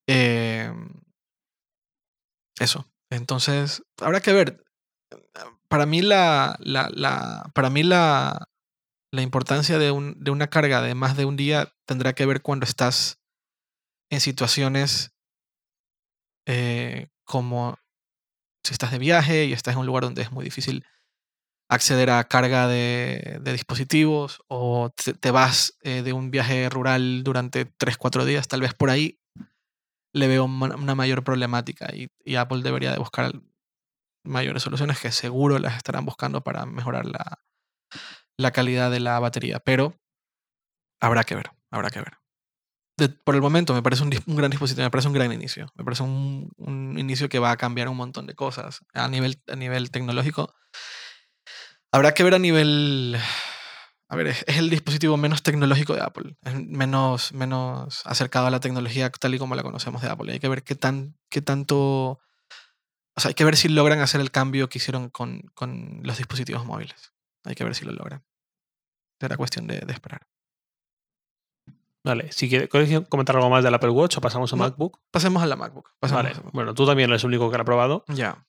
Eh, 0.08 0.72
eso. 2.58 2.90
Entonces, 3.10 3.82
habrá 4.00 4.20
que 4.20 4.32
ver. 4.32 4.64
Para 5.68 5.86
mí 5.86 6.02
la, 6.02 6.56
la, 6.60 6.88
la- 6.92 7.50
para 7.54 7.70
mí 7.70 7.82
la, 7.82 8.48
la 9.12 9.22
importancia 9.22 9.78
de, 9.78 9.90
un, 9.90 10.16
de 10.18 10.30
una 10.30 10.48
carga 10.48 10.80
de 10.82 10.94
más 10.94 11.16
de 11.16 11.24
un 11.24 11.36
día 11.36 11.72
tendrá 11.86 12.14
que 12.14 12.26
ver 12.26 12.42
cuando 12.42 12.64
estás 12.64 13.20
en 14.10 14.20
situaciones 14.20 15.12
eh, 16.46 17.08
como 17.24 17.78
si 18.66 18.74
estás 18.74 18.90
de 18.90 18.98
viaje 18.98 19.44
y 19.44 19.52
estás 19.52 19.74
en 19.74 19.80
un 19.80 19.86
lugar 19.86 20.04
donde 20.04 20.22
es 20.22 20.32
muy 20.32 20.44
difícil 20.44 20.84
acceder 21.68 22.10
a 22.10 22.24
carga 22.24 22.68
de, 22.68 23.40
dispositivos 23.44 24.42
o 24.48 24.90
te, 24.90 25.30
vas 25.30 25.76
eh, 25.82 26.02
de 26.02 26.12
un 26.12 26.30
viaje 26.30 26.68
rural 26.68 27.22
durante 27.24 27.66
3-4 27.66 28.24
días, 28.24 28.48
tal 28.48 28.60
vez 28.60 28.74
por 28.74 28.90
ahí 28.90 29.18
le 30.12 30.28
veo 30.28 30.44
una 30.44 30.94
mayor 30.94 31.24
problemática 31.24 31.94
y, 31.94 32.08
y 32.24 32.36
Apple 32.36 32.62
debería 32.62 32.92
de 32.92 32.98
buscar 32.98 33.32
mayores 34.24 34.62
soluciones 34.62 35.00
que 35.00 35.12
seguro 35.12 35.58
las 35.58 35.76
estarán 35.76 36.04
buscando 36.04 36.42
para 36.42 36.66
mejorar 36.66 37.06
la, 37.06 37.40
la 38.38 38.50
calidad 38.50 38.90
de 38.90 39.00
la 39.00 39.18
batería, 39.20 39.60
pero 39.60 39.98
habrá 41.00 41.24
que 41.24 41.34
ver, 41.34 41.50
habrá 41.70 41.90
que 41.90 42.00
ver. 42.00 42.25
Por 43.24 43.34
el 43.34 43.42
momento 43.42 43.74
me 43.74 43.82
parece 43.82 44.02
un, 44.02 44.10
gran 44.10 44.50
dispositivo, 44.50 44.84
me 44.84 44.90
parece 44.90 45.08
un 45.08 45.14
gran 45.14 45.30
inicio, 45.30 45.70
me 45.74 45.84
parece 45.84 46.02
un, 46.02 46.94
inicio 46.96 47.28
que 47.28 47.38
va 47.38 47.50
a 47.50 47.56
cambiar 47.58 47.88
un 47.88 47.96
montón 47.96 48.26
de 48.26 48.34
cosas 48.34 48.80
a 48.94 49.06
nivel, 49.08 49.42
a 49.48 49.56
nivel 49.56 49.90
tecnológico. 49.90 50.54
Habrá 51.92 52.14
que 52.14 52.24
ver 52.24 52.34
a 52.34 52.38
nivel... 52.38 53.18
A 54.08 54.16
ver, 54.16 54.28
es, 54.28 54.44
el 54.46 54.70
dispositivo 54.70 55.16
menos 55.16 55.42
tecnológico 55.42 55.94
de 55.94 56.00
Apple, 56.00 56.36
es 56.42 56.54
menos, 56.54 57.32
menos 57.34 58.00
acercado 58.06 58.46
a 58.46 58.50
la 58.50 58.60
tecnología 58.60 59.10
tal 59.10 59.34
y 59.34 59.38
como 59.38 59.56
la 59.56 59.62
conocemos 59.62 60.00
de 60.00 60.08
Apple. 60.08 60.32
Hay 60.32 60.38
que 60.38 60.48
ver 60.48 60.62
qué, 60.62 60.74
tan, 60.74 61.18
qué 61.28 61.42
tanto... 61.42 62.20
O 63.14 63.20
sea, 63.20 63.28
hay 63.30 63.34
que 63.34 63.44
ver 63.44 63.56
si 63.56 63.68
logran 63.68 64.00
hacer 64.00 64.20
el 64.22 64.30
cambio 64.30 64.68
que 64.68 64.78
hicieron 64.78 65.10
con, 65.10 65.42
con 65.54 66.00
los 66.02 66.16
dispositivos 66.16 66.64
móviles. 66.64 67.12
Hay 67.44 67.54
que 67.54 67.64
ver 67.64 67.74
si 67.74 67.84
lo 67.84 67.92
logran. 67.92 68.24
Será 69.20 69.36
cuestión 69.36 69.66
de 69.66 69.84
esperar. 69.88 70.26
Vale, 72.06 72.30
si 72.30 72.48
quieres 72.48 72.68
¿quieres 72.68 73.00
comentar 73.08 73.34
algo 73.34 73.50
más 73.50 73.64
del 73.64 73.74
Apple 73.74 73.90
Watch 73.90 74.16
o 74.16 74.20
pasamos 74.20 74.52
a 74.52 74.56
No, 74.56 74.62
MacBook. 74.62 75.00
Pasemos 75.10 75.42
a 75.42 75.46
la 75.46 75.56
MacBook. 75.56 75.90
Vale, 76.00 76.14
la 76.14 76.22
MacBook. 76.22 76.52
bueno, 76.52 76.72
tú 76.72 76.86
también 76.86 77.10
eres 77.10 77.24
el 77.24 77.28
único 77.28 77.50
que 77.50 77.56
lo 77.56 77.62
ha 77.62 77.64
probado. 77.64 78.04
Ya. 78.06 78.46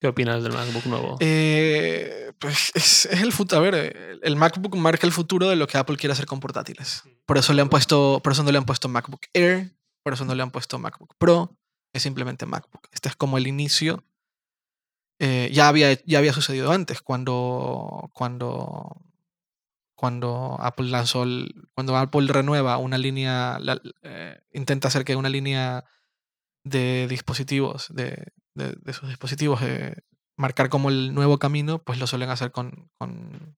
¿Qué 0.00 0.08
opinas 0.08 0.42
del 0.42 0.52
MacBook 0.52 0.86
nuevo? 0.86 1.16
Eh, 1.20 2.32
pues 2.40 2.72
es, 2.74 3.06
es 3.06 3.22
el 3.22 3.32
futuro. 3.32 3.60
A 3.60 3.62
ver, 3.62 4.18
el 4.20 4.36
MacBook 4.36 4.74
marca 4.74 5.06
el 5.06 5.12
futuro 5.12 5.48
de 5.48 5.54
lo 5.54 5.68
que 5.68 5.78
Apple 5.78 5.96
quiere 5.96 6.14
hacer 6.14 6.26
con 6.26 6.40
portátiles. 6.40 7.04
Por 7.26 7.38
eso 7.38 7.52
le 7.52 7.62
han 7.62 7.68
puesto, 7.68 8.20
por 8.24 8.32
eso 8.32 8.42
no 8.42 8.50
le 8.50 8.58
han 8.58 8.64
puesto 8.64 8.88
MacBook 8.88 9.26
Air, 9.32 9.72
por 10.02 10.12
eso 10.12 10.24
no 10.24 10.34
le 10.34 10.42
han 10.42 10.50
puesto 10.50 10.76
MacBook 10.80 11.14
Pro, 11.16 11.56
es 11.92 12.02
simplemente 12.02 12.44
MacBook. 12.44 12.88
Este 12.90 13.08
es 13.08 13.14
como 13.14 13.38
el 13.38 13.46
inicio. 13.46 14.04
Eh, 15.20 15.48
ya, 15.52 15.68
había, 15.68 15.96
ya 16.04 16.18
había 16.18 16.32
sucedido 16.32 16.72
antes, 16.72 17.00
cuando, 17.00 18.10
cuando, 18.12 19.00
cuando 19.96 20.56
Apple 20.60 20.88
lanzó, 20.88 21.24
el- 21.24 21.54
cuando 21.74 21.96
Apple 21.96 22.28
renueva 22.32 22.78
una 22.78 22.98
línea, 22.98 23.58
eh, 24.02 24.40
intenta 24.52 24.88
hacer 24.88 25.04
que 25.04 25.16
una 25.16 25.28
línea 25.30 25.84
de 26.64 27.06
dispositivos, 27.08 27.88
de, 27.94 28.32
de, 28.54 28.74
de 28.80 28.92
sus 28.92 29.08
dispositivos, 29.08 29.62
eh, 29.62 29.96
marcar 30.38 30.68
como 30.70 30.90
el 30.90 31.14
nuevo 31.14 31.38
camino, 31.38 31.82
pues 31.82 31.98
lo 32.00 32.06
suelen 32.06 32.30
hacer 32.30 32.52
con, 32.52 32.90
con, 32.98 33.56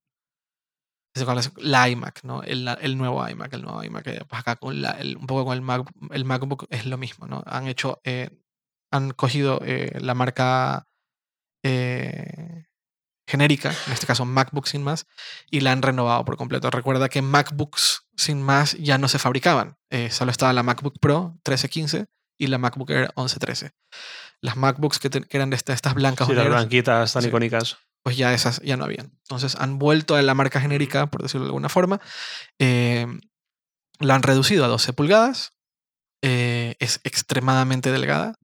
con 1.25 1.37
la 1.59 1.89
iMac, 1.89 2.23
¿no? 2.25 2.43
El, 2.43 2.69
el 2.81 2.97
nuevo 2.97 3.27
iMac, 3.29 3.53
el 3.55 3.63
nuevo 3.63 3.83
iMac. 3.83 4.07
eh, 4.07 4.21
pues 4.29 4.41
acá 4.41 4.57
con 4.57 4.81
la- 4.83 4.93
el- 4.93 5.17
un 5.17 5.27
poco 5.27 5.45
con 5.47 5.55
el, 5.55 5.63
Mac, 5.63 5.89
el 6.11 6.25
MacBook 6.25 6.67
es 6.71 6.87
lo 6.87 6.97
mismo, 6.99 7.27
¿no? 7.27 7.43
Han 7.47 7.67
hecho, 7.67 8.01
eh, 8.05 8.31
han 8.93 9.11
cogido 9.13 9.61
eh, 9.65 9.99
la 10.01 10.15
marca 10.15 10.87
eh, 11.65 12.67
genérica, 13.29 13.73
en 13.87 13.93
este 13.93 14.07
caso 14.07 14.25
MacBook 14.25 14.67
sin 14.67 14.83
más, 14.83 15.07
y 15.51 15.61
la 15.61 15.71
han 15.73 15.83
renovado 15.83 16.25
por 16.25 16.37
completo. 16.37 16.71
Recuerda 16.71 17.09
que 17.09 17.23
MacBooks 17.23 18.09
sin 18.17 18.43
más 18.43 18.73
ya 18.79 18.99
no 18.99 19.07
se 19.09 19.19
fabricaban. 19.19 19.77
eh, 19.91 20.11
solo 20.11 20.31
estaba 20.31 20.53
la 20.53 20.63
MacBook 20.63 20.99
Pro 21.01 21.31
1315 21.47 22.07
y 22.39 22.47
la 22.49 22.59
MacBook 22.59 22.91
Air 22.91 23.11
1113. 23.17 23.73
Las 24.43 24.57
MacBooks 24.57 24.99
que, 24.99 25.09
te- 25.11 25.23
que 25.23 25.37
eran 25.37 25.51
de 25.51 25.57
esta- 25.57 25.73
estas 25.73 25.95
blancas 25.95 26.27
Sí, 26.27 26.33
o 26.33 26.37
las 26.37 26.47
blanquitas 26.47 27.13
tan 27.13 27.23
Sí. 27.23 27.29
icónicas. 27.29 27.77
pues 28.05 28.17
ya 28.17 28.33
esas 28.33 28.61
ya 28.63 28.77
no 28.77 28.85
habían. 28.85 29.13
Entonces 29.25 29.57
han 29.57 29.79
vuelto 29.79 30.15
a 30.15 30.23
la 30.23 30.33
marca 30.35 30.61
genérica, 30.61 31.07
por 31.11 31.23
decirlo 31.23 31.45
de 31.47 31.49
alguna 31.49 31.69
forma. 31.69 32.01
eh, 32.59 33.07
la 34.01 34.15
han 34.15 34.23
reducido 34.23 34.65
a 34.65 34.69
12 34.69 34.93
pulgadas. 34.93 35.53
eh, 36.23 36.75
es 36.81 37.01
extremadamente 37.05 37.93
delgada. 37.93 38.35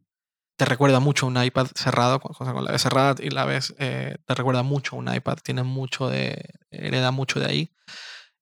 Te 0.56 0.64
recuerda 0.64 1.00
mucho 1.00 1.26
a 1.26 1.28
un 1.30 1.42
iPad 1.42 1.66
cerrado, 1.74 2.20
o 2.22 2.44
sea, 2.44 2.52
con 2.52 2.64
la 2.64 2.70
ves 2.72 2.82
cerrada 2.82 3.14
y 3.20 3.30
la 3.30 3.44
ves, 3.44 3.74
eh, 3.78 4.16
te 4.24 4.34
recuerda 4.34 4.62
mucho 4.62 4.94
a 4.94 4.98
un 5.00 5.12
iPad. 5.12 5.38
Tiene 5.42 5.62
mucho 5.64 6.08
de, 6.08 6.50
hereda 6.70 7.10
mucho 7.10 7.40
de 7.40 7.46
ahí. 7.46 7.70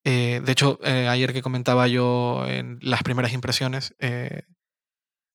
Eh, 0.05 0.43
de 0.45 0.53
hecho, 0.53 0.79
eh, 0.83 1.09
ayer 1.09 1.33
que 1.33 1.43
comentaba 1.43 1.87
yo 1.89 2.45
en 2.47 2.79
las 2.83 3.03
primeras 3.03 3.33
impresiones, 3.33 3.95
eh, 3.99 4.43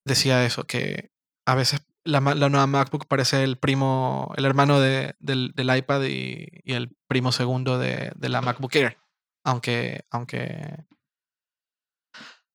decía 0.06 0.46
eso, 0.46 0.66
que 0.66 1.12
a 1.46 1.56
veces 1.56 1.82
la, 2.04 2.20
la 2.22 2.50
nueva 2.50 2.68
MacBook 2.68 3.08
parece 3.08 3.44
el 3.44 3.58
primo, 3.58 4.34
el 4.38 4.46
hermano 4.46 4.80
de- 4.80 5.16
del, 5.20 5.54
del 5.56 5.76
iPad 5.76 6.04
y, 6.04 6.48
y 6.64 6.74
el 6.74 6.96
primo 7.08 7.32
segundo 7.32 7.80
de, 7.80 8.12
de 8.16 8.30
la 8.30 8.42
MacBook 8.42 8.76
Air. 8.76 8.98
Aunque, 9.44 10.06
aunque, 10.12 10.86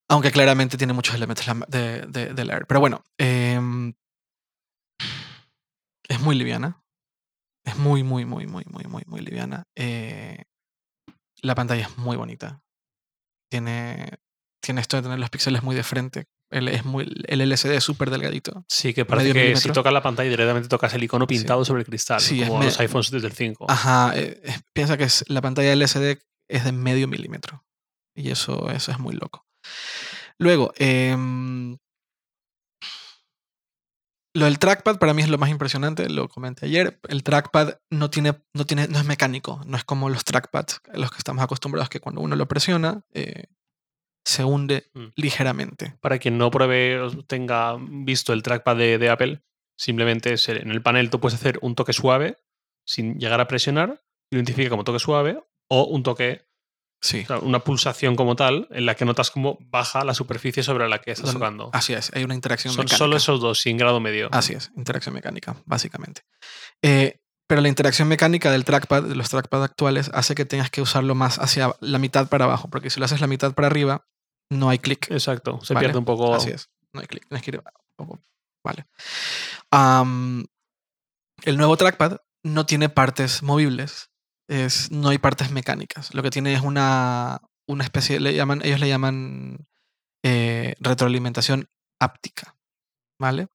aunque 0.08 0.30
claramente 0.30 0.76
tiene 0.76 0.92
muchos 0.92 1.14
elementos 1.14 1.46
de, 1.68 2.02
de, 2.02 2.34
del 2.34 2.50
Air. 2.50 2.66
Pero 2.66 2.80
bueno, 2.80 3.04
em, 3.18 3.94
es 6.12 6.20
muy 6.20 6.36
liviana. 6.36 6.82
Es 7.64 7.76
muy, 7.78 8.02
muy, 8.02 8.24
muy, 8.24 8.46
muy, 8.46 8.64
muy, 8.68 8.84
muy, 8.84 9.02
muy 9.06 9.20
liviana. 9.20 9.64
Eh, 9.76 10.44
la 11.42 11.54
pantalla 11.54 11.82
es 11.82 11.98
muy 11.98 12.16
bonita. 12.16 12.62
Tiene, 13.50 14.18
tiene 14.60 14.80
esto 14.80 14.96
de 14.96 15.02
tener 15.04 15.18
los 15.18 15.30
píxeles 15.30 15.62
muy 15.62 15.76
de 15.76 15.82
frente. 15.82 16.26
El, 16.50 16.68
es 16.68 16.84
muy, 16.84 17.10
el 17.28 17.40
LCD 17.40 17.72
es 17.72 17.84
súper 17.84 18.10
delgadito. 18.10 18.64
Sí, 18.68 18.92
que 18.92 19.04
parece 19.04 19.32
que 19.32 19.56
si 19.56 19.70
tocas 19.70 19.92
la 19.92 20.02
pantalla 20.02 20.28
directamente 20.28 20.68
tocas 20.68 20.92
el 20.94 21.02
icono 21.02 21.26
pintado 21.26 21.64
sobre 21.64 21.80
el 21.80 21.86
cristal, 21.86 22.20
Sí, 22.20 22.42
es 22.42 22.48
como 22.48 22.62
los 22.62 22.78
iPhones 22.78 23.10
desde 23.10 23.28
el 23.28 23.32
5. 23.32 23.66
Ajá, 23.70 24.12
eh, 24.16 24.40
eh, 24.44 24.58
piensa 24.74 24.98
que 24.98 25.04
es, 25.04 25.24
la 25.28 25.40
pantalla 25.40 25.72
LCD 25.72 26.18
es 26.48 26.64
de 26.64 26.72
medio 26.72 27.08
milímetro. 27.08 27.64
Y 28.14 28.30
eso, 28.30 28.70
eso 28.70 28.92
es 28.92 28.98
muy 28.98 29.14
loco. 29.14 29.46
Luego, 30.38 30.72
em, 30.76 31.78
lo 34.34 34.46
del 34.46 34.58
trackpad 34.58 34.98
para 34.98 35.14
mí 35.14 35.22
es 35.22 35.28
lo 35.28 35.38
más 35.38 35.50
impresionante, 35.50 36.08
lo 36.08 36.28
comenté 36.28 36.66
ayer. 36.66 36.98
El 37.08 37.22
trackpad 37.22 37.74
no 37.90 38.10
tiene, 38.10 38.34
no 38.54 38.64
tiene, 38.64 38.88
no 38.88 38.98
es 38.98 39.04
mecánico, 39.04 39.60
no 39.66 39.76
es 39.76 39.84
como 39.84 40.08
los 40.08 40.24
trackpads 40.24 40.80
a 40.92 40.98
los 40.98 41.10
que 41.10 41.18
estamos 41.18 41.42
acostumbrados, 41.44 41.88
que 41.88 42.00
cuando 42.00 42.20
uno 42.20 42.36
lo 42.36 42.46
presiona, 42.48 43.02
eh, 43.12 43.44
se 44.24 44.44
hunde 44.44 44.90
Mm. 44.94 45.06
ligeramente. 45.16 45.96
Para 46.00 46.18
quien 46.18 46.38
no 46.38 46.50
pruebe 46.50 47.00
o 47.00 47.10
tenga 47.24 47.76
visto 47.78 48.32
el 48.32 48.42
trackpad 48.42 48.76
de, 48.76 48.98
de 48.98 49.10
Apple, 49.10 49.42
simplemente 49.76 50.32
es 50.34 50.48
en 50.48 50.70
el 50.70 50.82
panel 50.82 51.10
tú 51.10 51.18
puedes 51.20 51.38
hacer 51.38 51.58
un 51.60 51.74
toque 51.74 51.92
suave 51.92 52.38
sin 52.86 53.18
llegar 53.18 53.40
a 53.40 53.48
presionar, 53.48 54.02
identifica 54.30 54.70
como 54.70 54.84
toque 54.84 54.98
suave 54.98 55.42
o 55.68 55.84
un 55.84 56.02
toque, 56.02 56.46
Sí. 57.02 57.22
o 57.22 57.26
sea, 57.26 57.38
una 57.40 57.58
pulsación 57.58 58.14
como 58.14 58.36
tal, 58.36 58.68
en 58.70 58.86
la 58.86 58.94
que 58.94 59.04
notas 59.04 59.32
cómo 59.32 59.58
baja 59.60 60.04
la 60.04 60.14
superficie 60.14 60.62
sobre 60.62 60.88
la 60.88 61.00
que 61.00 61.10
estás 61.10 61.32
tocando. 61.32 61.68
Así 61.72 61.92
es, 61.92 62.12
hay 62.14 62.22
una 62.22 62.34
interacción 62.34 62.72
Son 62.72 62.84
mecánica. 62.84 62.96
solo 62.96 63.16
esos 63.16 63.40
dos, 63.40 63.60
sin 63.60 63.76
grado 63.76 63.98
medio. 63.98 64.28
Así 64.30 64.52
es, 64.52 64.70
interacción 64.76 65.12
mecánica, 65.14 65.56
básicamente. 65.66 66.22
Eh, 66.80 67.20
pero 67.48 67.60
la 67.60 67.68
interacción 67.68 68.06
mecánica 68.06 68.52
del 68.52 68.64
trackpad, 68.64 69.02
de 69.02 69.16
los 69.16 69.28
trackpad 69.28 69.64
actuales, 69.64 70.10
hace 70.14 70.36
que 70.36 70.44
tengas 70.44 70.70
que 70.70 70.80
usarlo 70.80 71.16
más 71.16 71.40
hacia 71.40 71.74
la 71.80 71.98
mitad 71.98 72.28
para 72.28 72.44
abajo, 72.44 72.70
porque 72.70 72.88
si 72.88 73.00
lo 73.00 73.06
haces 73.06 73.20
la 73.20 73.26
mitad 73.26 73.52
para 73.52 73.66
arriba, 73.66 74.06
no 74.48 74.70
hay 74.70 74.78
clic. 74.78 75.10
Exacto, 75.10 75.58
se 75.62 75.74
Vale, 75.74 75.86
pierde 75.88 75.98
un 75.98 76.04
poco. 76.04 76.34
Así 76.34 76.50
es, 76.50 76.70
no 76.92 77.00
hay 77.00 77.08
clic, 77.08 77.26
tienes 77.28 77.44
que 77.44 77.50
ir 77.50 77.62
un 77.98 78.06
poco. 78.06 78.20
Vale. 78.64 78.86
El 81.44 81.56
nuevo 81.56 81.76
trackpad 81.76 82.18
no 82.44 82.64
tiene 82.64 82.88
partes 82.88 83.42
movibles, 83.42 84.11
no 84.90 85.08
hay 85.08 85.18
partes 85.18 85.50
mecánicas. 85.50 86.14
Lo 86.14 86.22
que 86.22 86.30
tiene 86.30 86.54
es 86.54 86.60
una, 86.60 87.40
una 87.66 87.84
especie, 87.84 88.20
le 88.20 88.34
llaman, 88.34 88.60
ellos 88.64 88.80
le 88.80 88.88
llaman 88.88 89.66
eh, 90.24 90.74
retroalimentación 90.80 91.68
áptica, 92.00 92.56
¿vale? 93.20 93.48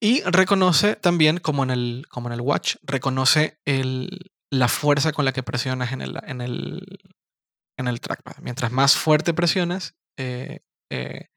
Y 0.00 0.22
reconoce 0.22 0.94
también, 0.96 1.38
como 1.38 1.64
en 1.64 1.70
el, 1.70 2.06
como 2.08 2.28
en 2.28 2.34
el 2.34 2.40
Watch, 2.40 2.76
reconoce 2.82 3.58
el, 3.64 4.30
la 4.50 4.68
fuerza 4.68 5.12
con 5.12 5.24
la 5.24 5.32
que 5.32 5.42
presionas 5.42 5.92
en 5.92 6.02
el, 6.02 6.18
en 6.24 6.40
el, 6.40 6.98
en 7.78 7.88
el 7.88 8.00
trackpad. 8.00 8.36
Mientras 8.42 8.70
más 8.70 8.96
fuerte 8.96 9.34
presionas, 9.34 9.94
eh, 10.18 10.60
eh, 10.90 11.28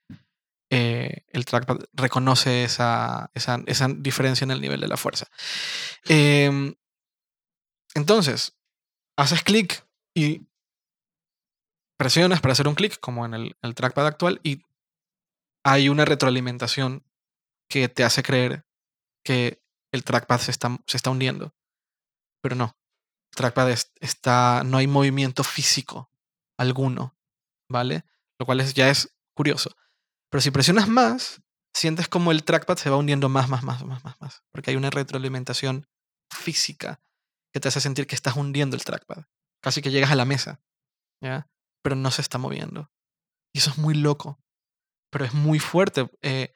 el 0.70 1.46
trackpad 1.46 1.80
reconoce 1.94 2.64
esa, 2.64 3.32
esa, 3.34 3.64
esa 3.66 3.88
diferencia 3.88 4.46
en 4.46 4.52
el 4.52 4.62
nivel 4.62 4.82
de 4.82 4.88
la 4.88 4.98
fuerza. 4.98 5.28
Em, 6.06 6.76
entonces, 7.96 8.59
haces 9.20 9.44
clic 9.44 9.86
y 10.16 10.48
presionas 11.98 12.40
para 12.40 12.54
hacer 12.54 12.68
un 12.68 12.76
clic, 12.76 13.00
como 13.00 13.26
en 13.26 13.34
el, 13.34 13.76
trackpad 13.76 14.08
actual, 14.08 14.40
y 14.44 14.64
hay 15.66 15.90
una 15.90 16.06
retroalimentación 16.06 17.04
que 17.70 17.90
te 17.90 18.04
hace 18.04 18.24
creer 18.24 18.66
que 19.24 19.62
el 19.92 20.04
trackpad 20.04 20.40
se 20.40 20.52
está, 20.52 20.80
se 20.88 20.98
está 20.98 21.10
hundiendo. 21.10 21.54
Pero 22.42 22.56
no. 22.56 22.78
El 23.34 23.36
trackpad 23.36 23.70
es- 23.72 23.92
está. 24.00 24.64
No 24.66 24.78
hay 24.78 24.88
movimiento 24.88 25.44
físico 25.44 26.10
alguno. 26.58 27.18
¿Vale? 27.70 28.06
Lo 28.40 28.46
cual 28.46 28.62
es, 28.62 28.74
ya 28.74 28.90
es 28.90 29.14
curioso. 29.36 29.76
Pero 30.32 30.42
si 30.42 30.50
presionas 30.52 30.88
más, 30.88 31.42
sientes 31.76 32.08
como 32.08 32.32
el 32.32 32.44
trackpad 32.44 32.78
se 32.78 32.90
va 32.90 32.96
hundiendo 32.96 33.30
más, 33.30 33.50
más, 33.50 33.64
más, 33.64 33.84
más, 33.84 34.04
más, 34.04 34.20
más. 34.22 34.44
Porque 34.52 34.72
hay 34.72 34.78
una 34.78 34.90
retroalimentación 34.90 35.88
física 36.32 37.02
que 37.54 37.60
te 37.60 37.68
hace 37.68 37.82
sentir 37.82 38.08
que 38.08 38.16
estás 38.16 38.36
hundiendo 38.36 38.76
el 38.76 38.84
trackpad. 38.84 39.26
Casi 39.62 39.82
que 39.82 39.92
llegas 39.92 40.12
a 40.12 40.16
la 40.16 40.26
mesa. 40.26 40.62
¿Ya? 41.22 41.50
Pero 41.84 41.96
no 41.96 42.12
se 42.12 42.22
está 42.22 42.38
moviendo. 42.38 42.92
Y 43.54 43.60
eso 43.60 43.72
es 43.72 43.78
muy 43.78 43.94
loco. 43.96 44.42
Pero 45.12 45.26
es 45.26 45.34
muy 45.34 45.60
fuerte. 45.60 46.10
eh, 46.22 46.54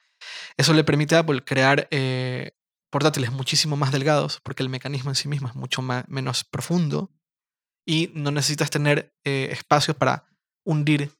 eso 0.57 0.73
le 0.73 0.83
permite 0.83 1.15
a 1.15 1.19
Apple 1.19 1.43
crear 1.43 1.87
eh, 1.91 2.55
portátiles 2.91 3.31
muchísimo 3.31 3.75
más 3.75 3.91
delgados, 3.91 4.39
porque 4.41 4.63
el 4.63 4.69
mecanismo 4.69 5.09
en 5.11 5.15
sí 5.15 5.27
mismo 5.27 5.47
es 5.49 5.55
mucho 5.55 5.81
ma- 5.81 6.05
menos 6.07 6.43
profundo 6.45 7.11
y 7.85 8.11
no 8.13 8.31
necesitas 8.31 8.69
tener 8.69 9.13
eh, 9.25 9.49
espacios 9.51 9.97
para 9.97 10.25
hundir 10.65 11.11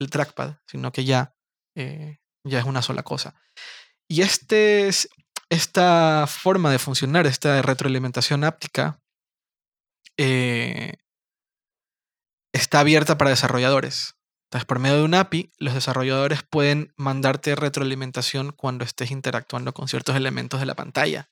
el 0.00 0.10
trackpad, 0.10 0.56
sino 0.66 0.92
que 0.92 1.04
ya, 1.06 1.34
eh, 1.76 2.18
ya 2.44 2.58
es 2.58 2.64
una 2.66 2.82
sola 2.82 3.02
cosa. 3.02 3.34
Y 4.08 4.20
este, 4.20 4.88
es- 4.88 5.08
esta 5.48 6.26
forma 6.28 6.70
de 6.70 6.78
funcionar, 6.78 7.26
esta 7.26 7.62
retroalimentación 7.62 8.44
áptica, 8.44 9.00
eh, 10.16 10.94
está 12.52 12.80
abierta 12.80 13.18
para 13.18 13.30
desarrolladores. 13.30 14.16
Entonces, 14.46 14.66
por 14.66 14.78
medio 14.78 14.98
de 14.98 15.02
un 15.04 15.14
API, 15.14 15.50
los 15.58 15.74
desarrolladores 15.74 16.42
pueden 16.44 16.92
mandarte 16.96 17.56
retroalimentación 17.56 18.52
cuando 18.52 18.84
estés 18.84 19.10
interactuando 19.10 19.74
con 19.74 19.88
ciertos 19.88 20.14
elementos 20.14 20.60
de 20.60 20.66
la 20.66 20.76
pantalla. 20.76 21.30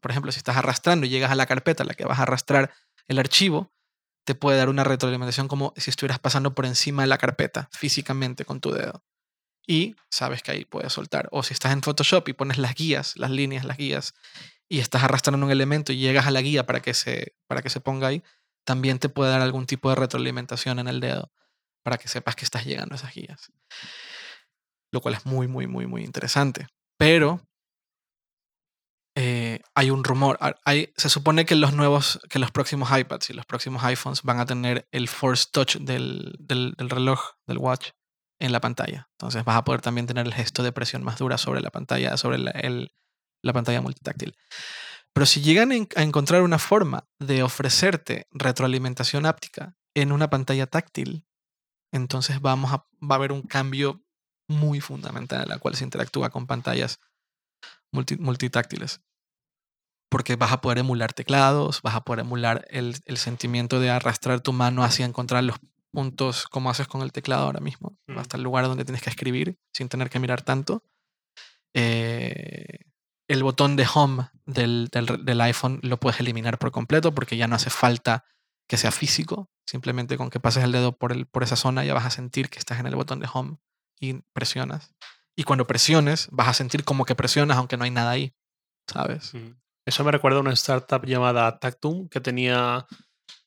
Por 0.00 0.10
ejemplo, 0.10 0.32
si 0.32 0.38
estás 0.38 0.56
arrastrando 0.56 1.06
y 1.06 1.10
llegas 1.10 1.30
a 1.30 1.34
la 1.34 1.46
carpeta 1.46 1.82
a 1.82 1.86
la 1.86 1.94
que 1.94 2.06
vas 2.06 2.18
a 2.18 2.22
arrastrar 2.22 2.72
el 3.06 3.18
archivo, 3.18 3.72
te 4.24 4.34
puede 4.34 4.56
dar 4.56 4.68
una 4.68 4.84
retroalimentación 4.84 5.48
como 5.48 5.74
si 5.76 5.90
estuvieras 5.90 6.20
pasando 6.20 6.54
por 6.54 6.64
encima 6.64 7.02
de 7.02 7.08
la 7.08 7.18
carpeta 7.18 7.68
físicamente 7.72 8.44
con 8.44 8.60
tu 8.60 8.72
dedo. 8.72 9.04
Y 9.66 9.96
sabes 10.10 10.42
que 10.42 10.50
ahí 10.50 10.64
puedes 10.64 10.92
soltar. 10.92 11.28
O 11.30 11.42
si 11.42 11.54
estás 11.54 11.72
en 11.72 11.82
Photoshop 11.82 12.28
y 12.28 12.32
pones 12.32 12.58
las 12.58 12.74
guías, 12.74 13.16
las 13.16 13.30
líneas, 13.30 13.64
las 13.64 13.76
guías, 13.76 14.14
y 14.68 14.80
estás 14.80 15.04
arrastrando 15.04 15.44
un 15.44 15.52
elemento 15.52 15.92
y 15.92 15.98
llegas 15.98 16.26
a 16.26 16.30
la 16.30 16.40
guía 16.40 16.66
para 16.66 16.80
que 16.80 16.94
se, 16.94 17.36
para 17.46 17.62
que 17.62 17.70
se 17.70 17.80
ponga 17.80 18.08
ahí, 18.08 18.22
también 18.64 18.98
te 18.98 19.08
puede 19.08 19.30
dar 19.30 19.42
algún 19.42 19.66
tipo 19.66 19.88
de 19.88 19.96
retroalimentación 19.96 20.78
en 20.78 20.88
el 20.88 21.00
dedo 21.00 21.32
para 21.84 21.98
que 21.98 22.08
sepas 22.08 22.36
que 22.36 22.44
estás 22.44 22.64
llegando 22.64 22.94
a 22.94 22.96
esas 22.96 23.14
guías. 23.14 23.52
Lo 24.92 25.00
cual 25.00 25.14
es 25.14 25.26
muy, 25.26 25.48
muy, 25.48 25.66
muy, 25.66 25.86
muy 25.86 26.04
interesante. 26.04 26.68
Pero 26.98 27.46
eh, 29.16 29.60
hay 29.74 29.90
un 29.90 30.04
rumor. 30.04 30.38
Hay, 30.64 30.92
se 30.96 31.08
supone 31.08 31.44
que 31.44 31.54
los 31.54 31.74
nuevos, 31.74 32.20
que 32.30 32.38
los 32.38 32.50
próximos 32.50 32.96
iPads 32.96 33.30
y 33.30 33.34
los 33.34 33.46
próximos 33.46 33.82
iPhones 33.84 34.22
van 34.22 34.40
a 34.40 34.46
tener 34.46 34.88
el 34.90 35.08
Force 35.08 35.46
Touch 35.50 35.76
del, 35.76 36.34
del 36.38 36.90
reloj, 36.90 37.20
del 37.46 37.58
watch, 37.58 37.90
en 38.42 38.50
la 38.50 38.60
pantalla. 38.60 39.08
Entonces 39.12 39.44
vas 39.44 39.56
a 39.56 39.64
poder 39.64 39.80
también 39.80 40.08
tener 40.08 40.26
el 40.26 40.34
gesto 40.34 40.64
de 40.64 40.72
presión 40.72 41.04
más 41.04 41.18
dura 41.18 41.38
sobre 41.38 41.60
la 41.60 41.70
pantalla, 41.70 42.16
sobre 42.16 42.38
la, 42.38 43.52
pantalla 43.52 43.80
multitáctil. 43.80 44.36
Pero 45.12 45.26
si 45.26 45.42
llegan 45.42 45.70
a 45.70 46.02
encontrar 46.02 46.42
una 46.42 46.58
forma 46.58 47.06
de 47.20 47.44
ofrecerte 47.44 48.26
retroalimentación 48.32 49.26
áptica 49.26 49.76
en 49.94 50.10
una 50.10 50.28
pantalla 50.28 50.66
táctil, 50.66 51.24
entonces 51.92 52.40
vamos 52.40 52.72
a, 52.72 52.86
va 53.00 53.14
a 53.14 53.18
haber 53.18 53.30
un 53.30 53.42
cambio 53.42 54.02
muy 54.48 54.80
fundamental 54.80 55.44
en 55.44 55.48
la 55.48 55.58
cual 55.58 55.76
se 55.76 55.84
interactúa 55.84 56.30
con 56.30 56.48
pantallas 56.48 56.98
multi- 57.92 58.18
multitáctiles. 58.18 59.02
Porque 60.10 60.34
vas 60.34 60.52
a 60.52 60.60
poder 60.60 60.78
emular 60.78 61.12
teclados, 61.12 61.80
vas 61.80 61.94
a 61.94 62.04
poder 62.04 62.20
emular 62.20 62.66
el, 62.70 62.96
el 63.06 63.18
sentimiento 63.18 63.78
de 63.78 63.90
arrastrar 63.90 64.40
tu 64.40 64.52
mano 64.52 64.82
hacia 64.82 65.06
encontrar 65.06 65.44
los 65.44 65.58
puntos 65.92 66.46
como 66.48 66.70
haces 66.70 66.88
con 66.88 67.02
el 67.02 67.12
teclado 67.12 67.44
ahora 67.44 67.60
mismo, 67.60 67.96
Mm. 68.08 68.18
hasta 68.18 68.36
el 68.36 68.42
lugar 68.42 68.66
donde 68.66 68.84
tienes 68.84 69.02
que 69.02 69.10
escribir 69.10 69.58
sin 69.72 69.88
tener 69.88 70.10
que 70.10 70.18
mirar 70.18 70.42
tanto. 70.42 70.82
Eh, 71.74 72.78
el 73.28 73.42
botón 73.42 73.76
de 73.76 73.86
home 73.92 74.28
del, 74.44 74.88
del 74.90 75.40
iPhone 75.40 75.80
lo 75.82 75.98
puedes 75.98 76.20
eliminar 76.20 76.58
por 76.58 76.70
completo 76.70 77.14
porque 77.14 77.36
ya 77.36 77.46
no 77.46 77.56
hace 77.56 77.70
falta 77.70 78.24
que 78.68 78.76
sea 78.76 78.90
físico. 78.90 79.50
Simplemente 79.66 80.16
con 80.16 80.28
que 80.28 80.40
pases 80.40 80.64
el 80.64 80.72
dedo 80.72 80.96
por, 80.98 81.12
el, 81.12 81.26
por 81.26 81.42
esa 81.42 81.56
zona 81.56 81.84
ya 81.84 81.94
vas 81.94 82.04
a 82.04 82.10
sentir 82.10 82.50
que 82.50 82.58
estás 82.58 82.80
en 82.80 82.86
el 82.86 82.96
botón 82.96 83.20
de 83.20 83.28
home 83.32 83.58
y 84.00 84.14
presionas. 84.34 84.92
Y 85.36 85.44
cuando 85.44 85.66
presiones, 85.66 86.28
vas 86.30 86.48
a 86.48 86.52
sentir 86.54 86.84
como 86.84 87.04
que 87.04 87.14
presionas 87.14 87.56
aunque 87.56 87.76
no 87.76 87.84
hay 87.84 87.90
nada 87.90 88.10
ahí. 88.10 88.34
¿Sabes? 88.90 89.32
Mm. 89.34 89.52
Eso 89.86 90.04
me 90.04 90.12
recuerda 90.12 90.38
a 90.38 90.42
una 90.42 90.52
startup 90.52 91.04
llamada 91.06 91.58
Tactum 91.58 92.08
que 92.08 92.20
tenía. 92.20 92.86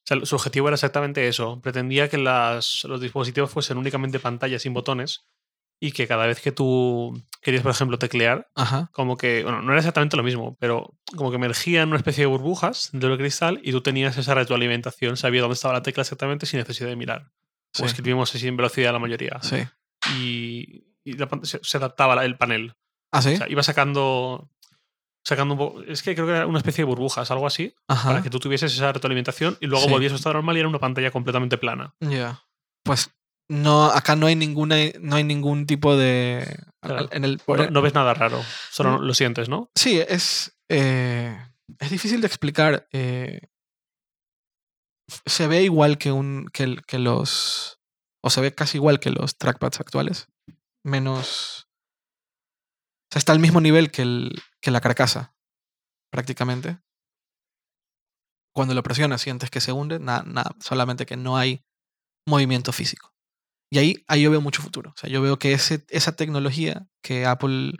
Sea, 0.08 0.26
su 0.26 0.36
objetivo 0.36 0.68
era 0.68 0.76
exactamente 0.76 1.28
eso. 1.28 1.60
Pretendía 1.62 2.10
que 2.10 2.18
las- 2.18 2.84
los 2.86 3.02
dispositivos 3.02 3.52
fuesen 3.52 3.78
únicamente 3.78 4.20
pantallas 4.20 4.62
sin 4.62 4.74
botones 4.74 5.26
y 5.80 5.92
que 5.92 6.08
cada 6.08 6.26
vez 6.26 6.40
que 6.42 6.52
tú 6.54 7.22
querías, 7.42 7.62
por 7.64 7.72
ejemplo, 7.72 7.98
teclear, 8.00 8.48
Ajá. 8.56 8.90
como 8.94 9.18
que, 9.18 9.44
bueno, 9.44 9.62
no 9.62 9.72
era 9.72 9.80
exactamente 9.80 10.16
lo 10.16 10.24
mismo, 10.24 10.56
pero 10.60 10.98
como 11.16 11.32
que 11.32 11.36
emergía 11.36 11.82
en 11.82 11.90
una 11.90 11.98
especie 11.98 12.22
de 12.22 12.28
burbujas 12.28 12.90
dentro 12.94 13.10
del 13.10 13.18
cristal 13.20 13.60
y 13.64 13.72
tú 13.72 13.82
tenías 13.82 14.18
esa 14.18 14.34
retroalimentación, 14.36 15.18
sabías 15.18 15.42
dónde 15.42 15.56
estaba 15.56 15.74
la 15.74 15.82
tecla 15.84 16.02
exactamente 16.02 16.46
sin 16.46 16.60
necesidad 16.60 16.88
de 16.90 16.96
mirar. 16.96 17.32
Sí. 17.74 17.84
O 17.84 17.86
escribimos 17.88 18.34
así 18.34 18.48
en 18.48 18.56
velocidad 18.56 18.94
la 18.94 19.00
mayoría. 19.00 19.40
Sí. 19.42 19.58
Y, 20.18 20.86
y 21.04 21.14
la 21.14 21.28
pan- 21.28 21.46
se, 21.46 21.60
se 21.62 21.78
adaptaba 21.78 22.24
el 22.24 22.38
panel. 22.38 22.74
¿Ah, 23.12 23.22
sí? 23.22 23.34
O 23.34 23.38
sea, 23.38 23.50
iba 23.50 23.64
sacando. 23.64 24.50
Sacando 25.28 25.56
un 25.56 25.58
poco. 25.58 25.82
Es 25.84 26.04
que 26.04 26.14
creo 26.14 26.28
que 26.28 26.34
era 26.34 26.46
una 26.48 26.60
especie 26.60 26.84
de 26.84 26.88
burbujas, 26.90 27.32
algo 27.32 27.48
así, 27.48 27.74
Ajá. 27.88 28.10
para 28.10 28.22
que 28.22 28.30
tú 28.30 28.40
tuvieses 28.40 28.72
esa 28.74 28.92
retroalimentación 28.94 29.58
y 29.60 29.66
luego 29.66 29.86
Sí. 29.86 29.92
volvías 29.92 30.14
a 30.14 30.16
estar 30.18 30.34
normal 30.36 30.56
y 30.56 30.60
era 30.60 30.70
una 30.70 30.80
pantalla 30.80 31.10
completamente 31.12 31.58
plana. 31.58 31.96
Ya. 32.00 32.44
Pues 32.84 33.10
no, 33.50 33.86
acá 33.86 34.16
no 34.16 34.28
hay 34.28 34.36
ninguna, 34.36 34.76
no 35.00 35.16
hay 35.16 35.24
ningún 35.24 35.66
tipo 35.66 35.96
de. 35.98 36.48
Claro. 36.82 37.08
En 37.12 37.24
el, 37.26 37.42
No, 37.48 37.70
no 37.72 37.82
ves 37.82 37.94
nada 37.96 38.14
raro, 38.14 38.42
solo 38.72 39.00
Mm. 39.00 39.02
lo 39.04 39.14
sientes, 39.16 39.50
¿no? 39.50 39.70
Sí, 39.76 40.00
es. 40.00 40.56
eh, 40.70 41.36
es 41.80 41.90
difícil 41.90 42.22
de 42.22 42.28
explicar. 42.28 42.88
eh, 42.92 43.42
se 45.26 45.48
ve 45.48 45.64
igual 45.64 45.98
que 45.98 46.12
un. 46.12 46.48
Que 46.54 47.00
los. 47.00 47.80
O 48.24 48.30
se 48.30 48.42
ve 48.42 48.54
casi 48.54 48.78
igual 48.78 49.00
que 49.00 49.12
los 49.12 49.38
trackpads 49.38 49.80
actuales. 49.80 50.28
Menos. 50.84 51.65
Está 53.16 53.32
al 53.32 53.40
mismo 53.40 53.62
nivel 53.62 53.92
que, 53.92 54.04
el, 54.04 54.42
que 54.62 54.72
la 54.72 54.82
carcasa. 54.82 55.34
Prácticamente. 56.12 56.80
Cuando 58.54 58.74
lo 58.74 58.84
presionas 58.84 59.22
sientes 59.22 59.50
que 59.50 59.62
se 59.62 59.72
hunde. 59.72 60.00
Nada, 60.00 60.24
nada. 60.26 60.56
Solamente 60.60 61.06
que 61.06 61.18
no 61.18 61.38
hay 61.38 61.64
movimiento 62.28 62.72
físico. 62.72 63.14
Y 63.72 63.80
ahí, 63.80 64.06
ahí 64.08 64.24
yo 64.24 64.32
veo 64.32 64.42
mucho 64.42 64.62
futuro. 64.62 64.92
O 64.92 64.98
sea, 65.00 65.10
yo 65.10 65.22
veo 65.22 65.40
que 65.40 65.54
ese, 65.54 65.86
esa 65.90 66.16
tecnología 66.16 66.88
que 67.02 67.26
Apple 67.26 67.74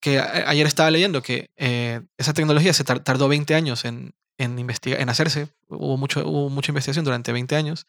que 0.00 0.20
ayer 0.20 0.66
estaba 0.66 0.90
leyendo 0.90 1.22
que 1.22 1.50
eh, 1.56 2.02
esa 2.18 2.34
tecnología 2.34 2.72
se 2.74 2.84
tar- 2.84 3.02
tardó 3.04 3.28
20 3.28 3.54
años 3.54 3.84
en, 3.84 4.14
en, 4.38 4.58
en 4.58 5.08
hacerse. 5.08 5.48
Hubo, 5.68 5.96
mucho, 5.96 6.26
hubo 6.28 6.50
mucha 6.50 6.70
investigación 6.72 7.04
durante 7.04 7.32
20 7.32 7.56
años. 7.56 7.86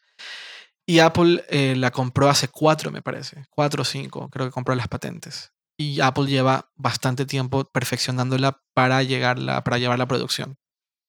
Y 0.86 1.00
Apple 1.00 1.44
eh, 1.50 1.76
la 1.76 1.90
compró 1.92 2.28
hace 2.30 2.48
cuatro, 2.48 2.90
me 2.90 3.02
parece. 3.02 3.44
Cuatro 3.50 3.82
o 3.82 3.84
cinco, 3.84 4.28
creo 4.30 4.46
que 4.46 4.52
compró 4.52 4.74
las 4.74 4.88
patentes. 4.88 5.52
Y 5.80 6.02
Apple 6.02 6.26
lleva 6.26 6.70
bastante 6.76 7.24
tiempo 7.24 7.64
perfeccionándola 7.64 8.62
para, 8.74 9.02
llegarla, 9.02 9.64
para 9.64 9.78
llevar 9.78 9.98
la 9.98 10.06
producción. 10.06 10.58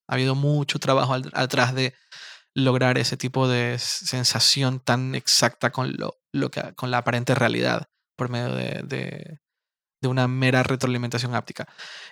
Ha 0.07 0.13
habido 0.13 0.33
mucho 0.33 0.79
trabajo 0.79 1.13
atrás 1.33 1.75
de 1.75 1.93
lograr 2.55 2.97
ese 2.97 3.17
tipo 3.17 3.49
de 3.49 3.77
sensación 3.79 4.79
tan 4.79 5.13
exacta 5.13 5.73
con, 5.73 5.97
lo, 5.97 6.21
con 6.77 6.89
la 6.89 6.99
aparente 6.99 7.35
realidad 7.35 7.89
por 8.15 8.29
medio 8.29 8.55
de, 8.55 9.41
una 10.03 10.29
mera 10.29 10.63
retroalimentación 10.63 11.35
áptica. 11.35 11.67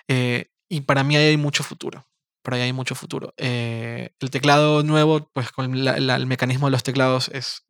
Eh, 0.06 0.50
y 0.68 0.82
para 0.82 1.02
mí 1.02 1.16
ahí 1.16 1.28
hay 1.28 1.38
mucho 1.38 1.64
futuro. 1.64 2.04
Para 2.42 2.58
ahí 2.58 2.64
hay 2.64 2.74
mucho 2.74 2.94
futuro. 2.94 3.32
Eh, 3.38 4.10
el 4.20 4.28
teclado 4.28 4.82
nuevo, 4.82 5.30
pues 5.32 5.50
con 5.50 5.74
el 5.74 6.26
mecanismo 6.26 6.66
de 6.66 6.72
los 6.72 6.82
teclados 6.82 7.28
es, 7.28 7.66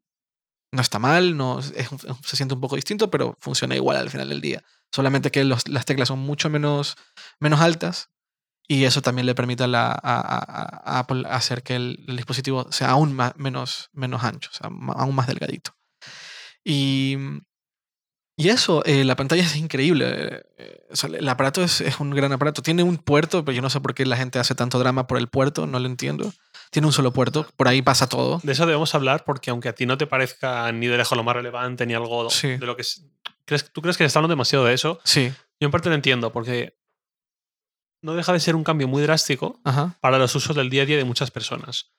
no 0.73 0.83
está 0.83 0.99
mal, 0.99 1.37
no, 1.37 1.63
se 1.63 2.37
siente 2.37 2.55
un 2.55 2.61
poco 2.61 2.75
distinto, 2.75 3.09
pero 3.09 3.37
funciona 3.39 3.77
igual 3.77 3.97
al 3.97 4.11
final 4.11 4.29
del 4.29 4.41
día. 4.41 4.65
Solamente 4.93 5.31
que 5.31 5.45
los, 5.45 5.69
las 5.69 5.85
teclas 5.85 6.09
son 6.09 6.19
mucho 6.19 6.51
menos, 6.51 6.97
menos 7.39 7.61
altas 7.61 8.11
y 8.67 8.85
eso 8.85 9.03
también 9.03 9.27
le 9.27 9.35
permite 9.35 9.65
a, 9.65 9.67
la, 9.67 9.91
a, 9.91 10.99
Apple 10.99 11.25
hacer 11.29 11.63
que 11.63 11.77
el, 11.77 12.05
dispositivo 12.09 12.71
sea 12.71 12.91
aún 12.91 13.15
más, 13.15 13.37
menos, 13.37 13.91
menos 13.93 14.23
ancho, 14.23 14.51
o 14.53 14.57
sea, 14.57 14.71
aún 14.97 15.15
más 15.15 15.27
delgadito. 15.27 15.77
Y 16.65 17.17
y 18.41 18.49
eso, 18.49 18.83
eh, 18.87 19.05
la 19.05 19.17
pantalla 19.17 19.43
es 19.43 19.55
increíble. 19.57 20.47
Eh, 20.57 20.89
el 21.13 21.29
aparato 21.29 21.63
es, 21.63 21.83
es, 21.83 22.01
un 22.01 22.09
gran 22.09 22.33
aparato. 22.33 22.63
Tiene 22.63 22.83
un 22.83 22.97
puerto, 22.97 23.45
pero 23.45 23.55
yo 23.55 23.61
no 23.61 23.69
sé 23.69 23.81
por 23.81 23.93
qué 23.93 24.07
la 24.07 24.17
gente 24.17 24.39
hace 24.39 24.55
tanto 24.55 24.79
drama 24.79 25.07
por 25.07 25.19
el 25.19 25.29
puerto, 25.29 25.67
no 25.67 25.79
lo 25.79 25.87
entiendo. 25.87 26.33
Tiene 26.71 26.87
un 26.87 26.95
solo 26.95 27.13
puerto, 27.13 27.47
por 27.59 27.69
ahí 27.69 27.83
pasa 27.83 28.09
todo. 28.09 28.41
De 28.43 28.53
eso 28.53 28.65
debemos 28.65 28.95
hablar 28.95 29.25
porque 29.27 29.51
aunque 29.51 29.69
a 29.69 29.75
ti 29.75 29.85
no 29.85 29.99
te 29.99 30.07
parezca 30.07 30.73
ni 30.73 30.87
de 30.87 30.97
lejos 30.97 31.19
lo 31.19 31.23
más 31.23 31.37
relevante 31.37 31.85
ni 31.85 31.93
algo 31.93 32.29
de 32.31 32.59
lo 32.61 32.77
que 32.77 32.83
es, 32.83 33.05
¿crees, 33.51 33.73
¿Tú 33.73 33.83
crees 33.83 33.97
que 33.97 34.05
se 34.05 34.07
está 34.07 34.21
hablando 34.21 34.33
demasiado 34.33 34.65
de 34.65 34.75
eso? 34.75 35.01
Sí. 35.05 35.33
Yo 35.61 35.67
en 35.67 35.71
parte 35.73 35.89
lo 35.89 35.95
entiendo 35.97 36.33
porque 36.33 36.79
no 38.03 38.15
deja 38.15 38.33
de 38.33 38.41
ser 38.41 38.55
un 38.55 38.65
cambio 38.65 38.87
muy 38.87 39.03
drástico 39.03 39.61
para 40.01 40.19
los 40.19 40.35
usos 40.35 40.55
del 40.55 40.71
día 40.71 40.85
a 40.85 40.87
día 40.87 40.97
de 40.97 41.05
muchas 41.05 41.31
personas. 41.31 41.93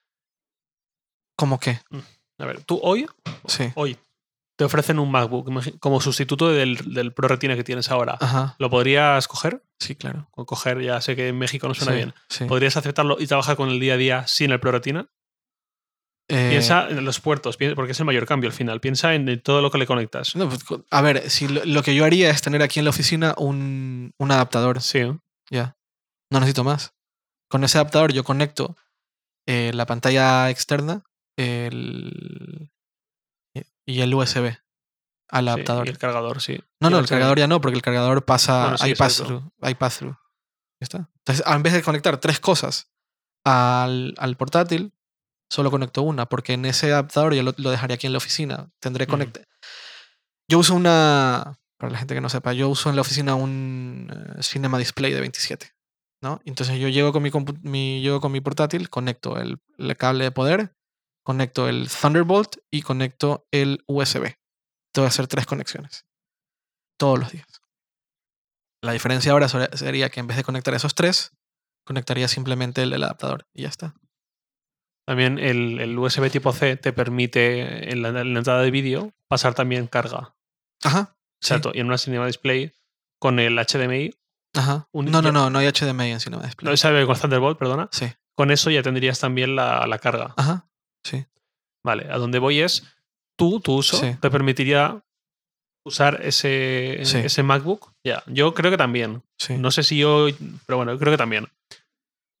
¿Cómo 1.36 1.60
qué? 1.60 1.80
Mm, 1.90 1.98
a 2.42 2.46
ver, 2.46 2.64
tú 2.64 2.80
hoy, 2.82 3.06
sí. 3.46 3.70
hoy 3.74 3.98
te 4.56 4.64
ofrecen 4.64 4.98
un 4.98 5.10
MacBook 5.10 5.78
como 5.78 6.00
sustituto 6.00 6.50
del, 6.50 6.94
del 6.94 7.12
Pro 7.12 7.28
Retina 7.28 7.54
que 7.54 7.64
tienes 7.64 7.90
ahora. 7.90 8.54
¿Lo 8.58 8.70
podrías 8.70 9.28
coger? 9.28 9.62
Sí, 9.78 9.94
claro. 9.94 10.28
O 10.32 10.46
coger, 10.46 10.80
ya 10.80 11.00
sé 11.00 11.16
que 11.16 11.28
en 11.28 11.38
México 11.38 11.68
no 11.68 11.74
suena 11.74 11.92
bien. 11.92 12.14
¿Podrías 12.48 12.76
aceptarlo 12.76 13.16
y 13.20 13.26
trabajar 13.26 13.56
con 13.56 13.68
el 13.68 13.78
día 13.78 13.94
a 13.94 13.96
día 13.98 14.26
sin 14.26 14.50
el 14.52 14.60
Pro 14.60 14.72
Retina? 14.72 15.08
Eh, 16.28 16.50
Piensa 16.50 16.88
en 16.88 17.04
los 17.04 17.20
puertos, 17.20 17.58
porque 17.74 17.92
es 17.92 18.00
el 18.00 18.06
mayor 18.06 18.26
cambio 18.26 18.48
al 18.48 18.54
final. 18.54 18.80
Piensa 18.80 19.14
en 19.14 19.40
todo 19.42 19.60
lo 19.60 19.70
que 19.70 19.78
le 19.78 19.86
conectas. 19.86 20.32
Pues, 20.32 20.80
a 20.90 21.00
ver, 21.02 21.28
si 21.30 21.48
lo, 21.48 21.82
que 21.82 21.94
yo 21.94 22.04
haría 22.04 22.30
es 22.30 22.40
tener 22.42 22.62
aquí 22.62 22.78
en 22.78 22.84
la 22.84 22.90
oficina 22.90 23.34
un, 23.36 24.14
un 24.18 24.30
adaptador. 24.30 24.80
Sí. 24.80 25.00
Ya. 25.50 25.76
No 26.30 26.40
necesito 26.40 26.64
más. 26.64 26.94
Con 27.48 27.64
ese 27.64 27.78
adaptador 27.78 28.12
yo 28.12 28.24
conecto 28.24 28.76
eh, 29.46 29.72
la 29.74 29.84
pantalla 29.86 30.48
externa, 30.48 31.04
el, 31.36 32.70
y 33.84 34.00
el 34.00 34.14
USB 34.14 34.56
al 35.32 35.48
adaptador. 35.48 35.86
y 35.86 35.90
el 35.90 35.98
cargador, 35.98 36.40
sí. 36.42 36.60
No, 36.78 36.90
no, 36.90 36.98
el 36.98 37.08
cargador 37.08 37.38
ya 37.38 37.46
no, 37.46 37.60
porque 37.60 37.76
el 37.76 37.82
cargador 37.82 38.24
pasa. 38.24 38.76
hay 38.80 38.94
pass-through. 38.94 39.50
Hay 39.62 39.74
pass-through. 39.74 40.14
Ya 40.80 40.84
está. 40.84 41.10
Entonces, 41.18 41.44
en 41.46 41.62
vez 41.62 41.72
de 41.72 41.82
conectar 41.82 42.18
tres 42.18 42.38
cosas 42.38 42.92
al, 43.44 44.14
al, 44.18 44.36
portátil, 44.36 44.92
solo 45.52 45.70
conecto 45.70 46.02
una, 46.02 46.26
porque 46.26 46.54
en 46.54 46.64
ese 46.64 46.92
adaptador 46.92 47.34
yo 47.34 47.42
lo, 47.42 47.70
dejaría 47.70 47.94
aquí 47.94 48.06
en 48.06 48.12
la 48.12 48.18
oficina. 48.18 48.70
Tendré 48.80 49.06
conecte. 49.06 49.44
Yo 50.48 50.58
uso 50.58 50.74
una. 50.74 51.58
Para 51.78 51.92
la 51.92 51.98
gente 51.98 52.14
que 52.14 52.20
no 52.20 52.28
sepa, 52.28 52.52
yo 52.52 52.68
uso 52.68 52.90
en 52.90 52.96
la 52.96 53.02
oficina 53.02 53.34
un 53.34 54.08
eh, 54.10 54.42
Cinema 54.42 54.78
Display 54.78 55.12
de 55.12 55.20
27. 55.20 55.72
¿no? 56.22 56.40
Entonces 56.44 56.78
yo 56.78 56.88
llego 56.88 57.12
con 57.12 57.24
mi, 57.24 57.30
mi, 57.62 58.00
llego 58.00 58.20
con 58.20 58.30
mi 58.30 58.40
portátil, 58.40 58.88
conecto 58.88 59.36
el, 59.40 59.58
el 59.78 59.96
cable 59.96 60.22
de 60.22 60.30
poder 60.30 60.76
conecto 61.22 61.68
el 61.68 61.88
Thunderbolt 61.88 62.56
y 62.70 62.82
conecto 62.82 63.46
el 63.50 63.82
USB. 63.86 64.34
Tengo 64.92 65.06
que 65.06 65.10
hacer 65.12 65.26
tres 65.26 65.46
conexiones. 65.46 66.06
Todos 66.98 67.18
los 67.18 67.32
días. 67.32 67.46
La 68.82 68.92
diferencia 68.92 69.32
ahora 69.32 69.48
sería 69.48 70.10
que 70.10 70.20
en 70.20 70.26
vez 70.26 70.36
de 70.36 70.44
conectar 70.44 70.74
esos 70.74 70.94
tres, 70.94 71.32
conectaría 71.84 72.28
simplemente 72.28 72.82
el, 72.82 73.02
adaptador 73.02 73.46
y 73.52 73.62
ya 73.62 73.68
está. 73.68 73.94
También 75.06 75.38
el, 75.38 75.98
USB 75.98 76.30
tipo 76.30 76.52
C 76.52 76.76
te 76.76 76.92
permite 76.92 77.92
en 77.92 78.02
la, 78.02 78.20
entrada 78.20 78.62
de 78.62 78.70
vídeo 78.70 79.12
pasar 79.28 79.54
también 79.54 79.86
carga. 79.86 80.34
Ajá. 80.82 81.16
Exacto. 81.40 81.72
Y 81.74 81.80
en 81.80 81.86
una 81.86 81.98
Cinema 81.98 82.26
Display 82.26 82.72
con 83.18 83.40
el 83.40 83.56
HDMI. 83.56 84.14
Ajá. 84.54 84.88
no, 84.92 85.22
no, 85.22 85.32
no, 85.32 85.50
no 85.50 85.58
hay 85.58 85.68
HDMI 85.68 86.12
en 86.12 86.20
Cinema 86.20 86.44
Display. 86.44 86.70
No, 86.70 86.76
sabe 86.76 87.04
con 87.06 87.18
Thunderbolt, 87.18 87.58
perdona. 87.58 87.88
Sí. 87.90 88.06
Con 88.36 88.50
eso 88.50 88.70
ya 88.70 88.82
tendrías 88.82 89.18
también 89.18 89.56
la, 89.56 89.86
la 89.86 89.98
carga. 89.98 90.34
Ajá. 90.36 90.68
Sí. 91.04 91.26
Vale, 91.84 92.10
a 92.10 92.18
donde 92.18 92.38
voy 92.38 92.60
es, 92.60 92.84
tú, 93.36 93.60
tu 93.60 93.74
uso, 93.74 94.00
te 94.20 94.30
permitiría 94.30 95.02
usar 95.84 96.20
ese, 96.22 97.02
ese 97.02 97.42
MacBook. 97.42 97.92
Ya, 98.04 98.22
yo 98.26 98.54
creo 98.54 98.70
que 98.70 98.76
también. 98.76 99.22
No 99.58 99.70
sé 99.70 99.82
si 99.82 99.98
yo, 99.98 100.28
pero 100.66 100.76
bueno, 100.76 100.96
creo 100.98 101.12
que 101.12 101.18
también. 101.18 101.48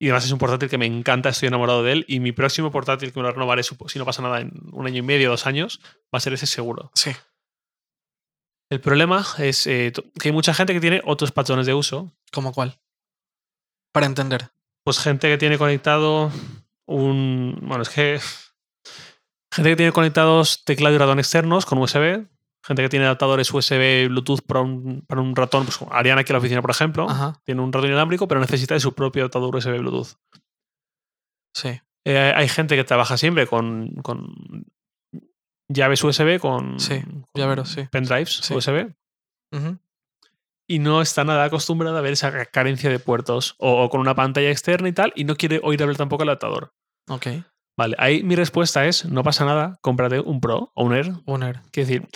Y 0.02 0.06
además 0.06 0.24
es 0.24 0.32
un 0.32 0.40
portátil 0.40 0.68
que 0.68 0.78
me 0.78 0.86
encanta, 0.86 1.28
estoy 1.28 1.46
enamorado 1.46 1.84
de 1.84 1.92
él. 1.92 2.04
Y 2.08 2.18
mi 2.18 2.32
próximo 2.32 2.72
portátil 2.72 3.12
que 3.12 3.20
me 3.20 3.22
lo 3.22 3.30
renovaré, 3.30 3.62
si 3.62 3.98
no 4.00 4.04
pasa 4.04 4.20
nada, 4.20 4.40
en 4.40 4.50
un 4.72 4.84
año 4.84 4.98
y 4.98 5.02
medio, 5.02 5.30
dos 5.30 5.46
años, 5.46 5.80
va 6.12 6.16
a 6.16 6.20
ser 6.20 6.32
ese 6.32 6.46
seguro. 6.46 6.90
Sí. 6.96 7.12
El 8.68 8.80
problema 8.80 9.24
es 9.38 9.64
eh, 9.68 9.92
que 10.18 10.28
hay 10.30 10.32
mucha 10.32 10.54
gente 10.54 10.72
que 10.72 10.80
tiene 10.80 11.02
otros 11.04 11.30
patrones 11.30 11.66
de 11.66 11.74
uso. 11.74 12.10
¿Como 12.32 12.52
cuál? 12.52 12.80
Para 13.92 14.06
entender. 14.06 14.50
Pues 14.82 14.98
gente 14.98 15.28
que 15.28 15.38
tiene 15.38 15.56
conectado 15.56 16.32
un. 16.86 17.56
Bueno, 17.62 17.84
es 17.84 17.88
que 17.90 18.18
Gente 19.52 19.68
que 19.68 19.76
tiene 19.76 19.92
conectados 19.92 20.64
teclado 20.64 20.94
y 20.94 20.98
ratón 20.98 21.18
externos 21.18 21.66
con 21.66 21.78
USB. 21.78 22.26
Gente 22.64 22.82
que 22.82 22.88
tiene 22.88 23.06
adaptadores 23.06 23.52
USB 23.52 24.08
Bluetooth 24.08 24.40
para 24.46 24.60
un, 24.60 25.02
para 25.06 25.20
un 25.20 25.34
ratón, 25.34 25.64
pues 25.64 25.78
Ariana 25.90 26.20
aquí 26.20 26.30
en 26.30 26.34
la 26.34 26.38
oficina, 26.38 26.62
por 26.62 26.70
ejemplo, 26.70 27.06
tiene 27.44 27.60
un 27.60 27.72
ratón 27.72 27.88
inalámbrico, 27.88 28.28
pero 28.28 28.40
necesita 28.40 28.74
de 28.74 28.80
su 28.80 28.94
propio 28.94 29.22
adaptador 29.22 29.56
USB 29.56 29.78
Bluetooth. 29.78 30.14
Sí. 31.54 31.80
Eh, 32.04 32.32
hay 32.34 32.48
gente 32.48 32.76
que 32.76 32.84
trabaja 32.84 33.16
siempre 33.16 33.46
con, 33.46 33.88
con 34.02 34.66
llaves 35.68 36.02
USB, 36.02 36.38
con, 36.38 36.78
sí, 36.78 37.02
sí. 37.64 37.88
pendrives 37.90 38.50
USB. 38.50 38.94
Y 40.68 40.78
no 40.78 41.02
está 41.02 41.24
nada 41.24 41.44
acostumbrada 41.44 41.98
a 41.98 42.02
ver 42.02 42.12
esa 42.12 42.46
carencia 42.46 42.88
de 42.90 42.98
puertos 42.98 43.56
o, 43.58 43.82
o, 43.82 43.90
con 43.90 44.00
una 44.00 44.14
pantalla 44.14 44.50
externa 44.50 44.88
y 44.88 44.92
tal, 44.92 45.12
y 45.16 45.24
no 45.24 45.36
quiere 45.36 45.60
oír 45.62 45.82
hablar 45.82 45.96
tampoco 45.96 46.22
el 46.22 46.30
adaptador. 46.30 46.72
Ok. 47.08 47.26
Vale, 47.76 47.96
ahí 47.98 48.22
mi 48.22 48.36
respuesta 48.36 48.86
es, 48.86 49.04
no 49.06 49.22
pasa 49.22 49.44
nada, 49.44 49.78
cómprate 49.80 50.20
un 50.20 50.40
Pro 50.40 50.72
o 50.74 50.84
un 50.84 50.94
Air. 50.94 51.12
Un 51.24 51.42
Air. 51.42 51.60
Quiero 51.72 51.88
decir, 51.88 52.08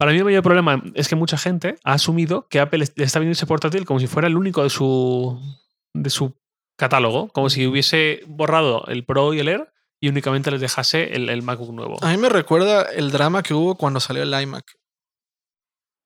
para 0.00 0.12
mí 0.12 0.18
el 0.18 0.24
mayor 0.24 0.42
problema 0.42 0.82
es 0.94 1.08
que 1.08 1.14
mucha 1.14 1.36
gente 1.36 1.76
ha 1.84 1.92
asumido 1.92 2.48
que 2.48 2.58
Apple 2.58 2.78
le 2.78 3.04
está 3.04 3.18
viendo 3.18 3.32
ese 3.32 3.44
portátil 3.44 3.84
como 3.84 4.00
si 4.00 4.06
fuera 4.06 4.28
el 4.28 4.36
único 4.38 4.62
de 4.62 4.70
su, 4.70 5.38
de 5.92 6.08
su 6.08 6.34
catálogo, 6.78 7.28
como 7.28 7.50
si 7.50 7.66
hubiese 7.66 8.22
borrado 8.26 8.86
el 8.86 9.04
Pro 9.04 9.34
y 9.34 9.40
el 9.40 9.48
Air 9.48 9.70
y 10.00 10.08
únicamente 10.08 10.50
les 10.50 10.62
dejase 10.62 11.12
el, 11.12 11.42
MacBook 11.42 11.74
nuevo. 11.74 12.02
A 12.02 12.12
mí 12.12 12.16
me 12.16 12.30
recuerda 12.30 12.84
el 12.84 13.10
drama 13.10 13.42
que 13.42 13.52
hubo 13.52 13.74
cuando 13.74 14.00
salió 14.00 14.22
el 14.22 14.32
iMac. 14.32 14.64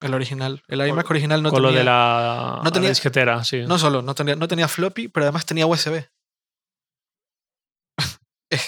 El 0.00 0.12
original. 0.12 0.64
El 0.66 0.84
iMac 0.84 1.08
original 1.08 1.40
no 1.44 1.50
con 1.50 1.58
tenía. 1.58 1.70
lo 1.70 1.78
de 1.78 1.84
la, 1.84 2.62
no 2.64 2.72
tenía, 2.72 2.88
disquetera, 2.88 3.44
sí. 3.44 3.62
No 3.64 3.78
solo, 3.78 4.02
no 4.02 4.16
tenía, 4.16 4.34
no 4.34 4.48
tenía 4.48 4.66
floppy, 4.66 5.06
pero 5.06 5.22
además 5.22 5.46
tenía 5.46 5.66
USB. 5.66 6.04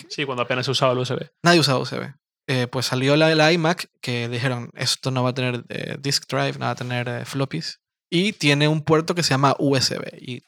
Sí, 0.09 0.25
cuando 0.25 0.45
apenas 0.45 0.65
se 0.67 0.71
usaba 0.71 0.93
el 0.93 0.99
USB. 0.99 1.31
Nadie 1.43 1.61
usaba 1.61 1.81
USB. 1.81 2.13
Eh, 2.49 2.69
pues 2.69 2.87
salió 2.87 3.17
la, 3.17 3.53
iMac 3.53 3.91
que 4.01 4.29
dijeron, 4.29 4.71
esto 4.75 5.11
no 5.11 5.25
va 5.25 5.31
a 5.31 5.35
tener 5.35 5.65
eh, 5.69 5.97
disk 6.01 6.29
drive, 6.29 6.59
no 6.59 6.67
va 6.67 6.71
a 6.71 6.77
tener 6.77 7.09
eh, 7.09 7.25
floppies. 7.25 7.81
Y 8.09 8.33
tiene 8.33 8.69
un 8.69 8.83
puerto 8.83 9.15
que 9.15 9.25
se 9.25 9.31
llama 9.31 9.57
USB. 9.59 10.01
Y 10.21 10.43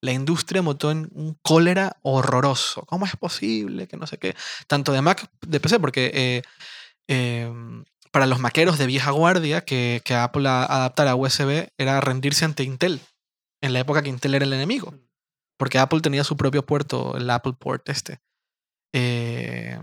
la 0.00 0.12
industria 0.12 0.62
montó 0.62 0.90
en 0.90 1.08
un 1.12 1.38
cólera 1.42 1.96
horroroso. 2.02 2.82
¿Cómo 2.86 3.06
es 3.06 3.16
posible? 3.16 3.86
Que 3.86 3.96
no 3.96 4.06
sé 4.08 4.18
qué. 4.18 4.34
Tanto 4.66 4.92
de 4.92 5.00
Mac, 5.00 5.30
de 5.46 5.60
PC, 5.60 5.78
porque 5.78 6.42
em, 7.06 7.84
para 8.10 8.26
los 8.26 8.40
maqueros 8.40 8.78
de 8.78 8.86
vieja 8.86 9.12
guardia, 9.12 9.64
que, 9.64 10.02
que 10.04 10.14
Apple 10.14 10.48
adaptara 10.48 11.12
a 11.12 11.16
USB 11.16 11.68
era 11.78 12.00
rendirse 12.00 12.44
ante 12.44 12.64
Intel. 12.64 13.00
En 13.60 13.72
la 13.72 13.80
época 13.80 14.02
que 14.02 14.08
Intel 14.08 14.34
era 14.34 14.44
el 14.44 14.52
enemigo. 14.52 14.92
Porque 15.56 15.78
Apple 15.78 16.00
tenía 16.00 16.24
su 16.24 16.36
propio 16.36 16.66
puerto, 16.66 17.16
el 17.16 17.30
Apple 17.30 17.54
Port 17.58 17.88
este. 17.88 18.20
Eh, 18.92 19.78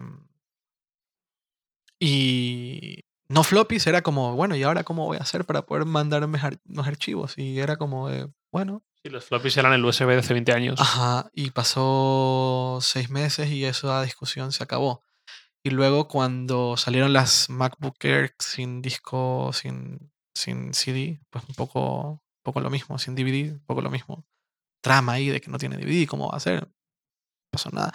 y 1.99 3.05
no 3.27 3.43
floppies, 3.43 3.87
era 3.87 4.01
como, 4.01 4.35
bueno, 4.35 4.55
¿y 4.55 4.63
ahora 4.63 4.83
cómo 4.83 5.05
voy 5.05 5.17
a 5.17 5.21
hacer 5.21 5.45
para 5.45 5.65
poder 5.65 5.85
mandar 5.85 6.27
mis, 6.27 6.43
archivos? 6.77 7.37
Y 7.37 7.59
era 7.59 7.77
como, 7.77 8.09
bueno. 8.51 8.83
Y 9.03 9.09
los 9.09 9.25
floppies 9.25 9.57
eran 9.57 9.73
el 9.73 9.85
USB 9.85 10.07
de 10.07 10.17
hace 10.17 10.33
20 10.33 10.51
años. 10.53 10.79
Ajá, 10.79 11.29
y 11.33 11.51
pasó 11.51 12.79
seis 12.81 13.09
meses 13.09 13.49
y 13.49 13.65
esa 13.65 14.01
discusión 14.03 14.51
se 14.51 14.63
acabó. 14.63 15.03
Y 15.63 15.71
luego 15.71 16.07
cuando 16.07 16.77
salieron 16.77 17.13
las 17.13 17.49
MacBook 17.49 18.03
Air 18.03 18.35
sin 18.37 18.81
disco, 18.83 19.51
sin, 19.53 20.11
sin 20.35 20.73
CD, 20.73 21.19
pues 21.31 21.43
un 21.47 21.55
poco, 21.55 22.11
un 22.11 22.21
poco 22.43 22.59
lo 22.59 22.69
mismo, 22.69 22.99
sin 22.99 23.15
DVD, 23.15 23.53
un 23.53 23.65
poco 23.65 23.81
lo 23.81 23.89
mismo. 23.89 24.27
Trama 24.81 25.13
ahí 25.13 25.29
de 25.29 25.41
que 25.41 25.49
no 25.49 25.57
tiene 25.57 25.77
DVD, 25.77 26.07
¿cómo 26.07 26.29
va 26.29 26.37
a 26.37 26.39
ser? 26.39 26.61
No 26.61 26.71
pasó 27.51 27.71
nada. 27.71 27.91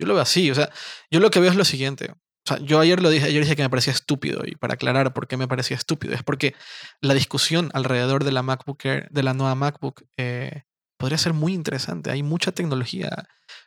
Yo 0.00 0.08
lo 0.08 0.14
veo 0.14 0.22
así, 0.22 0.50
o 0.50 0.54
sea, 0.56 0.68
yo 1.12 1.20
lo 1.20 1.30
que 1.30 1.38
veo 1.38 1.50
es 1.50 1.56
lo 1.56 1.64
siguiente. 1.64 2.12
O 2.44 2.48
sea, 2.48 2.58
yo 2.58 2.80
ayer 2.80 3.00
lo 3.00 3.08
dije, 3.10 3.26
ayer 3.26 3.42
dije 3.42 3.54
que 3.56 3.62
me 3.62 3.70
parecía 3.70 3.92
estúpido 3.92 4.42
y 4.44 4.56
para 4.56 4.74
aclarar 4.74 5.12
por 5.12 5.28
qué 5.28 5.36
me 5.36 5.46
parecía 5.46 5.76
estúpido 5.76 6.14
es 6.14 6.22
porque 6.24 6.54
la 7.00 7.14
discusión 7.14 7.70
alrededor 7.72 8.24
de 8.24 8.32
la 8.32 8.42
MacBook 8.42 8.84
Air, 8.84 9.08
de 9.10 9.22
la 9.22 9.32
nueva 9.32 9.54
MacBook, 9.54 10.02
eh, 10.16 10.64
podría 10.98 11.18
ser 11.18 11.34
muy 11.34 11.52
interesante. 11.54 12.10
Hay 12.10 12.22
mucha 12.24 12.50
tecnología. 12.52 13.10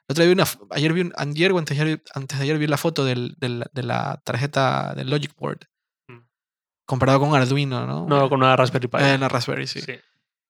Vi 0.09 0.23
una, 0.27 0.43
f- 0.43 0.59
ayer, 0.71 0.91
vi 0.93 1.01
un- 1.01 1.13
ayer 1.17 1.51
o 1.53 1.57
antes 1.57 1.77
de 1.77 1.83
ayer, 1.83 2.03
antes 2.13 2.37
de 2.37 2.43
ayer 2.43 2.57
vi 2.57 2.67
la 2.67 2.77
foto 2.77 3.05
del- 3.05 3.35
del- 3.37 3.63
de 3.71 3.83
la 3.83 4.21
tarjeta 4.25 4.93
del 4.93 5.09
Logic 5.09 5.33
Board 5.37 5.59
Mm. 6.09 6.19
comparado 6.85 7.19
con 7.21 7.33
Arduino, 7.33 7.85
¿no? 7.87 8.05
No, 8.07 8.29
con 8.29 8.39
una 8.41 8.55
Raspberry 8.57 8.87
Pi. 8.89 8.97
Eh, 8.99 9.17
la 9.17 9.29
Raspberry, 9.29 9.67
sí. 9.67 9.81
Sí. 9.81 9.93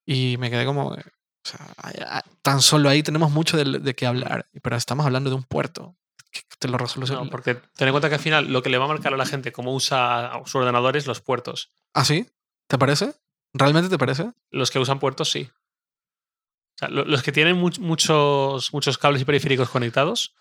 Y 0.08 0.38
me 0.38 0.50
quedé 0.50 0.66
como, 0.66 0.88
o 0.90 0.98
sea, 1.44 2.24
tan 2.42 2.62
solo 2.62 2.90
ahí 2.90 3.04
tenemos 3.04 3.32
mucho 3.32 3.56
de, 3.56 3.80
de 3.80 3.96
qué 3.96 4.06
hablar, 4.08 4.48
pero 4.64 4.76
estamos 4.76 5.06
hablando 5.06 5.30
de 5.30 5.36
un 5.36 5.44
puerto. 5.44 5.96
Que 6.44 6.56
te 6.60 6.68
lo 6.68 6.78
resoluciona. 6.78 7.24
No, 7.24 7.30
porque 7.30 7.56
ten 7.76 7.88
en 7.88 7.92
cuenta 7.94 8.10
que 8.10 8.16
al 8.16 8.22
final 8.22 8.52
lo 8.52 8.62
que 8.64 8.70
le 8.70 8.78
va 8.78 8.86
a 8.86 8.90
marcar 8.90 9.14
a 9.14 9.18
la 9.18 9.26
gente 9.26 9.52
cómo 9.52 9.74
usa 9.74 10.32
su 10.46 10.58
ordenador 10.58 10.98
es 10.98 11.08
los 11.08 11.22
puertos. 11.22 11.72
¿Ah, 11.94 12.06
sí? 12.06 12.30
¿Te 12.68 12.78
parece? 12.78 13.14
¿Realmente 13.54 13.90
te 13.90 13.98
parece? 13.98 14.32
Los 14.52 14.72
que 14.72 14.80
usan 14.80 15.00
puertos, 15.00 15.30
sí. 15.32 15.50
O 15.50 16.78
sea, 16.78 16.90
lo- 16.90 17.06
los 17.06 17.24
que 17.24 17.32
tienen 17.32 17.56
much- 17.62 17.80
muchos, 17.80 18.74
muchos 18.74 18.98
cables 18.98 19.22
y 19.22 19.26
periféricos 19.26 19.70
conectados. 19.70 20.36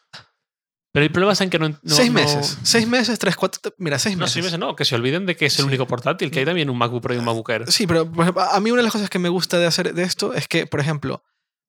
Pero 0.92 1.06
el 1.06 1.10
problema 1.12 1.32
está 1.32 1.42
en 1.44 1.50
que 1.50 1.58
no. 1.58 1.68
no- 1.68 1.78
seis 1.86 2.08
no- 2.10 2.14
meses. 2.20 2.58
Seis 2.62 2.86
meses, 2.86 3.18
tres, 3.18 3.36
cuatro. 3.36 3.72
Mira, 3.78 3.98
seis 3.98 4.16
No, 4.16 4.20
meses. 4.22 4.32
seis 4.34 4.44
meses 4.44 4.58
no, 4.60 4.76
que 4.76 4.84
se 4.84 4.94
olviden 4.94 5.26
de 5.26 5.36
que 5.36 5.46
es 5.46 5.58
el 5.58 5.64
Sí. 5.64 5.68
único 5.68 5.86
portátil, 5.86 6.30
que 6.30 6.38
hay 6.40 6.44
también 6.44 6.70
un 6.70 6.78
MacBook 6.78 7.02
Pro 7.02 7.14
y 7.14 7.18
un 7.18 7.24
MacBook 7.24 7.50
Air. 7.50 7.70
Sí, 7.72 7.86
pero 7.86 8.10
a 8.50 8.60
mí 8.60 8.70
una 8.70 8.78
de 8.80 8.84
las 8.84 8.92
cosas 8.92 9.10
que 9.10 9.18
me 9.18 9.28
gusta 9.28 9.58
de 9.58 9.66
hacer 9.66 9.92
de 9.92 10.02
esto 10.04 10.34
es 10.34 10.46
que, 10.48 10.66
por 10.66 10.78
ejemplo, 10.80 11.22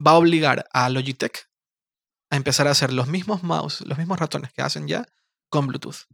va 0.05 0.11
a 0.11 0.15
obligar 0.15 0.67
a 0.71 0.89
Logitech 0.89 1.47
a 2.29 2.35
empezar 2.37 2.67
a 2.67 2.71
hacer 2.71 2.91
los 2.93 3.07
mismos 3.07 3.43
mouse, 3.43 3.81
los 3.81 3.97
mismos 3.97 4.19
ratones 4.19 4.51
que 4.53 4.61
hacen 4.61 4.87
ya 4.87 5.05
con 5.49 5.67
Bluetooth. 5.67 6.05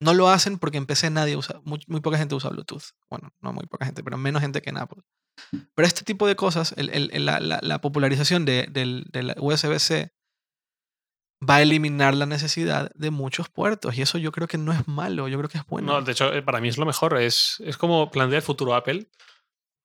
No 0.00 0.12
lo 0.12 0.28
hacen 0.28 0.58
porque 0.58 0.76
en 0.78 0.86
PC 0.86 1.10
nadie 1.10 1.36
usa, 1.36 1.60
muy, 1.64 1.80
muy 1.86 2.00
poca 2.00 2.18
gente 2.18 2.34
usa 2.34 2.50
Bluetooth. 2.50 2.82
Bueno, 3.08 3.30
no 3.40 3.52
muy 3.52 3.66
poca 3.66 3.86
gente, 3.86 4.02
pero 4.02 4.18
menos 4.18 4.42
gente 4.42 4.60
que 4.60 4.70
en 4.70 4.78
Apple. 4.78 5.02
Pero 5.74 5.86
este 5.86 6.02
tipo 6.04 6.26
de 6.26 6.36
cosas, 6.36 6.74
el- 6.76 6.90
el- 6.90 7.10
el- 7.12 7.24
la, 7.26 7.40
la- 7.40 7.60
la 7.62 7.80
popularización 7.80 8.44
de, 8.44 8.66
del, 8.70 9.04
del 9.12 9.34
USB-C 9.38 10.12
va 11.48 11.56
a 11.56 11.62
eliminar 11.62 12.14
la 12.14 12.26
necesidad 12.26 12.90
de 12.94 13.10
muchos 13.10 13.48
puertos. 13.48 13.96
Y 13.96 14.02
eso 14.02 14.18
yo 14.18 14.32
creo 14.32 14.48
que 14.48 14.58
no 14.58 14.72
es 14.72 14.86
malo, 14.88 15.28
yo 15.28 15.38
creo 15.38 15.48
que 15.48 15.58
es 15.58 15.66
bueno. 15.66 15.92
No, 15.92 16.02
de 16.02 16.12
hecho, 16.12 16.32
eh, 16.32 16.42
para 16.42 16.60
mí 16.60 16.68
es 16.68 16.78
lo 16.78 16.86
mejor. 16.86 17.16
Es, 17.20 17.56
es 17.60 17.76
como 17.76 18.10
plantear 18.10 18.38
el 18.38 18.42
futuro 18.46 18.74
Apple. 18.74 19.08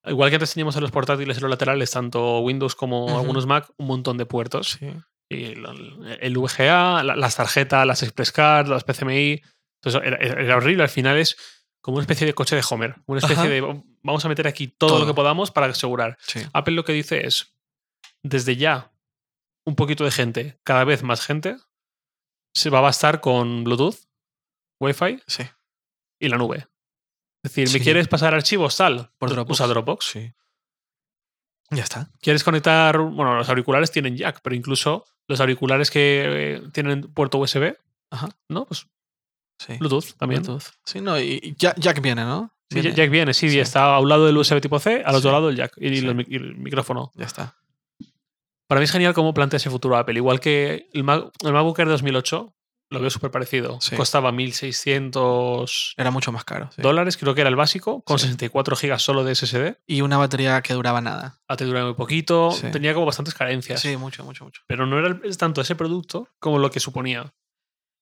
Igual 0.06 0.30
que 0.30 0.36
antes 0.38 0.54
teníamos 0.54 0.76
en 0.76 0.82
los 0.82 0.92
portátiles 0.92 1.38
y 1.38 1.42
los 1.42 1.50
laterales, 1.50 1.92
tanto 1.92 2.40
Windows 2.40 2.76
como 2.76 3.20
algunos 3.20 3.46
Mac, 3.46 3.70
un 3.78 3.88
montón 3.88 4.18
de 4.18 4.26
puertos. 4.26 4.78
Sí. 4.80 4.92
Y 5.30 5.46
el 5.46 6.38
VGA, 6.38 7.04
la- 7.04 7.16
las 7.16 7.36
tarjetas, 7.36 7.86
las 7.86 8.02
Express 8.04 8.32
Card, 8.32 8.68
las 8.68 8.84
PCMI. 8.84 9.42
Entonces, 9.82 10.02
era, 10.04 10.18
era 10.18 10.58
horrible. 10.58 10.84
Al 10.84 10.90
final 10.90 11.18
es 11.18 11.38
como 11.82 11.98
una 11.98 12.04
especie 12.04 12.26
de 12.28 12.34
coche 12.34 12.56
de 12.56 12.64
Homer. 12.70 12.96
Una 13.06 13.20
especie 13.20 13.44
Ajá. 13.44 13.50
de 13.50 13.84
vamos 14.02 14.26
a 14.26 14.30
meter 14.30 14.48
aquí 14.48 14.68
todo, 14.68 14.90
Todo. 14.92 15.00
lo 15.02 15.06
que 15.08 15.14
podamos 15.14 15.52
para 15.52 15.68
asegurar. 15.68 16.18
Sí. 16.22 16.42
Apple 16.54 16.74
lo 16.74 16.84
que 16.84 16.94
dice 16.94 17.26
es, 17.28 17.54
desde 18.24 18.56
ya, 18.56 18.92
un 19.66 19.76
poquito 19.76 20.04
de 20.04 20.12
gente, 20.12 20.60
cada 20.64 20.84
vez 20.84 21.04
más 21.04 21.24
gente, 21.26 21.58
se 22.54 22.70
va 22.72 22.80
a 22.80 22.82
bastar 22.82 23.22
con 23.22 23.64
Bluetooth, 23.64 23.98
Wi-Fi 24.82 25.22
Sí. 25.28 25.44
y 26.20 26.28
la 26.28 26.38
nube. 26.38 26.68
Es 27.44 27.52
decir, 27.52 27.68
¿me 27.68 27.74
Sí. 27.78 27.80
quieres 27.82 28.08
pasar 28.08 28.34
archivos 28.34 28.76
tal? 28.78 29.12
Por 29.20 29.30
Dropbox. 29.30 29.52
Usa 29.52 29.68
Dropbox. 29.68 30.06
Sí. 30.06 30.34
Ya 31.72 31.84
está. 31.84 32.10
¿Quieres 32.20 32.44
conectar? 32.44 32.98
Bueno, 32.98 33.36
los 33.36 33.48
auriculares 33.48 33.92
tienen 33.92 34.18
jack, 34.18 34.40
pero 34.42 34.56
incluso 34.56 35.06
los 35.30 35.40
auriculares 35.40 35.90
que 35.90 36.24
eh, 36.26 36.62
tienen 36.74 37.04
puerto 37.14 37.38
USB, 37.38 37.78
Ajá. 38.12 38.28
¿no? 38.50 38.66
Pues 38.66 38.86
Sí. 39.60 39.74
Bluetooth 39.78 40.14
también. 40.18 40.42
Bluetooth. 40.42 40.72
Sí, 40.86 41.02
no, 41.02 41.20
y, 41.20 41.54
Jack, 41.58 41.78
Jack 41.80 42.02
viene, 42.02 42.24
¿no? 42.24 42.50
Sí, 42.70 42.80
Viene. 42.80 42.96
Jack 42.96 43.10
viene, 43.10 43.34
sí, 43.34 43.50
Sí. 43.50 43.60
está 43.60 43.94
a 43.96 44.00
un 44.00 44.08
lado 44.08 44.26
del 44.26 44.38
USB 44.38 44.62
tipo 44.62 44.80
C, 44.80 45.04
al 45.06 45.16
otro 45.16 45.32
lado 45.32 45.50
el 45.50 45.56
jack 45.58 45.74
los 45.78 46.28
y 46.30 46.36
el 46.36 46.56
micrófono. 46.56 47.12
Ya 47.16 47.26
está. 47.26 47.56
Para 48.68 48.80
mí 48.80 48.86
es 48.86 48.92
genial 48.92 49.14
cómo 49.14 49.34
plantea 49.34 49.58
ese 49.58 49.70
futuro 49.70 49.98
Apple. 49.98 50.16
Igual 50.16 50.40
que 50.40 50.88
el, 50.94 51.04
Mac, 51.04 51.32
el 51.44 51.52
MacBook 51.52 51.78
Air 51.80 51.88
2008, 51.90 52.54
lo 52.92 53.00
veo 53.00 53.10
súper 53.10 53.30
parecido. 53.32 53.80
Sí. 53.82 53.96
Costaba 53.96 54.32
1.600 54.32 55.94
Era 55.98 56.12
mucho 56.12 56.32
más 56.32 56.44
caro. 56.44 56.70
sí. 56.76 56.82
dólares, 56.82 57.18
creo 57.18 57.36
que 57.36 57.42
era 57.42 57.50
el 57.50 57.56
básico, 57.56 58.02
con 58.02 58.18
Sí. 58.20 58.26
64 58.26 58.76
gigas 58.76 59.02
solo 59.02 59.24
de 59.24 59.36
SSD. 59.36 59.78
Y 59.88 60.02
una 60.02 60.18
batería 60.18 60.62
que 60.62 60.74
duraba 60.74 61.02
nada. 61.02 61.40
A 61.48 61.56
te 61.56 61.66
duraba 61.66 61.86
muy 61.88 61.96
poquito, 61.96 62.50
tenía 62.72 62.94
como 62.94 63.06
bastantes 63.06 63.34
carencias. 63.34 63.80
Sí, 63.82 63.96
mucho, 63.98 64.24
mucho, 64.24 64.44
mucho. 64.46 64.62
Pero 64.68 64.86
no 64.86 64.98
era 65.00 65.20
tanto 65.38 65.62
ese 65.62 65.76
producto 65.76 66.28
como 66.40 66.60
lo 66.60 66.72
que 66.72 66.80
suponía. 66.80 67.34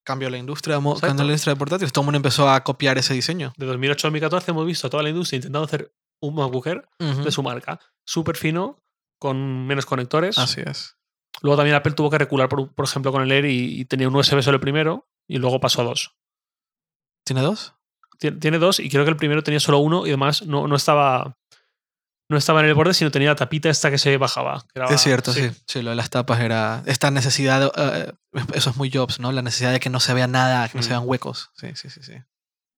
Cambió 0.04 0.30
la 0.30 0.38
industria, 0.38 0.76
cambió 0.76 0.96
la 1.02 1.22
industria 1.24 1.52
de 1.52 1.58
portátiles. 1.58 1.92
Todo 1.92 2.02
el 2.02 2.06
mundo 2.06 2.16
empezó 2.16 2.48
a 2.48 2.64
copiar 2.64 2.96
ese 2.96 3.12
diseño. 3.12 3.52
De 3.58 3.66
2008 3.66 4.06
a 4.06 4.08
2014 4.08 4.50
hemos 4.52 4.64
visto 4.66 4.86
a 4.86 4.90
toda 4.90 5.02
la 5.02 5.10
industria 5.10 5.36
intentando 5.36 5.66
hacer 5.66 5.92
un 6.22 6.34
MacBook 6.34 6.66
Air 6.66 6.88
Ujú. 6.98 7.24
de 7.24 7.30
su 7.30 7.42
marca. 7.42 7.78
Súper 8.06 8.36
fino, 8.38 8.82
con 9.20 9.66
menos 9.66 9.84
conectores. 9.84 10.38
Así 10.38 10.62
es. 10.64 10.96
Luego 11.42 11.56
también 11.56 11.76
Apple 11.76 11.92
tuvo 11.92 12.10
que 12.10 12.18
recular, 12.18 12.48
por, 12.48 12.72
por 12.74 12.84
ejemplo, 12.84 13.12
con 13.12 13.22
el 13.22 13.30
Air 13.32 13.44
y, 13.46 13.80
y 13.80 13.84
tenía 13.84 14.08
un 14.08 14.16
USB 14.16 14.42
solo 14.42 14.56
el 14.56 14.60
primero 14.60 15.08
y 15.28 15.38
luego 15.38 15.60
pasó 15.60 15.82
a 15.82 15.84
dos. 15.84 16.16
¿Tiene 17.24 17.42
dos? 17.42 17.74
Tien- 18.18 18.40
Tiene 18.40 18.58
dos 18.58 18.80
y 18.80 18.88
creo 18.88 19.04
que 19.04 19.10
el 19.10 19.16
primero 19.16 19.42
tenía 19.42 19.60
solo 19.60 19.78
uno 19.78 20.04
y 20.06 20.10
además 20.10 20.42
no, 20.42 20.66
no 20.66 20.74
estaba 20.76 21.36
no 22.30 22.36
estaba 22.36 22.60
en 22.60 22.66
el 22.66 22.74
borde, 22.74 22.92
sino 22.92 23.10
tenía 23.10 23.28
la 23.30 23.36
tapita 23.36 23.70
esta 23.70 23.90
que 23.90 23.96
se 23.96 24.16
bajaba. 24.18 24.62
que 24.74 24.80
era- 24.80 24.88
es 24.94 25.00
cierto, 25.00 25.32
sí. 25.32 25.48
sí. 25.66 25.80
lo 25.80 25.90
de 25.90 25.96
las 25.96 26.10
tapas 26.10 26.40
era. 26.40 26.82
Esta 26.84 27.10
necesidad. 27.10 27.72
eh, 27.76 28.12
eso 28.52 28.70
es 28.70 28.76
muy 28.76 28.90
Jobs, 28.92 29.18
¿no? 29.20 29.32
La 29.32 29.40
necesidad 29.40 29.72
de 29.72 29.80
que 29.80 29.88
no 29.90 29.98
se 30.00 30.12
vea 30.12 30.26
nada, 30.26 30.68
que 30.68 30.76
no 30.76 30.82
se 30.82 30.88
Mm. 30.90 30.92
vean 30.92 31.02
huecos. 31.08 31.50
Sí, 31.54 31.68
sí, 31.74 31.88
sí. 31.88 32.02
sí. 32.02 32.14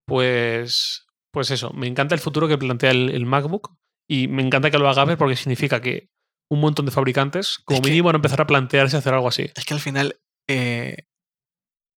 Pues, 0.07 1.07
pues 1.33 1.51
eso, 1.51 1.71
me 1.73 1.87
encanta 1.87 2.15
el 2.15 2.21
futuro 2.21 2.47
que 2.49 2.59
plantea 2.59 2.91
el, 2.91 3.11
el 3.11 3.27
MacBook 3.27 3.77
y 4.09 4.29
me 4.29 4.43
encanta 4.43 4.71
que 4.71 4.79
lo 4.79 4.89
haga 4.89 5.03
Apple 5.03 5.17
porque 5.17 5.37
significa 5.37 5.81
que 5.81 6.11
un 6.51 6.61
montón 6.61 6.85
de 6.85 6.93
fabricantes, 6.93 7.59
como 7.65 7.81
Es 7.81 7.87
mínimo, 7.87 8.07
van 8.07 8.17
a 8.17 8.19
empezar 8.19 8.41
a 8.41 8.47
plantearse 8.47 8.97
hacer 8.97 9.15
algo 9.15 9.29
así. 9.29 9.51
Es 9.55 9.65
que 9.65 9.75
al 9.75 9.81
final. 9.81 10.21
eh, 10.49 11.07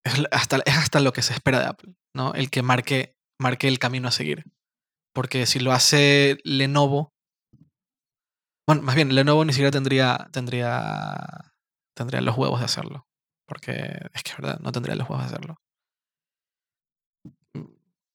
es, 0.04 0.22
hasta, 0.30 0.58
es 0.64 0.76
hasta 0.76 1.00
lo 1.00 1.12
que 1.12 1.22
se 1.22 1.32
espera 1.32 1.58
de 1.60 1.66
Apple, 1.66 1.94
¿no? 2.14 2.34
El 2.34 2.50
que 2.50 2.62
marque, 2.62 3.16
marque 3.40 3.68
el 3.68 3.78
camino 3.78 4.08
a 4.08 4.12
seguir. 4.12 4.44
Porque 5.12 5.46
si 5.46 5.60
lo 5.60 5.72
hace 5.72 6.38
Lenovo. 6.44 7.12
Bueno, 8.66 8.82
más 8.82 8.94
bien, 8.94 9.14
Lenovo 9.14 9.44
ni 9.44 9.52
siquiera 9.52 9.70
tendría, 9.70 10.28
tendría, 10.32 11.52
tendría 11.96 12.20
los 12.20 12.36
huevos 12.36 12.60
de 12.60 12.66
hacerlo. 12.66 13.06
Porque 13.46 13.72
es 14.14 14.22
que 14.22 14.30
es 14.30 14.36
verdad, 14.36 14.58
no 14.60 14.72
tendría 14.72 14.94
los 14.94 15.08
huevos 15.08 15.24
de 15.24 15.34
hacerlo. 15.34 15.56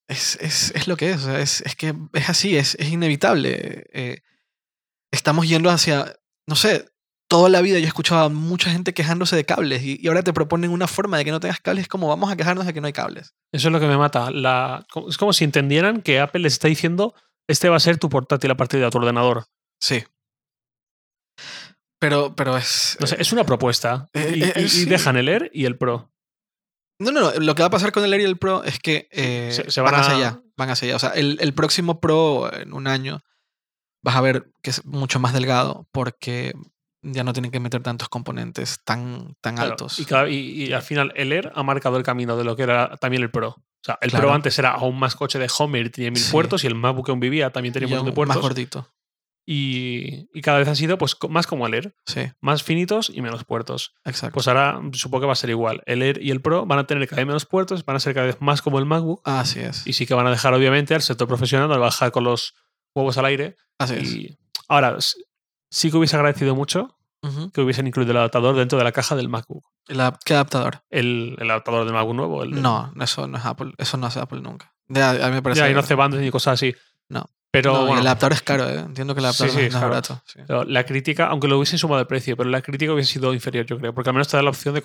Es, 0.08 0.36
es, 0.40 0.72
es 0.74 0.88
lo 0.88 0.96
que 0.96 1.10
es, 1.10 1.22
o 1.22 1.26
sea, 1.26 1.40
es, 1.40 1.60
es 1.60 1.76
que 1.76 1.94
es 2.14 2.28
así, 2.28 2.56
es, 2.56 2.74
es 2.76 2.88
inevitable. 2.88 3.86
eh, 3.92 4.22
estamos 5.12 5.48
yendo 5.48 5.70
hacia, 5.70 6.19
no 6.50 6.56
sé, 6.56 6.90
toda 7.28 7.48
la 7.48 7.60
vida 7.62 7.78
yo 7.78 7.84
he 7.84 7.88
escuchado 7.88 8.24
a 8.24 8.28
mucha 8.28 8.70
gente 8.70 8.92
quejándose 8.92 9.36
de 9.36 9.44
cables 9.46 9.82
y, 9.82 9.98
y 10.02 10.08
ahora 10.08 10.22
te 10.24 10.32
proponen 10.32 10.70
una 10.72 10.86
forma 10.88 11.16
de 11.16 11.24
que 11.24 11.30
no 11.30 11.40
tengas 11.40 11.60
cables, 11.60 11.82
es 11.82 11.88
como 11.88 12.08
vamos 12.08 12.30
a 12.30 12.36
quejarnos 12.36 12.66
de 12.66 12.74
que 12.74 12.80
no 12.80 12.88
hay 12.88 12.92
cables. 12.92 13.34
Eso 13.52 13.68
es 13.68 13.72
lo 13.72 13.78
que 13.80 13.86
me 13.86 13.96
mata. 13.96 14.30
La, 14.32 14.84
es 15.08 15.16
como 15.16 15.32
si 15.32 15.44
entendieran 15.44 16.02
que 16.02 16.20
Apple 16.20 16.40
les 16.42 16.54
está 16.54 16.66
diciendo 16.68 17.14
este 17.48 17.68
va 17.68 17.76
a 17.76 17.80
ser 17.80 17.98
tu 17.98 18.08
portátil 18.10 18.50
a 18.50 18.56
partir 18.56 18.80
de 18.80 18.90
tu 18.90 18.98
ordenador. 18.98 19.46
Sí. 19.80 20.04
Pero, 22.00 22.34
pero 22.34 22.56
es... 22.56 22.96
No 23.00 23.06
sé, 23.06 23.16
es 23.20 23.32
una 23.32 23.44
propuesta. 23.44 24.08
Eh, 24.12 24.32
y, 24.36 24.42
eh, 24.44 24.52
y- 24.56 24.60
y 24.62 24.68
sí. 24.68 24.84
dejan 24.86 25.16
el 25.16 25.28
Air 25.28 25.50
y 25.52 25.64
el 25.66 25.76
Pro. 25.76 26.10
No, 26.98 27.10
no, 27.12 27.20
no. 27.20 27.32
Lo 27.40 27.54
que 27.54 27.62
va 27.62 27.66
a 27.68 27.70
pasar 27.70 27.92
con 27.92 28.04
el 28.04 28.12
Air 28.12 28.22
y 28.22 28.24
el 28.24 28.38
Pro 28.38 28.64
es 28.64 28.78
que 28.78 29.08
eh, 29.10 29.50
Se- 29.52 29.70
se 29.70 29.80
van, 29.80 29.92
van 29.92 30.00
hacia 30.00 30.12
a- 30.14 30.16
allá. 30.16 30.42
Van 30.56 30.70
hacia 30.70 30.86
allá. 30.86 30.96
O 30.96 30.98
sea, 30.98 31.10
el, 31.10 31.38
el 31.40 31.52
próximo 31.54 32.00
Pro 32.00 32.52
en 32.52 32.72
un 32.72 32.86
año 32.86 33.20
vas 34.02 34.16
a 34.16 34.20
ver 34.20 34.50
que 34.62 34.70
es 34.70 34.84
mucho 34.84 35.18
más 35.20 35.32
delgado 35.32 35.86
porque 35.92 36.52
ya 37.02 37.24
no 37.24 37.32
tienen 37.32 37.50
que 37.50 37.60
meter 37.60 37.82
tantos 37.82 38.08
componentes 38.08 38.80
tan, 38.84 39.34
tan 39.40 39.54
Claro, 39.56 39.70
altos. 39.72 39.98
Y, 39.98 40.04
cada- 40.04 40.28
y- 40.28 40.64
y 40.64 40.72
al 40.72 40.82
final 40.82 41.12
el 41.16 41.32
Air 41.32 41.50
ha 41.54 41.62
marcado 41.62 41.96
el 41.96 42.02
camino 42.02 42.36
de 42.36 42.44
lo 42.44 42.56
que 42.56 42.62
era 42.64 42.96
también 42.98 43.22
el 43.22 43.30
Pro. 43.30 43.48
O 43.48 43.82
sea, 43.82 43.98
el 44.02 44.10
Claro. 44.10 44.26
Pro 44.26 44.34
antes 44.34 44.58
era 44.58 44.72
aún 44.72 44.98
más 44.98 45.16
coche 45.16 45.38
de 45.38 45.48
Homer 45.58 45.86
y 45.86 45.90
tenía 45.90 46.10
mil 46.10 46.20
Sí. 46.22 46.30
puertos 46.30 46.62
y 46.64 46.66
el 46.66 46.74
MacBook 46.74 47.06
que 47.06 47.12
aún 47.12 47.20
vivía 47.20 47.50
también 47.50 47.72
tenía 47.72 47.88
un 47.88 47.94
montón 47.94 48.14
de 48.14 48.20
aún 48.20 48.28
más 48.28 48.36
puertos. 48.36 48.42
gordito. 48.50 48.92
Y, 49.46 50.28
y 50.32 50.42
cada 50.42 50.58
vez 50.58 50.68
ha 50.68 50.74
sido 50.74 50.96
pues, 50.98 51.16
más 51.28 51.46
como 51.46 51.66
el 51.66 51.74
Air. 51.74 51.94
Sí, 52.06 52.30
Más 52.40 52.62
finitos 52.62 53.10
y 53.12 53.22
menos 53.22 53.44
puertos. 53.44 53.94
exacto. 54.04 54.34
Pues 54.34 54.46
ahora 54.48 54.80
supongo 54.92 55.22
que 55.22 55.26
va 55.26 55.32
a 55.32 55.36
ser 55.36 55.50
igual. 55.50 55.82
El 55.86 56.02
Air 56.02 56.20
y 56.22 56.30
el 56.30 56.40
Pro 56.40 56.66
van 56.66 56.78
a 56.78 56.86
tener 56.86 57.08
cada 57.08 57.16
vez 57.22 57.26
menos 57.26 57.46
puertos, 57.46 57.84
van 57.84 57.96
a 57.96 58.00
ser 58.00 58.14
cada 58.14 58.26
vez 58.26 58.36
más 58.40 58.62
como 58.62 58.78
el 58.78 58.84
MacBook. 58.84 59.22
Así 59.24 59.60
es. 59.60 59.86
Y 59.86 59.94
sí 59.94 60.06
que 60.06 60.14
van 60.14 60.26
a 60.26 60.30
dejar, 60.30 60.52
obviamente, 60.54 60.94
al 60.94 61.02
sector 61.02 61.26
profesional, 61.26 61.72
al 61.72 61.80
bajar 61.80 62.12
con 62.12 62.24
los 62.24 62.54
huevos 62.94 63.16
al 63.18 63.24
aire. 63.24 63.56
Así 63.80 63.94
es. 64.28 64.38
Ahora, 64.68 64.96
Sí 65.72 65.90
que 65.90 65.96
hubiese 65.96 66.16
agradecido 66.16 66.54
mucho 66.54 66.96
que 67.52 67.60
hubiesen 67.60 67.86
incluido 67.86 68.12
el 68.12 68.16
adaptador 68.16 68.56
dentro 68.56 68.78
de 68.78 68.84
la 68.84 68.92
caja 68.92 69.14
del 69.14 69.28
MacBook. 69.28 69.62
La- 69.88 70.18
¿Qué 70.24 70.32
adaptador? 70.34 70.82
El, 70.88 71.36
el 71.38 71.50
adaptador 71.50 71.84
del 71.84 71.92
MacBook 71.92 72.14
nuevo. 72.16 72.42
El, 72.42 72.60
No, 72.62 72.92
eso 73.00 73.26
no 73.26 73.36
es 73.38 73.44
Apple. 73.44 73.72
Eso 73.78 73.96
no 73.98 74.06
hace 74.06 74.20
Apple 74.20 74.40
nunca. 74.40 74.72
A 74.94 75.12
mí 75.28 75.32
me 75.34 75.42
parece. 75.42 75.60
Ya, 75.60 75.70
y 75.70 75.74
no 75.74 75.80
hace 75.80 75.94
ni 75.96 76.30
cosas 76.30 76.54
así. 76.54 76.74
No. 77.08 77.28
Pero 77.52 77.72
No, 77.72 77.82
y 77.82 77.86
bueno, 77.86 78.00
el 78.00 78.06
adaptador 78.06 78.32
es 78.32 78.42
caro, 78.42 78.68
¿eh? 78.68 78.78
Entiendo 78.78 79.14
que 79.14 79.20
el 79.20 79.26
adaptador 79.26 79.50
sí, 79.52 79.58
no 79.58 79.62
es 79.66 79.74
caro. 79.74 79.88
barato. 79.88 80.22
sí. 80.24 80.38
pero 80.46 80.64
la 80.64 80.84
crítica, 80.84 81.26
aunque 81.26 81.46
lo 81.48 81.56
hubiesen 81.58 81.78
sumado 81.78 81.98
de 81.98 82.06
precio, 82.06 82.36
pero 82.36 82.48
la 82.48 82.62
crítica 82.62 82.92
hubiese 82.92 83.12
sido 83.12 83.34
inferior, 83.34 83.66
yo 83.66 83.76
creo. 83.78 83.92
Porque 83.94 84.10
al 84.10 84.14
menos 84.14 84.28
te 84.28 84.36
da 84.36 84.42
la 84.42 84.50
opción 84.50 84.74
de 84.74 84.82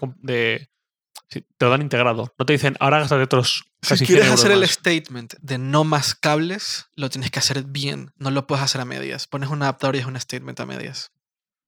sí, 1.29 1.41
te 1.57 1.65
lo 1.65 1.71
dan 1.71 1.81
integrado. 1.81 2.33
No 2.37 2.45
te 2.45 2.53
dicen, 2.53 2.75
ahora 2.79 2.99
gástate 2.99 3.23
otros 3.23 3.65
casi 3.81 4.05
Si 4.05 4.05
100 4.05 4.19
quieres 4.19 4.33
hacer 4.33 4.51
el 4.51 4.61
más". 4.61 4.71
statement 4.71 5.33
de 5.41 5.57
no 5.57 5.83
más 5.83 6.15
cables, 6.15 6.87
lo 6.95 7.09
tienes 7.09 7.31
que 7.31 7.39
hacer 7.39 7.63
bien. 7.63 8.11
No 8.17 8.31
lo 8.31 8.47
puedes 8.47 8.63
hacer 8.63 8.81
a 8.81 8.85
medias. 8.85 9.27
Pones 9.27 9.49
un 9.49 9.61
adaptador 9.63 9.95
y 9.95 9.99
es 9.99 10.05
un 10.05 10.19
statement 10.19 10.59
a 10.59 10.65
medias. 10.65 11.11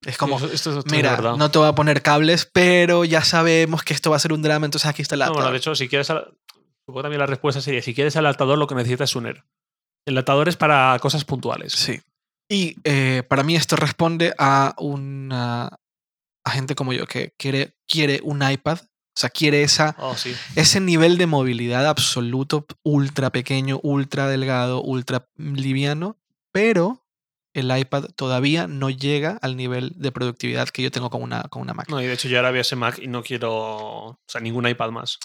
Es 0.06 0.16
como, 0.16 0.38
Sí, 0.38 0.46
esto- 0.52 0.78
es 0.78 0.86
mira, 0.92 1.10
verdad. 1.12 1.36
no 1.36 1.50
te 1.50 1.58
voy 1.58 1.68
a 1.68 1.72
poner 1.74 2.02
cables, 2.02 2.48
pero 2.52 3.04
ya 3.04 3.24
sabemos 3.24 3.82
que 3.82 3.94
esto 3.94 4.10
va 4.10 4.16
a 4.16 4.20
ser 4.20 4.32
un 4.32 4.42
drama, 4.42 4.64
entonces 4.66 4.88
aquí 4.88 5.02
está 5.02 5.16
el 5.16 5.20
No, 5.20 5.24
adaptador. 5.24 5.44
bueno, 5.46 5.52
de 5.52 5.58
hecho, 5.58 5.74
si 5.74 5.88
quieres. 5.88 6.06
Supongo 6.06 7.02
también 7.02 7.18
la 7.20 7.26
respuesta 7.26 7.60
sería: 7.60 7.82
si 7.82 7.94
quieres 7.94 8.14
el 8.16 8.24
adaptador, 8.24 8.56
lo 8.58 8.66
que 8.66 8.74
necesitas 8.76 9.10
es 9.10 9.16
un 9.16 9.26
ER. 9.26 9.44
El 10.06 10.14
adaptador 10.16 10.48
es 10.48 10.56
para 10.56 10.96
cosas 11.00 11.24
puntuales. 11.24 11.72
Sí. 11.72 12.00
Y 12.50 12.76
eh, 12.84 13.24
para 13.28 13.42
mí 13.42 13.56
esto 13.56 13.76
responde 13.76 14.32
a 14.38 14.74
una 14.78 15.68
a 16.44 16.50
gente 16.50 16.74
como 16.74 16.94
yo 16.94 17.06
que 17.06 17.34
quiere, 17.36 17.74
quiere 17.86 18.20
un 18.22 18.48
iPad, 18.48 18.78
o 19.18 19.20
sea, 19.20 19.30
quiere 19.30 19.64
esa, 19.64 19.96
Oh, 19.98 20.14
sí. 20.14 20.32
ese 20.54 20.78
nivel 20.78 21.18
de 21.18 21.26
movilidad 21.26 21.88
absoluto, 21.88 22.66
ultra 22.84 23.30
pequeño, 23.30 23.80
ultra 23.82 24.28
delgado, 24.28 24.80
ultra 24.80 25.26
liviano, 25.36 26.16
pero 26.52 27.04
el 27.52 27.76
iPad 27.76 28.04
todavía 28.14 28.68
no 28.68 28.90
llega 28.90 29.36
al 29.42 29.56
nivel 29.56 29.92
de 29.96 30.12
productividad 30.12 30.68
que 30.68 30.82
yo 30.82 30.92
tengo 30.92 31.10
con 31.10 31.20
una, 31.20 31.42
con 31.50 31.62
una 31.62 31.74
Mac. 31.74 31.88
No, 31.88 32.00
y 32.00 32.06
de 32.06 32.12
hecho, 32.12 32.28
yo 32.28 32.36
ahora 32.36 32.52
veo 32.52 32.60
ese 32.60 32.76
Mac 32.76 33.00
y 33.02 33.08
no 33.08 33.24
quiero. 33.24 33.50
O 33.56 34.18
sea, 34.28 34.40
ningún 34.40 34.68
iPad 34.68 34.90
más. 34.92 35.18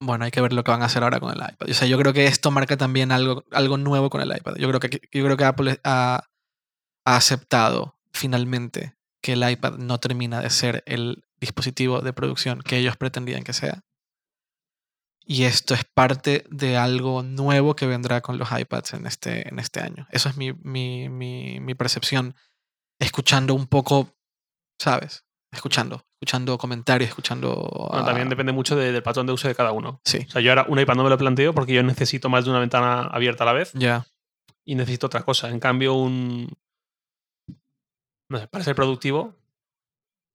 Bueno, 0.00 0.24
hay 0.24 0.32
que 0.32 0.40
ver 0.40 0.52
lo 0.52 0.64
que 0.64 0.72
van 0.72 0.82
a 0.82 0.86
hacer 0.86 1.04
ahora 1.04 1.20
con 1.20 1.30
el 1.30 1.38
iPad. 1.38 1.70
O 1.70 1.74
sea, 1.74 1.86
yo 1.86 1.96
creo 1.98 2.12
que 2.12 2.26
esto 2.26 2.50
marca 2.50 2.76
también 2.76 3.12
algo, 3.12 3.44
algo 3.52 3.76
nuevo 3.76 4.10
con 4.10 4.22
el 4.22 4.36
iPad. 4.36 4.56
Yo 4.56 4.66
creo 4.68 4.80
que, 4.80 4.90
yo 4.90 5.24
creo 5.24 5.36
que 5.36 5.44
Apple 5.44 5.80
ha, 5.84 6.24
ha 7.04 7.16
aceptado 7.16 7.96
finalmente 8.12 8.96
que 9.22 9.34
el 9.34 9.48
iPad 9.48 9.74
no 9.78 9.98
termina 10.00 10.40
de 10.40 10.50
ser 10.50 10.82
el 10.86 11.22
dispositivo 11.40 12.00
de 12.00 12.12
producción 12.12 12.60
que 12.62 12.78
ellos 12.78 12.96
pretendían 12.96 13.42
que 13.44 13.52
sea. 13.52 13.82
Y 15.28 15.42
esto 15.44 15.74
es 15.74 15.84
parte 15.84 16.44
de 16.50 16.76
algo 16.76 17.22
nuevo 17.24 17.74
que 17.74 17.86
vendrá 17.86 18.20
con 18.20 18.38
los 18.38 18.48
iPads 18.52 18.94
en 18.94 19.06
este, 19.06 19.48
en 19.48 19.58
este 19.58 19.80
año. 19.80 20.06
Eso 20.12 20.28
es 20.28 20.36
mi, 20.36 20.52
mi, 20.52 21.08
mi, 21.08 21.58
mi 21.60 21.74
percepción. 21.74 22.36
Escuchando 23.00 23.52
un 23.54 23.66
poco, 23.66 24.14
¿sabes? 24.80 25.24
Escuchando, 25.52 26.06
escuchando 26.14 26.56
comentarios, 26.58 27.08
escuchando... 27.10 27.88
Bueno, 27.90 28.04
también 28.06 28.28
depende 28.28 28.52
mucho 28.52 28.76
de- 28.76 28.92
del 28.92 29.02
patrón 29.02 29.26
de 29.26 29.32
uso 29.32 29.48
de 29.48 29.54
cada 29.56 29.72
uno. 29.72 30.00
Sí, 30.04 30.24
O 30.28 30.30
sea, 30.30 30.40
yo 30.40 30.50
ahora 30.52 30.66
un 30.68 30.78
iPad 30.78 30.94
no 30.94 31.02
me 31.04 31.10
lo 31.10 31.18
planteo 31.18 31.52
porque 31.52 31.74
yo 31.74 31.82
necesito 31.82 32.28
más 32.28 32.44
de 32.44 32.50
una 32.50 32.60
ventana 32.60 33.02
abierta 33.02 33.42
a 33.44 33.46
la 33.46 33.52
vez 33.52 33.72
ya. 33.74 34.06
y 34.64 34.76
necesito 34.76 35.08
otra 35.08 35.24
cosa. 35.24 35.50
En 35.50 35.58
cambio, 35.60 35.94
un. 35.94 36.48
No 38.28 38.38
sé, 38.38 38.46
para 38.48 38.64
ser 38.64 38.74
productivo. 38.76 39.20
O 39.20 39.34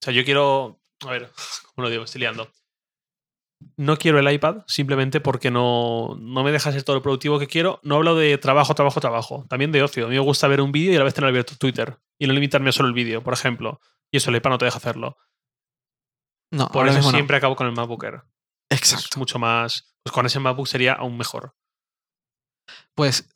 sea, 0.04 0.14
yo 0.14 0.24
quiero. 0.26 0.81
A 1.06 1.12
ver, 1.12 1.32
¿cómo 1.76 1.84
lo 1.86 1.90
digo? 1.90 2.04
Estoy 2.04 2.20
liando. 2.22 2.52
No 3.78 3.98
quiero 3.98 4.18
el 4.18 4.32
iPad 4.32 4.64
simplemente 4.66 5.22
porque 5.22 5.52
no, 5.52 6.16
no 6.20 6.44
me 6.44 6.52
deja 6.52 6.72
ser 6.72 6.82
todo 6.84 6.96
lo 6.96 7.04
productivo 7.04 7.38
que 7.38 7.46
quiero. 7.46 7.80
No 7.84 7.96
hablo 7.96 8.16
de 8.16 8.38
trabajo, 8.40 8.74
trabajo, 8.74 9.00
trabajo. 9.00 9.46
También 9.50 9.72
de 9.72 9.84
ocio. 9.84 10.06
A 10.06 10.10
mí 10.10 10.16
me 10.16 10.20
gusta 10.22 10.48
ver 10.48 10.62
un 10.62 10.72
vídeo 10.72 10.94
y 10.94 10.96
a 10.96 11.00
la 11.00 11.06
vez 11.06 11.14
tener 11.14 11.30
abierto 11.30 11.56
Twitter. 11.58 12.00
Y 12.18 12.26
no 12.26 12.34
limitarme 12.34 12.70
a 12.70 12.72
solo 12.72 12.88
el 12.90 12.96
vídeo, 12.96 13.22
por 13.24 13.34
ejemplo. 13.34 13.80
Y 14.12 14.18
eso 14.18 14.32
el 14.32 14.38
iPad 14.38 14.50
no 14.52 14.58
te 14.58 14.66
deja 14.66 14.78
hacerlo. 14.78 15.16
No, 16.52 16.70
Por 16.70 16.88
eso 16.88 17.02
no. 17.02 17.12
siempre 17.12 17.38
acabo 17.38 17.56
con 17.56 17.68
el 17.68 17.74
MacBook 17.74 18.04
Air. 18.04 18.24
Es 18.70 18.80
Exacto. 18.80 19.20
mucho 19.20 19.38
más. 19.40 19.94
Pues 20.04 20.12
con 20.12 20.26
ese 20.26 20.40
MacBook 20.40 20.68
sería 20.68 20.94
aún 20.94 21.16
mejor. 21.18 21.56
Pues 22.96 23.30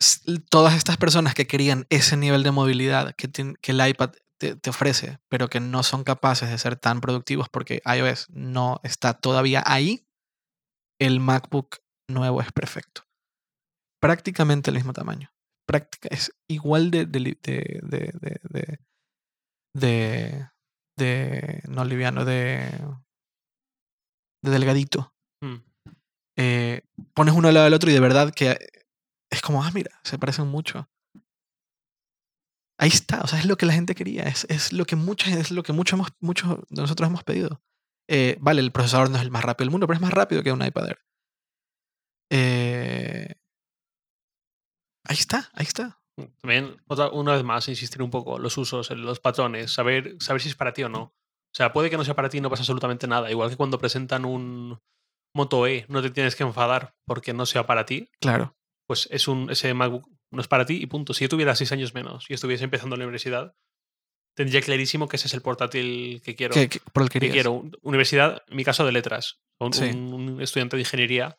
todas 0.49 0.73
estas 0.75 0.97
personas 0.97 1.33
que 1.33 1.47
querían 1.47 1.85
ese 1.89 2.17
nivel 2.17 2.43
de 2.43 2.51
movilidad 2.51 3.15
que 3.15 3.71
el 3.71 3.87
iPad 3.87 4.11
te, 4.37 4.55
te 4.55 4.69
ofrece, 4.69 5.19
pero 5.29 5.49
que 5.49 5.59
no 5.59 5.83
son 5.83 6.03
capaces 6.03 6.49
de 6.49 6.57
ser 6.57 6.75
tan 6.75 7.01
productivos 7.01 7.47
porque 7.49 7.81
iOS 7.85 8.29
no 8.29 8.79
está 8.83 9.13
todavía 9.13 9.63
ahí, 9.65 10.07
el 10.99 11.19
MacBook 11.19 11.77
nuevo 12.09 12.41
es 12.41 12.51
perfecto. 12.51 13.03
Prácticamente 14.01 14.69
el 14.69 14.75
mismo 14.75 14.93
tamaño. 14.93 15.31
Práctica, 15.67 16.09
es 16.11 16.31
igual 16.47 16.91
de, 16.91 17.05
de, 17.05 17.37
de, 17.41 18.79
de, 19.73 20.49
de, 20.97 21.61
no 21.67 21.85
liviano, 21.85 22.23
de, 22.23 22.69
de 24.43 24.51
delgadito. 24.51 25.13
Mm. 25.41 25.55
Eh, 26.37 26.81
pones 27.13 27.33
uno 27.33 27.47
al 27.47 27.53
lado 27.55 27.63
del 27.65 27.73
otro 27.73 27.89
y 27.89 27.93
de 27.93 27.99
verdad 27.99 28.31
que 28.33 28.57
es 29.31 29.41
como, 29.41 29.63
ah, 29.63 29.71
mira, 29.73 29.99
se 30.03 30.19
parecen 30.19 30.47
mucho. 30.47 30.87
Ahí 32.77 32.89
está, 32.89 33.21
o 33.21 33.27
sea, 33.27 33.39
es 33.39 33.45
lo 33.45 33.57
que 33.57 33.65
la 33.65 33.73
gente 33.73 33.95
quería, 33.95 34.23
es, 34.23 34.45
es 34.49 34.73
lo 34.73 34.85
que 34.85 34.95
muchos, 34.95 35.29
es 35.29 35.51
lo 35.51 35.63
que 35.63 35.71
mucho 35.71 35.95
hemos, 35.95 36.09
muchos 36.19 36.59
de 36.69 36.81
nosotros 36.81 37.07
hemos 37.07 37.23
pedido. 37.23 37.61
Eh, 38.09 38.37
vale, 38.39 38.61
el 38.61 38.71
procesador 38.71 39.09
no 39.09 39.17
es 39.17 39.23
el 39.23 39.31
más 39.31 39.43
rápido 39.43 39.65
del 39.65 39.71
mundo, 39.71 39.87
pero 39.87 39.95
es 39.95 40.01
más 40.01 40.13
rápido 40.13 40.43
que 40.43 40.51
un 40.51 40.63
iPad 40.63 40.89
Air. 40.89 40.99
Eh, 42.31 43.35
ahí 45.05 45.17
está, 45.17 45.49
ahí 45.53 45.65
está. 45.65 46.01
También, 46.41 46.81
otra, 46.87 47.09
una 47.09 47.33
vez 47.33 47.43
más, 47.43 47.67
insistir 47.67 48.01
un 48.01 48.09
poco, 48.09 48.39
los 48.39 48.57
usos, 48.57 48.89
los 48.91 49.19
patrones, 49.19 49.71
saber, 49.71 50.15
saber 50.19 50.41
si 50.41 50.49
es 50.49 50.55
para 50.55 50.73
ti 50.73 50.83
o 50.83 50.89
no. 50.89 51.01
O 51.03 51.57
sea, 51.57 51.71
puede 51.71 51.89
que 51.89 51.97
no 51.97 52.03
sea 52.03 52.15
para 52.15 52.29
ti 52.29 52.37
y 52.37 52.41
no 52.41 52.49
pasa 52.49 52.63
absolutamente 52.63 53.07
nada. 53.07 53.31
Igual 53.31 53.49
que 53.49 53.57
cuando 53.57 53.79
presentan 53.79 54.25
un 54.25 54.79
Moto 55.33 55.67
E, 55.67 55.85
no 55.89 56.01
te 56.01 56.09
tienes 56.09 56.35
que 56.35 56.43
enfadar 56.43 56.95
porque 57.05 57.33
no 57.33 57.45
sea 57.45 57.65
para 57.65 57.85
ti. 57.85 58.09
Claro, 58.19 58.55
Pues 58.87 59.07
es 59.11 59.27
un, 59.27 59.49
ese 59.49 59.73
MacBook 59.73 60.09
no 60.35 60.41
es 60.41 60.47
para 60.47 60.65
ti 60.65 60.75
y 60.81 60.85
punto. 60.87 61.13
Si 61.13 61.23
yo 61.23 61.29
tuviera 61.29 61.55
seis 61.55 61.71
años 61.71 61.93
menos 61.93 62.25
y 62.29 62.33
estuviese 62.33 62.63
empezando 62.63 62.95
la 62.97 63.05
universidad, 63.05 63.55
tendría 64.35 64.61
clarísimo 64.61 65.07
que 65.07 65.15
ese 65.15 65.27
es 65.27 65.33
el 65.33 65.41
portátil 65.41 66.21
que 66.23 66.35
quiero. 66.35 66.53
que- 66.53 66.69
por 66.93 67.03
el 67.03 67.09
que 67.09 67.19
quiero. 67.19 67.53
Un- 67.53 67.71
Universidad, 67.81 68.43
en 68.47 68.55
mi 68.57 68.63
caso, 68.63 68.85
de 68.85 68.91
letras. 68.91 69.39
Un, 69.59 69.73
Sí. 69.73 69.85
un- 69.85 70.13
un 70.13 70.41
estudiante 70.41 70.75
de 70.75 70.81
ingeniería 70.83 71.37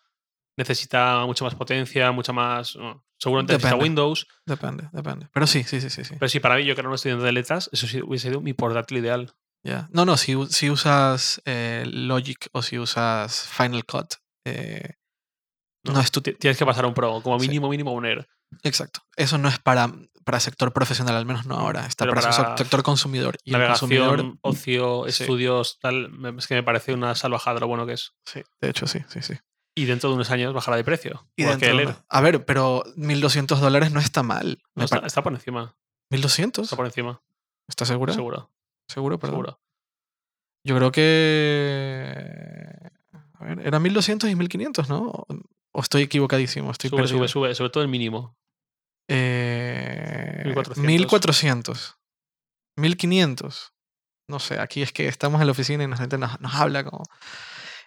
necesita 0.58 1.24
mucha 1.26 1.44
más 1.44 1.54
potencia, 1.54 2.10
mucha 2.12 2.32
más. 2.32 2.76
seguramente 3.18 3.52
necesita 3.54 3.68
Depende. 3.76 3.82
Windows. 3.84 4.26
Depende, 4.44 4.88
depende. 4.92 5.28
Pero 5.32 5.46
sí, 5.46 5.62
sí, 5.64 5.80
sí, 5.80 5.88
sí. 5.90 6.04
sí. 6.04 6.14
Pero 6.18 6.28
sí, 6.28 6.38
para 6.40 6.56
mí, 6.56 6.64
yo 6.64 6.74
que 6.74 6.80
era 6.80 6.88
un 6.88 6.94
estudiante 6.94 7.24
de 7.24 7.32
letras, 7.32 7.70
eso 7.72 7.86
sí 7.86 8.00
hubiese 8.02 8.28
sido 8.28 8.40
mi 8.42 8.52
portátil 8.52 8.98
ideal. 8.98 9.32
Ya. 9.62 9.88
No, 9.92 10.04
no, 10.04 10.16
si, 10.16 10.34
si 10.50 10.68
usas 10.70 11.40
eh, 11.46 11.84
Logic 11.86 12.48
o 12.52 12.62
si 12.62 12.78
usas 12.78 13.48
Final 13.48 13.84
Cut, 13.86 14.14
eh, 14.46 14.94
No, 15.84 15.92
no, 15.94 16.00
es 16.00 16.10
tu... 16.10 16.20
Ti- 16.20 16.34
Tienes 16.34 16.58
que 16.58 16.66
pasar 16.66 16.84
a 16.84 16.88
un 16.88 16.94
pro, 16.94 17.20
como 17.22 17.38
Sí. 17.38 17.46
mínimo, 17.48 17.68
mínimo 17.68 17.92
un 17.92 18.04
Air. 18.06 18.28
Exacto. 18.62 19.00
Eso 19.16 19.38
no 19.38 19.48
es 19.48 19.58
para, 19.58 19.92
para 20.24 20.40
sector 20.40 20.72
profesional, 20.72 21.14
al 21.16 21.26
menos 21.26 21.46
no 21.46 21.56
ahora. 21.56 21.86
Está 21.86 22.06
para, 22.06 22.20
para 22.20 22.56
sector 22.56 22.82
consumidor. 22.82 23.36
Y 23.44 23.50
el 23.50 23.58
Navegación, 23.58 23.90
consumidor, 23.90 24.38
ocio, 24.42 25.04
Sí. 25.10 25.22
estudios, 25.22 25.78
tal. 25.80 26.10
Es 26.38 26.46
que 26.46 26.54
me 26.54 26.62
parece 26.62 26.94
una 26.94 27.14
salvajada 27.14 27.60
lo 27.60 27.68
bueno 27.68 27.86
que 27.86 27.92
es. 27.94 28.12
sí, 28.24 28.42
de 28.60 28.68
hecho, 28.70 28.86
sí, 28.86 29.00
sí, 29.08 29.22
sí. 29.22 29.34
Y 29.78 29.84
dentro 29.84 30.08
de 30.08 30.14
unos 30.16 30.30
años 30.30 30.54
bajará 30.54 30.76
de 30.78 30.84
precio. 30.84 31.28
Y 31.36 31.44
de 31.44 31.54
una- 31.72 32.04
A 32.08 32.20
ver, 32.22 32.44
pero 32.46 32.82
1.200 32.96 33.60
dólares 33.60 33.92
no 33.92 34.00
está 34.00 34.22
mal. 34.22 34.62
No, 34.74 34.84
está, 34.84 35.22
por 35.22 35.34
encima. 35.34 35.76
¿1.200? 36.10 36.62
Está 36.62 36.76
por 36.76 36.86
encima. 36.86 37.20
¿Estás 37.68 37.88
seguro? 37.88 38.14
Seguro. 38.14 38.50
Seguro, 38.88 39.18
perdón. 39.18 39.34
Seguro. 39.36 39.60
Yo 40.64 40.76
creo 40.76 40.92
que... 40.92 42.90
A 43.34 43.44
ver, 43.44 43.60
era 43.66 43.78
1.200 43.78 44.30
y 44.30 44.34
1.500, 44.34 44.88
¿no? 44.88 45.26
O- 45.76 45.80
¿O 45.80 45.82
estoy 45.82 46.02
equivocadísimo? 46.02 46.70
Estoy 46.70 46.90
Sube, 46.90 47.02
perdido. 47.02 47.18
sube, 47.18 47.28
sube. 47.28 47.54
Sobre 47.54 47.70
todo 47.70 47.82
el 47.82 47.88
mínimo. 47.88 48.36
Eh, 49.08 50.42
1400. 50.44 50.84
1400. 50.86 51.98
1500. 52.78 53.72
No 54.28 54.38
sé, 54.40 54.58
aquí 54.58 54.82
es 54.82 54.92
que 54.92 55.06
estamos 55.06 55.40
en 55.40 55.46
la 55.46 55.52
oficina 55.52 55.84
y 55.84 55.86
la 55.86 55.96
gente 55.96 56.18
nos, 56.18 56.40
nos 56.40 56.54
habla 56.54 56.82
como... 56.84 57.04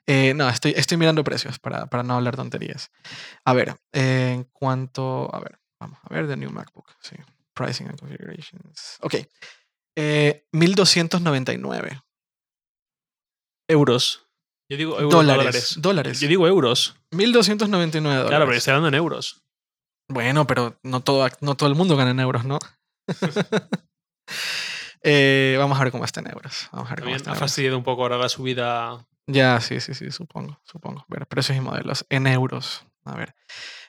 Eh, 0.08 0.34
no, 0.34 0.48
estoy, 0.50 0.74
estoy 0.76 0.98
mirando 0.98 1.24
precios 1.24 1.60
para, 1.60 1.88
para 1.88 2.02
no 2.04 2.16
hablar 2.16 2.36
tonterías. 2.36 2.92
A 3.46 3.54
ver, 3.54 3.76
eh, 3.92 4.32
en 4.36 4.44
cuanto... 4.46 5.30
A 5.36 5.40
ver, 5.40 5.60
vamos 5.80 6.00
a 6.04 6.14
ver 6.14 6.28
de 6.28 6.38
New 6.38 6.50
MacBook. 6.52 6.90
Sí. 7.02 7.16
Pricing 7.54 7.88
and 7.90 8.00
configurations. 8.00 8.98
Ok. 9.02 9.16
Eh, 9.98 10.48
1299 10.54 12.02
Euros. 13.68 14.29
Yo 14.70 14.78
digo 14.78 15.00
euros, 15.00 15.12
dólares. 15.12 15.44
dólares. 15.44 15.76
Dólares. 15.80 16.20
Yo 16.20 16.28
digo 16.28 16.48
euros. 16.48 16.96
1299 17.12 18.16
dólares. 18.16 18.30
Claro, 18.30 18.46
pero 18.46 18.58
estoy 18.58 18.72
hablando 18.72 18.90
en 18.90 18.96
euros. 18.96 19.42
Bueno, 20.08 20.46
pero 20.48 20.80
no 20.84 21.02
todo, 21.02 21.28
no 21.42 21.56
todo 21.56 21.70
el 21.70 21.76
mundo 21.76 21.98
gana 21.98 22.12
en 22.12 22.20
euros, 22.20 22.46
¿no? 22.46 22.60
Eh, 25.02 25.56
vamos 25.58 25.80
a 25.80 25.84
ver 25.84 25.94
cómo 25.94 26.04
está 26.04 26.20
en 26.20 26.28
euros. 26.28 26.68
Vamos 26.74 26.88
a 26.88 26.90
ver 26.90 27.00
cómo 27.00 27.12
También 27.12 27.16
está 27.16 27.32
ha 27.32 27.36
fastidiado 27.36 27.78
un 27.78 27.86
poco 27.86 28.02
ahora 28.02 28.18
la 28.18 28.28
subida. 28.28 29.08
Ya, 29.28 29.62
sí, 29.62 29.80
sí, 29.80 29.94
sí, 29.94 30.12
supongo, 30.12 30.60
supongo. 30.66 31.00
A 31.00 31.06
ver, 31.08 31.26
precios 31.26 31.58
y 31.58 31.62
modelos 31.62 32.06
en 32.10 32.28
euros. 32.28 32.84
A 33.06 33.16
ver. 33.16 33.34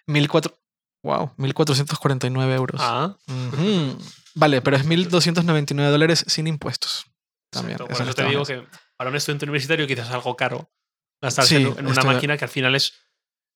1400 0.07 0.61
Wow, 1.03 1.33
1.449 1.39 2.55
euros. 2.55 2.81
Ah, 2.85 3.16
Ujú. 3.26 3.99
Vale, 4.35 4.61
pero 4.61 4.76
es 4.76 4.85
1.299 4.87 5.91
dólares 5.91 6.24
sin 6.28 6.47
impuestos. 6.47 7.07
También. 7.51 7.81
exacto. 7.81 7.95
Por 7.95 8.03
eso 8.03 8.14
te 8.14 8.24
digo 8.24 8.45
que 8.45 8.66
para 9.01 9.09
un 9.09 9.16
estudiante 9.16 9.46
universitario 9.46 9.86
quizás 9.86 10.09
es 10.09 10.12
algo 10.14 10.36
caro 10.36 10.70
gastarse 11.22 11.57
Sí, 11.57 11.62
en, 11.64 11.78
en 11.78 11.86
una 11.86 12.03
máquina 12.03 12.36
que 12.36 12.44
al 12.44 12.51
final 12.51 12.74
es. 12.74 12.92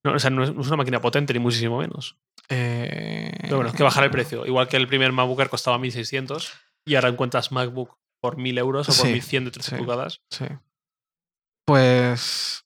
No, 0.03 0.15
o 0.15 0.19
sea, 0.19 0.31
no 0.31 0.43
es, 0.43 0.49
una 0.49 0.77
máquina 0.77 1.03
potente, 1.03 1.35
ni 1.35 1.39
muchísimo 1.39 1.77
menos. 1.81 2.17
Eh, 2.49 3.31
Pero 3.43 3.57
bueno, 3.57 3.69
es 3.69 3.77
que 3.77 3.83
bajar 3.83 4.05
el 4.05 4.11
precio. 4.11 4.47
Igual 4.47 4.69
que 4.69 4.79
el 4.79 4.87
primer 4.89 5.13
MacBook 5.13 5.41
Air 5.41 5.51
costaba 5.51 5.77
1.600 5.77 6.51
y 6.87 6.95
ahora 6.95 7.11
encuentras 7.11 7.53
MacBook 7.53 7.99
por 8.23 8.39
1.000 8.39 8.59
euros 8.59 8.89
o 8.89 8.93
por 8.93 9.07
Sí, 9.07 9.13
1.100 9.13 9.45
de 9.45 9.51
13 9.51 9.71
sí. 9.71 9.77
pulgadas. 9.77 10.23
Sí. 10.31 10.47
Pues 11.67 12.65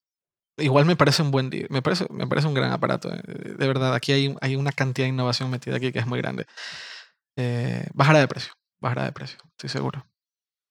igual 0.56 0.84
me 0.86 0.94
parece 0.94 1.22
un 1.22 1.32
buen 1.32 1.50
me 1.70 1.82
parece 1.82 2.06
me 2.10 2.28
parece 2.28 2.46
un 2.46 2.54
gran 2.54 2.70
aparato. 2.70 3.12
eh. 3.12 3.22
De 3.26 3.66
verdad, 3.66 3.92
aquí 3.92 4.12
hay, 4.12 4.36
hay 4.40 4.54
una 4.54 4.70
cantidad 4.70 5.06
de 5.06 5.10
innovación 5.14 5.50
metida 5.50 5.76
aquí 5.76 5.90
que 5.90 5.98
es 5.98 6.06
muy 6.06 6.20
grande. 6.20 6.46
Eh, 7.36 7.86
bajará 7.92 8.20
de 8.20 8.28
precio, 8.28 8.52
bajará 8.80 9.04
de 9.04 9.12
precio, 9.12 9.38
estoy 9.50 9.68
seguro. 9.68 10.06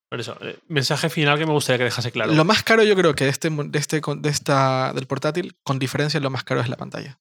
Por 0.09 0.19
eso, 0.21 0.37
eh, 0.41 0.57
mensaje 0.67 1.09
final 1.09 1.37
que 1.37 1.45
me 1.45 1.51
gustaría 1.51 1.79
que 1.79 1.83
dejase 1.85 2.11
claro. 2.11 2.31
Lo 2.33 2.45
más 2.45 2.63
caro 2.63 2.83
yo 2.83 2.95
creo 2.95 3.13
que 3.13 3.25
de 3.25 3.29
este, 3.29 3.49
de 3.49 3.77
este 3.79 3.99
de 4.17 4.29
esta 4.29 4.93
del 4.93 5.05
portátil, 5.07 5.57
con 5.63 5.79
diferencia 5.79 6.19
lo 6.19 6.29
más 6.29 6.43
caro 6.45 6.61
es 6.61 6.69
la 6.69 6.77
pantalla. 6.77 7.19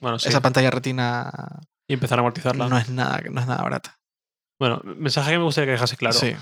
bueno, 0.00 0.18
sí. 0.18 0.28
Esa 0.28 0.40
pantalla 0.40 0.70
retina 0.70 1.30
Y 1.86 1.92
empezar 1.94 2.18
a 2.18 2.20
amortizarla. 2.20 2.68
no 2.68 2.78
es 2.78 2.88
nada 2.88 3.20
no 3.30 3.40
es 3.40 3.46
nada 3.46 3.62
barata. 3.62 4.00
Bueno, 4.58 4.80
mensaje 4.84 5.32
que 5.32 5.38
me 5.38 5.44
gustaría 5.44 5.66
que 5.66 5.72
dejase 5.72 5.96
claro. 5.96 6.18
Sí. 6.18 6.34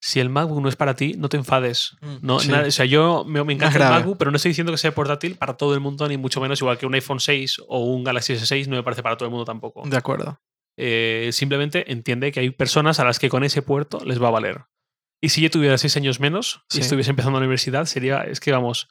Si 0.00 0.20
el 0.20 0.28
MacBook 0.28 0.60
no 0.60 0.68
es 0.68 0.76
para 0.76 0.94
ti, 0.94 1.14
no 1.16 1.28
te 1.30 1.38
enfades. 1.38 1.96
Mm, 2.02 2.16
No, 2.20 2.38
sí. 2.38 2.48
nada- 2.50 2.68
o 2.68 2.70
sea, 2.70 2.84
yo 2.84 3.24
me, 3.26 3.42
me 3.42 3.54
encanta 3.54 3.78
el. 3.78 3.90
MacBook, 3.94 4.18
pero 4.18 4.30
no 4.30 4.36
estoy 4.36 4.50
diciendo 4.50 4.70
que 4.70 4.76
sea 4.78 4.94
portátil 4.94 5.36
para 5.36 5.54
todo 5.56 5.72
el 5.74 5.80
mundo, 5.80 6.06
ni 6.06 6.18
mucho 6.18 6.40
menos, 6.42 6.60
igual 6.60 6.76
que 6.76 6.84
un 6.84 6.94
iPhone 6.94 7.20
6 7.20 7.56
o 7.68 7.78
un 7.86 8.04
Galaxy 8.04 8.34
S6 8.34 8.66
no 8.68 8.76
me 8.76 8.82
parece 8.82 9.02
para 9.02 9.16
todo 9.16 9.24
el 9.26 9.30
mundo 9.30 9.46
tampoco. 9.46 9.82
De 9.86 9.96
acuerdo. 9.96 10.38
Eh, 10.76 11.30
simplemente 11.32 11.92
entiende 11.92 12.32
que 12.32 12.40
hay 12.40 12.50
personas 12.50 12.98
a 13.00 13.04
las 13.04 13.18
que 13.18 13.28
con 13.28 13.44
ese 13.44 13.62
puerto 13.62 14.00
les 14.04 14.20
va 14.22 14.28
a 14.28 14.32
valer. 14.32 14.62
Y 15.22 15.28
si 15.30 15.40
yo 15.40 15.50
tuviera 15.50 15.78
6 15.78 15.96
años 15.96 16.20
menos 16.20 16.64
y 16.70 16.74
Sí. 16.76 16.80
estuviese 16.80 17.10
empezando 17.10 17.38
la 17.38 17.44
universidad, 17.44 17.84
sería, 17.86 18.22
es 18.22 18.40
que 18.40 18.52
vamos, 18.52 18.88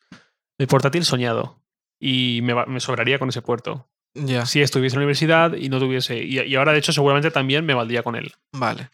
el 0.57 0.67
portátil 0.67 1.05
soñado. 1.05 1.61
Y 1.99 2.39
me, 2.43 2.53
va- 2.53 2.65
me 2.65 2.79
sobraría 2.79 3.19
con 3.19 3.29
ese 3.29 3.41
puerto. 3.41 3.89
Ya. 4.15 4.45
Si 4.45 4.61
estuviese 4.61 4.95
en 4.95 4.99
la 5.01 5.05
universidad 5.05 5.53
y 5.53 5.69
no 5.69 5.79
tuviese. 5.79 6.23
Y, 6.23 6.39
y 6.39 6.55
ahora, 6.55 6.71
de 6.73 6.79
hecho, 6.79 6.91
seguramente 6.93 7.31
también 7.31 7.65
me 7.65 7.73
valdría 7.73 8.03
con 8.03 8.15
él. 8.15 8.34
Vale. 8.51 8.89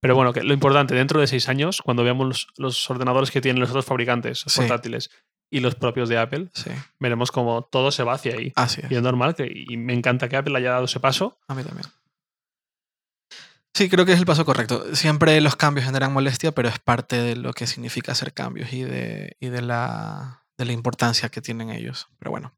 Pero 0.00 0.14
bueno, 0.16 0.32
que 0.32 0.42
lo 0.42 0.52
importante, 0.52 0.94
dentro 0.94 1.20
de 1.20 1.26
seis 1.28 1.48
años, 1.48 1.80
cuando 1.82 2.02
veamos 2.02 2.26
los, 2.26 2.46
los 2.56 2.90
ordenadores 2.90 3.30
que 3.30 3.40
tienen 3.40 3.60
los 3.60 3.70
otros 3.70 3.84
fabricantes 3.84 4.42
Sí. 4.46 4.60
portátiles 4.60 5.10
y 5.50 5.60
los 5.60 5.74
propios 5.76 6.08
de 6.08 6.18
Apple, 6.18 6.48
Sí. 6.54 6.70
veremos 6.98 7.30
como 7.30 7.62
todo 7.70 7.90
se 7.92 8.02
va 8.02 8.14
hacia 8.14 8.34
ahí. 8.34 8.52
Así 8.56 8.80
es. 8.82 8.90
Y 8.90 8.96
es 8.96 9.02
normal, 9.02 9.34
que, 9.36 9.50
y 9.54 9.76
me 9.76 9.92
encanta 9.94 10.28
que 10.28 10.36
Apple 10.36 10.56
haya 10.58 10.70
dado 10.72 10.84
ese 10.86 10.98
paso. 10.98 11.38
A 11.46 11.54
mí 11.54 11.62
también. 11.62 11.86
Sí, 13.74 13.88
creo 13.88 14.04
que 14.04 14.12
es 14.12 14.18
el 14.18 14.26
paso 14.26 14.44
correcto. 14.44 14.94
Siempre 14.94 15.40
los 15.40 15.56
cambios 15.56 15.86
generan 15.86 16.12
molestia, 16.12 16.52
pero 16.52 16.68
es 16.68 16.78
parte 16.78 17.16
de 17.16 17.36
lo 17.36 17.54
que 17.54 17.66
significa 17.66 18.12
hacer 18.12 18.34
cambios 18.34 18.72
y 18.72 18.82
de, 18.82 19.36
y 19.40 19.48
de, 19.48 19.62
la, 19.62 20.44
de 20.58 20.66
la 20.66 20.72
importancia 20.72 21.30
que 21.30 21.40
tienen 21.40 21.70
ellos. 21.70 22.08
Pero 22.18 22.30
bueno. 22.30 22.54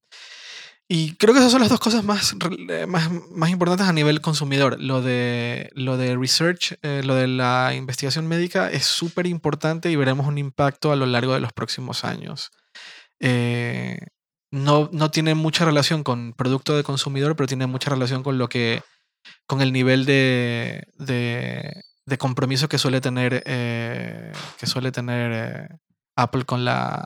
Y 0.88 1.14
creo 1.14 1.32
que 1.32 1.38
esas 1.38 1.52
son 1.52 1.62
las 1.62 1.70
dos 1.70 1.80
cosas 1.80 2.04
más, 2.04 2.36
eh, 2.68 2.86
más, 2.86 3.10
más 3.30 3.50
importantes 3.50 3.86
a 3.86 3.92
nivel 3.92 4.20
consumidor. 4.20 4.78
Lo 4.80 5.02
de, 5.02 5.70
lo 5.74 5.96
de 5.96 6.16
research, 6.16 6.78
eh, 6.82 7.02
lo 7.04 7.14
de 7.14 7.28
la 7.28 7.72
investigación 7.74 8.26
médica 8.26 8.70
es 8.70 8.84
súper 8.84 9.26
importante 9.26 9.90
y 9.90 9.96
veremos 9.96 10.26
un 10.26 10.36
impacto 10.36 10.92
a 10.92 10.96
lo 10.96 11.06
largo 11.06 11.32
de 11.32 11.40
los 11.40 11.52
próximos 11.52 12.04
años. 12.04 12.50
Eh, 13.20 13.98
no, 14.50 14.90
no 14.92 15.10
tiene 15.10 15.34
mucha 15.34 15.64
relación 15.64 16.04
con 16.04 16.32
producto 16.32 16.76
de 16.76 16.82
consumidor, 16.82 17.34
pero 17.34 17.46
tiene 17.46 17.66
mucha 17.66 17.90
relación 17.90 18.22
con 18.22 18.36
lo 18.36 18.48
que 18.48 18.82
con 19.46 19.60
el 19.60 19.72
nivel 19.72 20.04
de, 20.04 20.86
de, 20.96 22.18
compromiso 22.18 22.68
que 22.68 22.78
suele 22.78 23.00
tener 23.00 23.42
eh, 23.46 24.32
que 24.58 24.66
suele 24.66 24.92
tener 24.92 25.32
eh, 25.32 25.68
Apple 26.16 26.44
con 26.44 26.64
la 26.64 27.04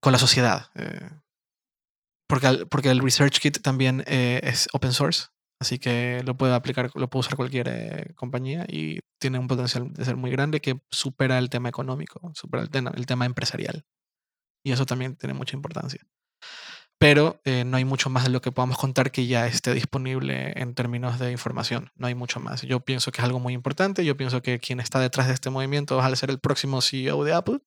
con 0.00 0.12
la 0.12 0.18
sociedad 0.18 0.70
eh, 0.74 1.10
porque, 2.28 2.66
porque 2.70 2.90
el 2.90 3.00
Research 3.00 3.38
Kit 3.40 3.60
también 3.62 4.04
es 4.06 4.68
open 4.72 4.92
source 4.92 5.28
así 5.60 5.78
que 5.78 6.22
lo 6.24 6.36
puede 6.36 6.54
aplicar 6.54 6.90
lo 6.94 7.08
puede 7.08 7.20
usar 7.20 7.36
cualquier 7.36 8.14
compañía 8.14 8.64
y 8.68 9.00
tiene 9.20 9.38
un 9.38 9.48
potencial 9.48 9.92
de 9.92 10.04
ser 10.04 10.16
muy 10.16 10.30
grande 10.30 10.60
que 10.60 10.80
supera 10.90 11.38
el 11.38 11.50
tema 11.50 11.68
económico 11.68 12.32
supera 12.34 12.62
el 12.62 12.70
tema, 12.70 12.92
el 12.94 13.06
tema 13.06 13.26
empresarial. 13.26 13.84
Y 14.64 14.72
eso 14.72 14.84
también 14.84 15.16
tiene 15.16 15.34
mucha 15.34 15.56
importancia 15.56 16.04
pero 16.98 17.40
eh, 17.44 17.64
no 17.64 17.76
hay 17.76 17.84
mucho 17.84 18.08
más 18.08 18.24
de 18.24 18.30
lo 18.30 18.40
que 18.40 18.52
podamos 18.52 18.78
contar 18.78 19.10
que 19.10 19.26
ya 19.26 19.46
esté 19.46 19.74
disponible 19.74 20.52
en 20.56 20.74
términos 20.74 21.18
de 21.18 21.30
información. 21.30 21.90
No 21.96 22.06
hay 22.06 22.14
mucho 22.14 22.40
más. 22.40 22.62
Yo 22.62 22.80
pienso 22.80 23.12
que 23.12 23.20
es 23.20 23.24
algo 23.24 23.38
muy 23.38 23.52
importante. 23.52 24.04
Yo 24.04 24.16
pienso 24.16 24.40
que 24.40 24.58
quien 24.58 24.80
está 24.80 24.98
detrás 24.98 25.26
de 25.26 25.34
este 25.34 25.50
movimiento 25.50 25.96
va 25.96 26.06
a 26.06 26.16
ser 26.16 26.30
el 26.30 26.38
próximo 26.38 26.80
CEO 26.80 27.22
de 27.24 27.34
Apple. 27.34 27.58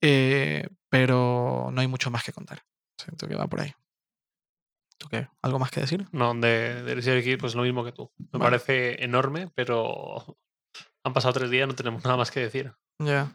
Eh, 0.00 0.68
pero 0.88 1.70
no 1.72 1.80
hay 1.80 1.86
mucho 1.86 2.10
más 2.10 2.24
que 2.24 2.32
contar. 2.32 2.64
Siento 2.96 3.28
que 3.28 3.36
va 3.36 3.46
por 3.46 3.60
ahí. 3.60 3.72
¿Tú 4.98 5.08
qué? 5.08 5.28
¿Algo 5.40 5.58
más 5.58 5.70
que 5.70 5.80
decir? 5.80 6.06
No, 6.12 6.34
de, 6.34 6.82
de 6.82 7.22
Kit, 7.22 7.40
pues 7.40 7.54
lo 7.54 7.62
mismo 7.62 7.84
que 7.84 7.92
tú. 7.92 8.12
Me 8.32 8.38
parece 8.38 9.02
enorme, 9.02 9.50
pero 9.54 10.36
han 11.04 11.12
pasado 11.12 11.34
tres 11.34 11.50
días, 11.50 11.66
no 11.66 11.74
tenemos 11.74 12.04
nada 12.04 12.16
más 12.16 12.30
que 12.30 12.40
decir. 12.40 12.72
Ya. 12.98 13.32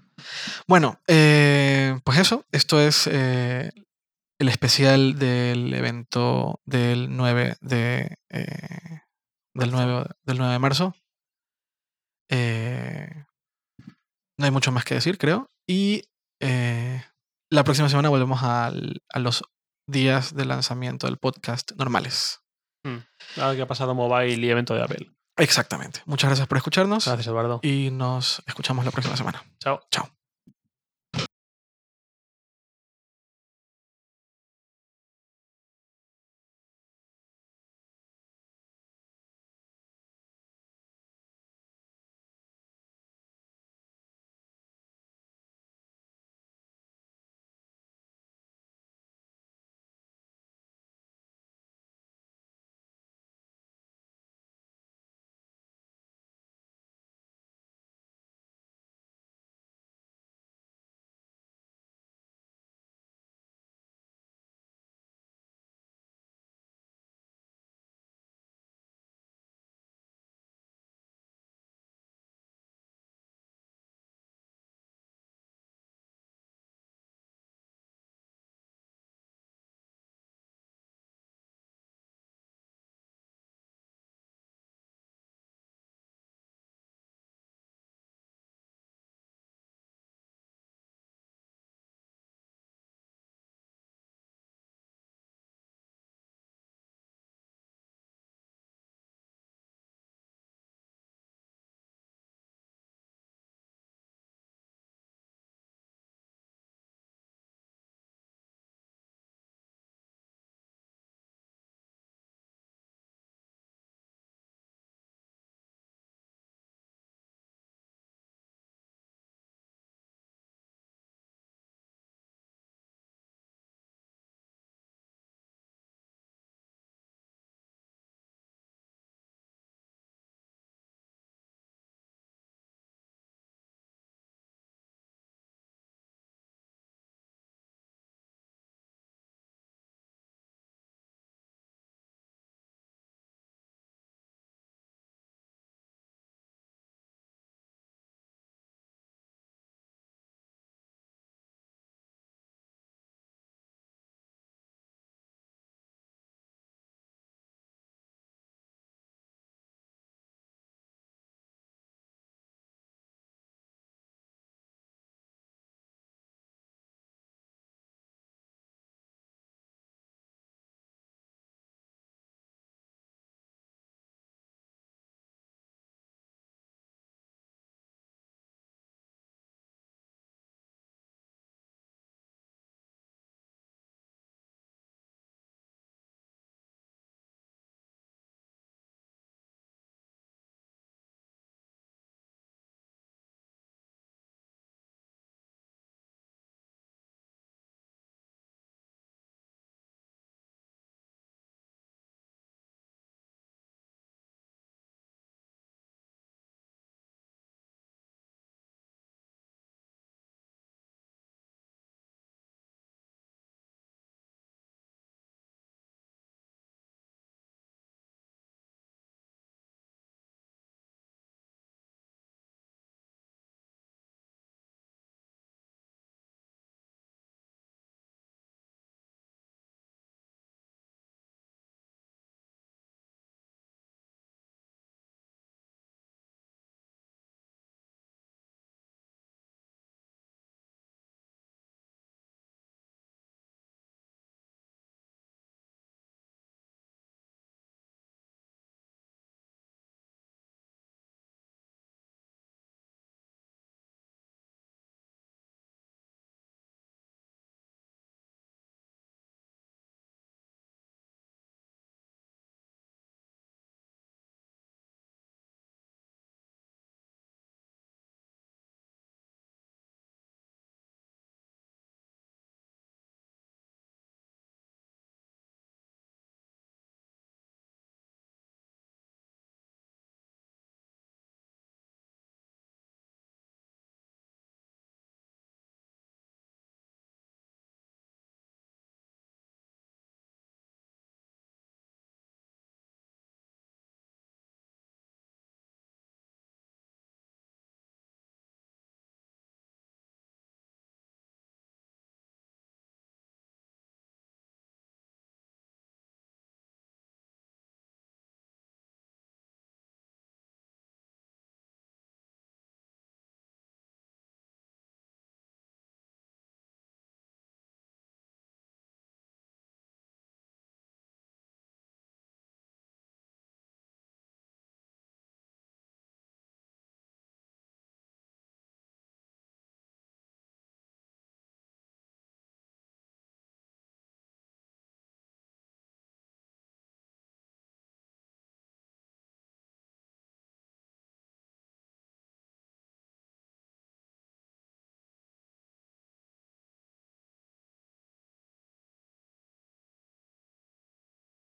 Bueno, 0.67 1.01
eh, 1.07 1.99
pues 2.03 2.19
eso. 2.19 2.45
Esto 2.51 2.79
es 2.79 3.07
eh, 3.11 3.71
el 4.39 4.49
especial 4.49 5.17
del 5.17 5.73
evento 5.73 6.61
del 6.65 7.15
9 7.15 7.57
de, 7.61 8.17
eh, 8.29 9.01
del 9.55 9.71
9, 9.71 10.05
del 10.23 10.37
9 10.37 10.53
de 10.53 10.59
marzo. 10.59 10.95
Eh, 12.29 13.25
no 14.37 14.45
hay 14.45 14.51
mucho 14.51 14.71
más 14.71 14.85
que 14.85 14.95
decir, 14.95 15.17
creo. 15.17 15.49
Y 15.67 16.03
eh, 16.41 17.03
la 17.51 17.63
próxima 17.63 17.89
semana 17.89 18.09
volvemos 18.09 18.43
al- 18.43 19.01
a 19.09 19.19
los 19.19 19.43
días 19.89 20.35
de 20.35 20.45
lanzamiento 20.45 21.07
del 21.07 21.17
podcast 21.17 21.71
normales. 21.77 22.41
Nada 23.35 23.55
que 23.55 23.61
ha 23.61 23.67
pasado 23.67 23.93
mobile 23.95 24.45
y 24.45 24.49
evento 24.49 24.73
de 24.73 24.83
Apple. 24.83 25.11
Exactamente. 25.37 26.01
Muchas 26.05 26.29
gracias 26.29 26.47
por 26.47 26.57
escucharnos 26.57 27.05
Gracias, 27.05 27.27
Eduardo. 27.27 27.59
y 27.61 27.89
nos 27.91 28.41
escuchamos 28.47 28.85
la 28.85 28.91
próxima 28.91 29.17
semana. 29.17 29.43
Chao. 29.59 29.81
Chao. 29.91 30.16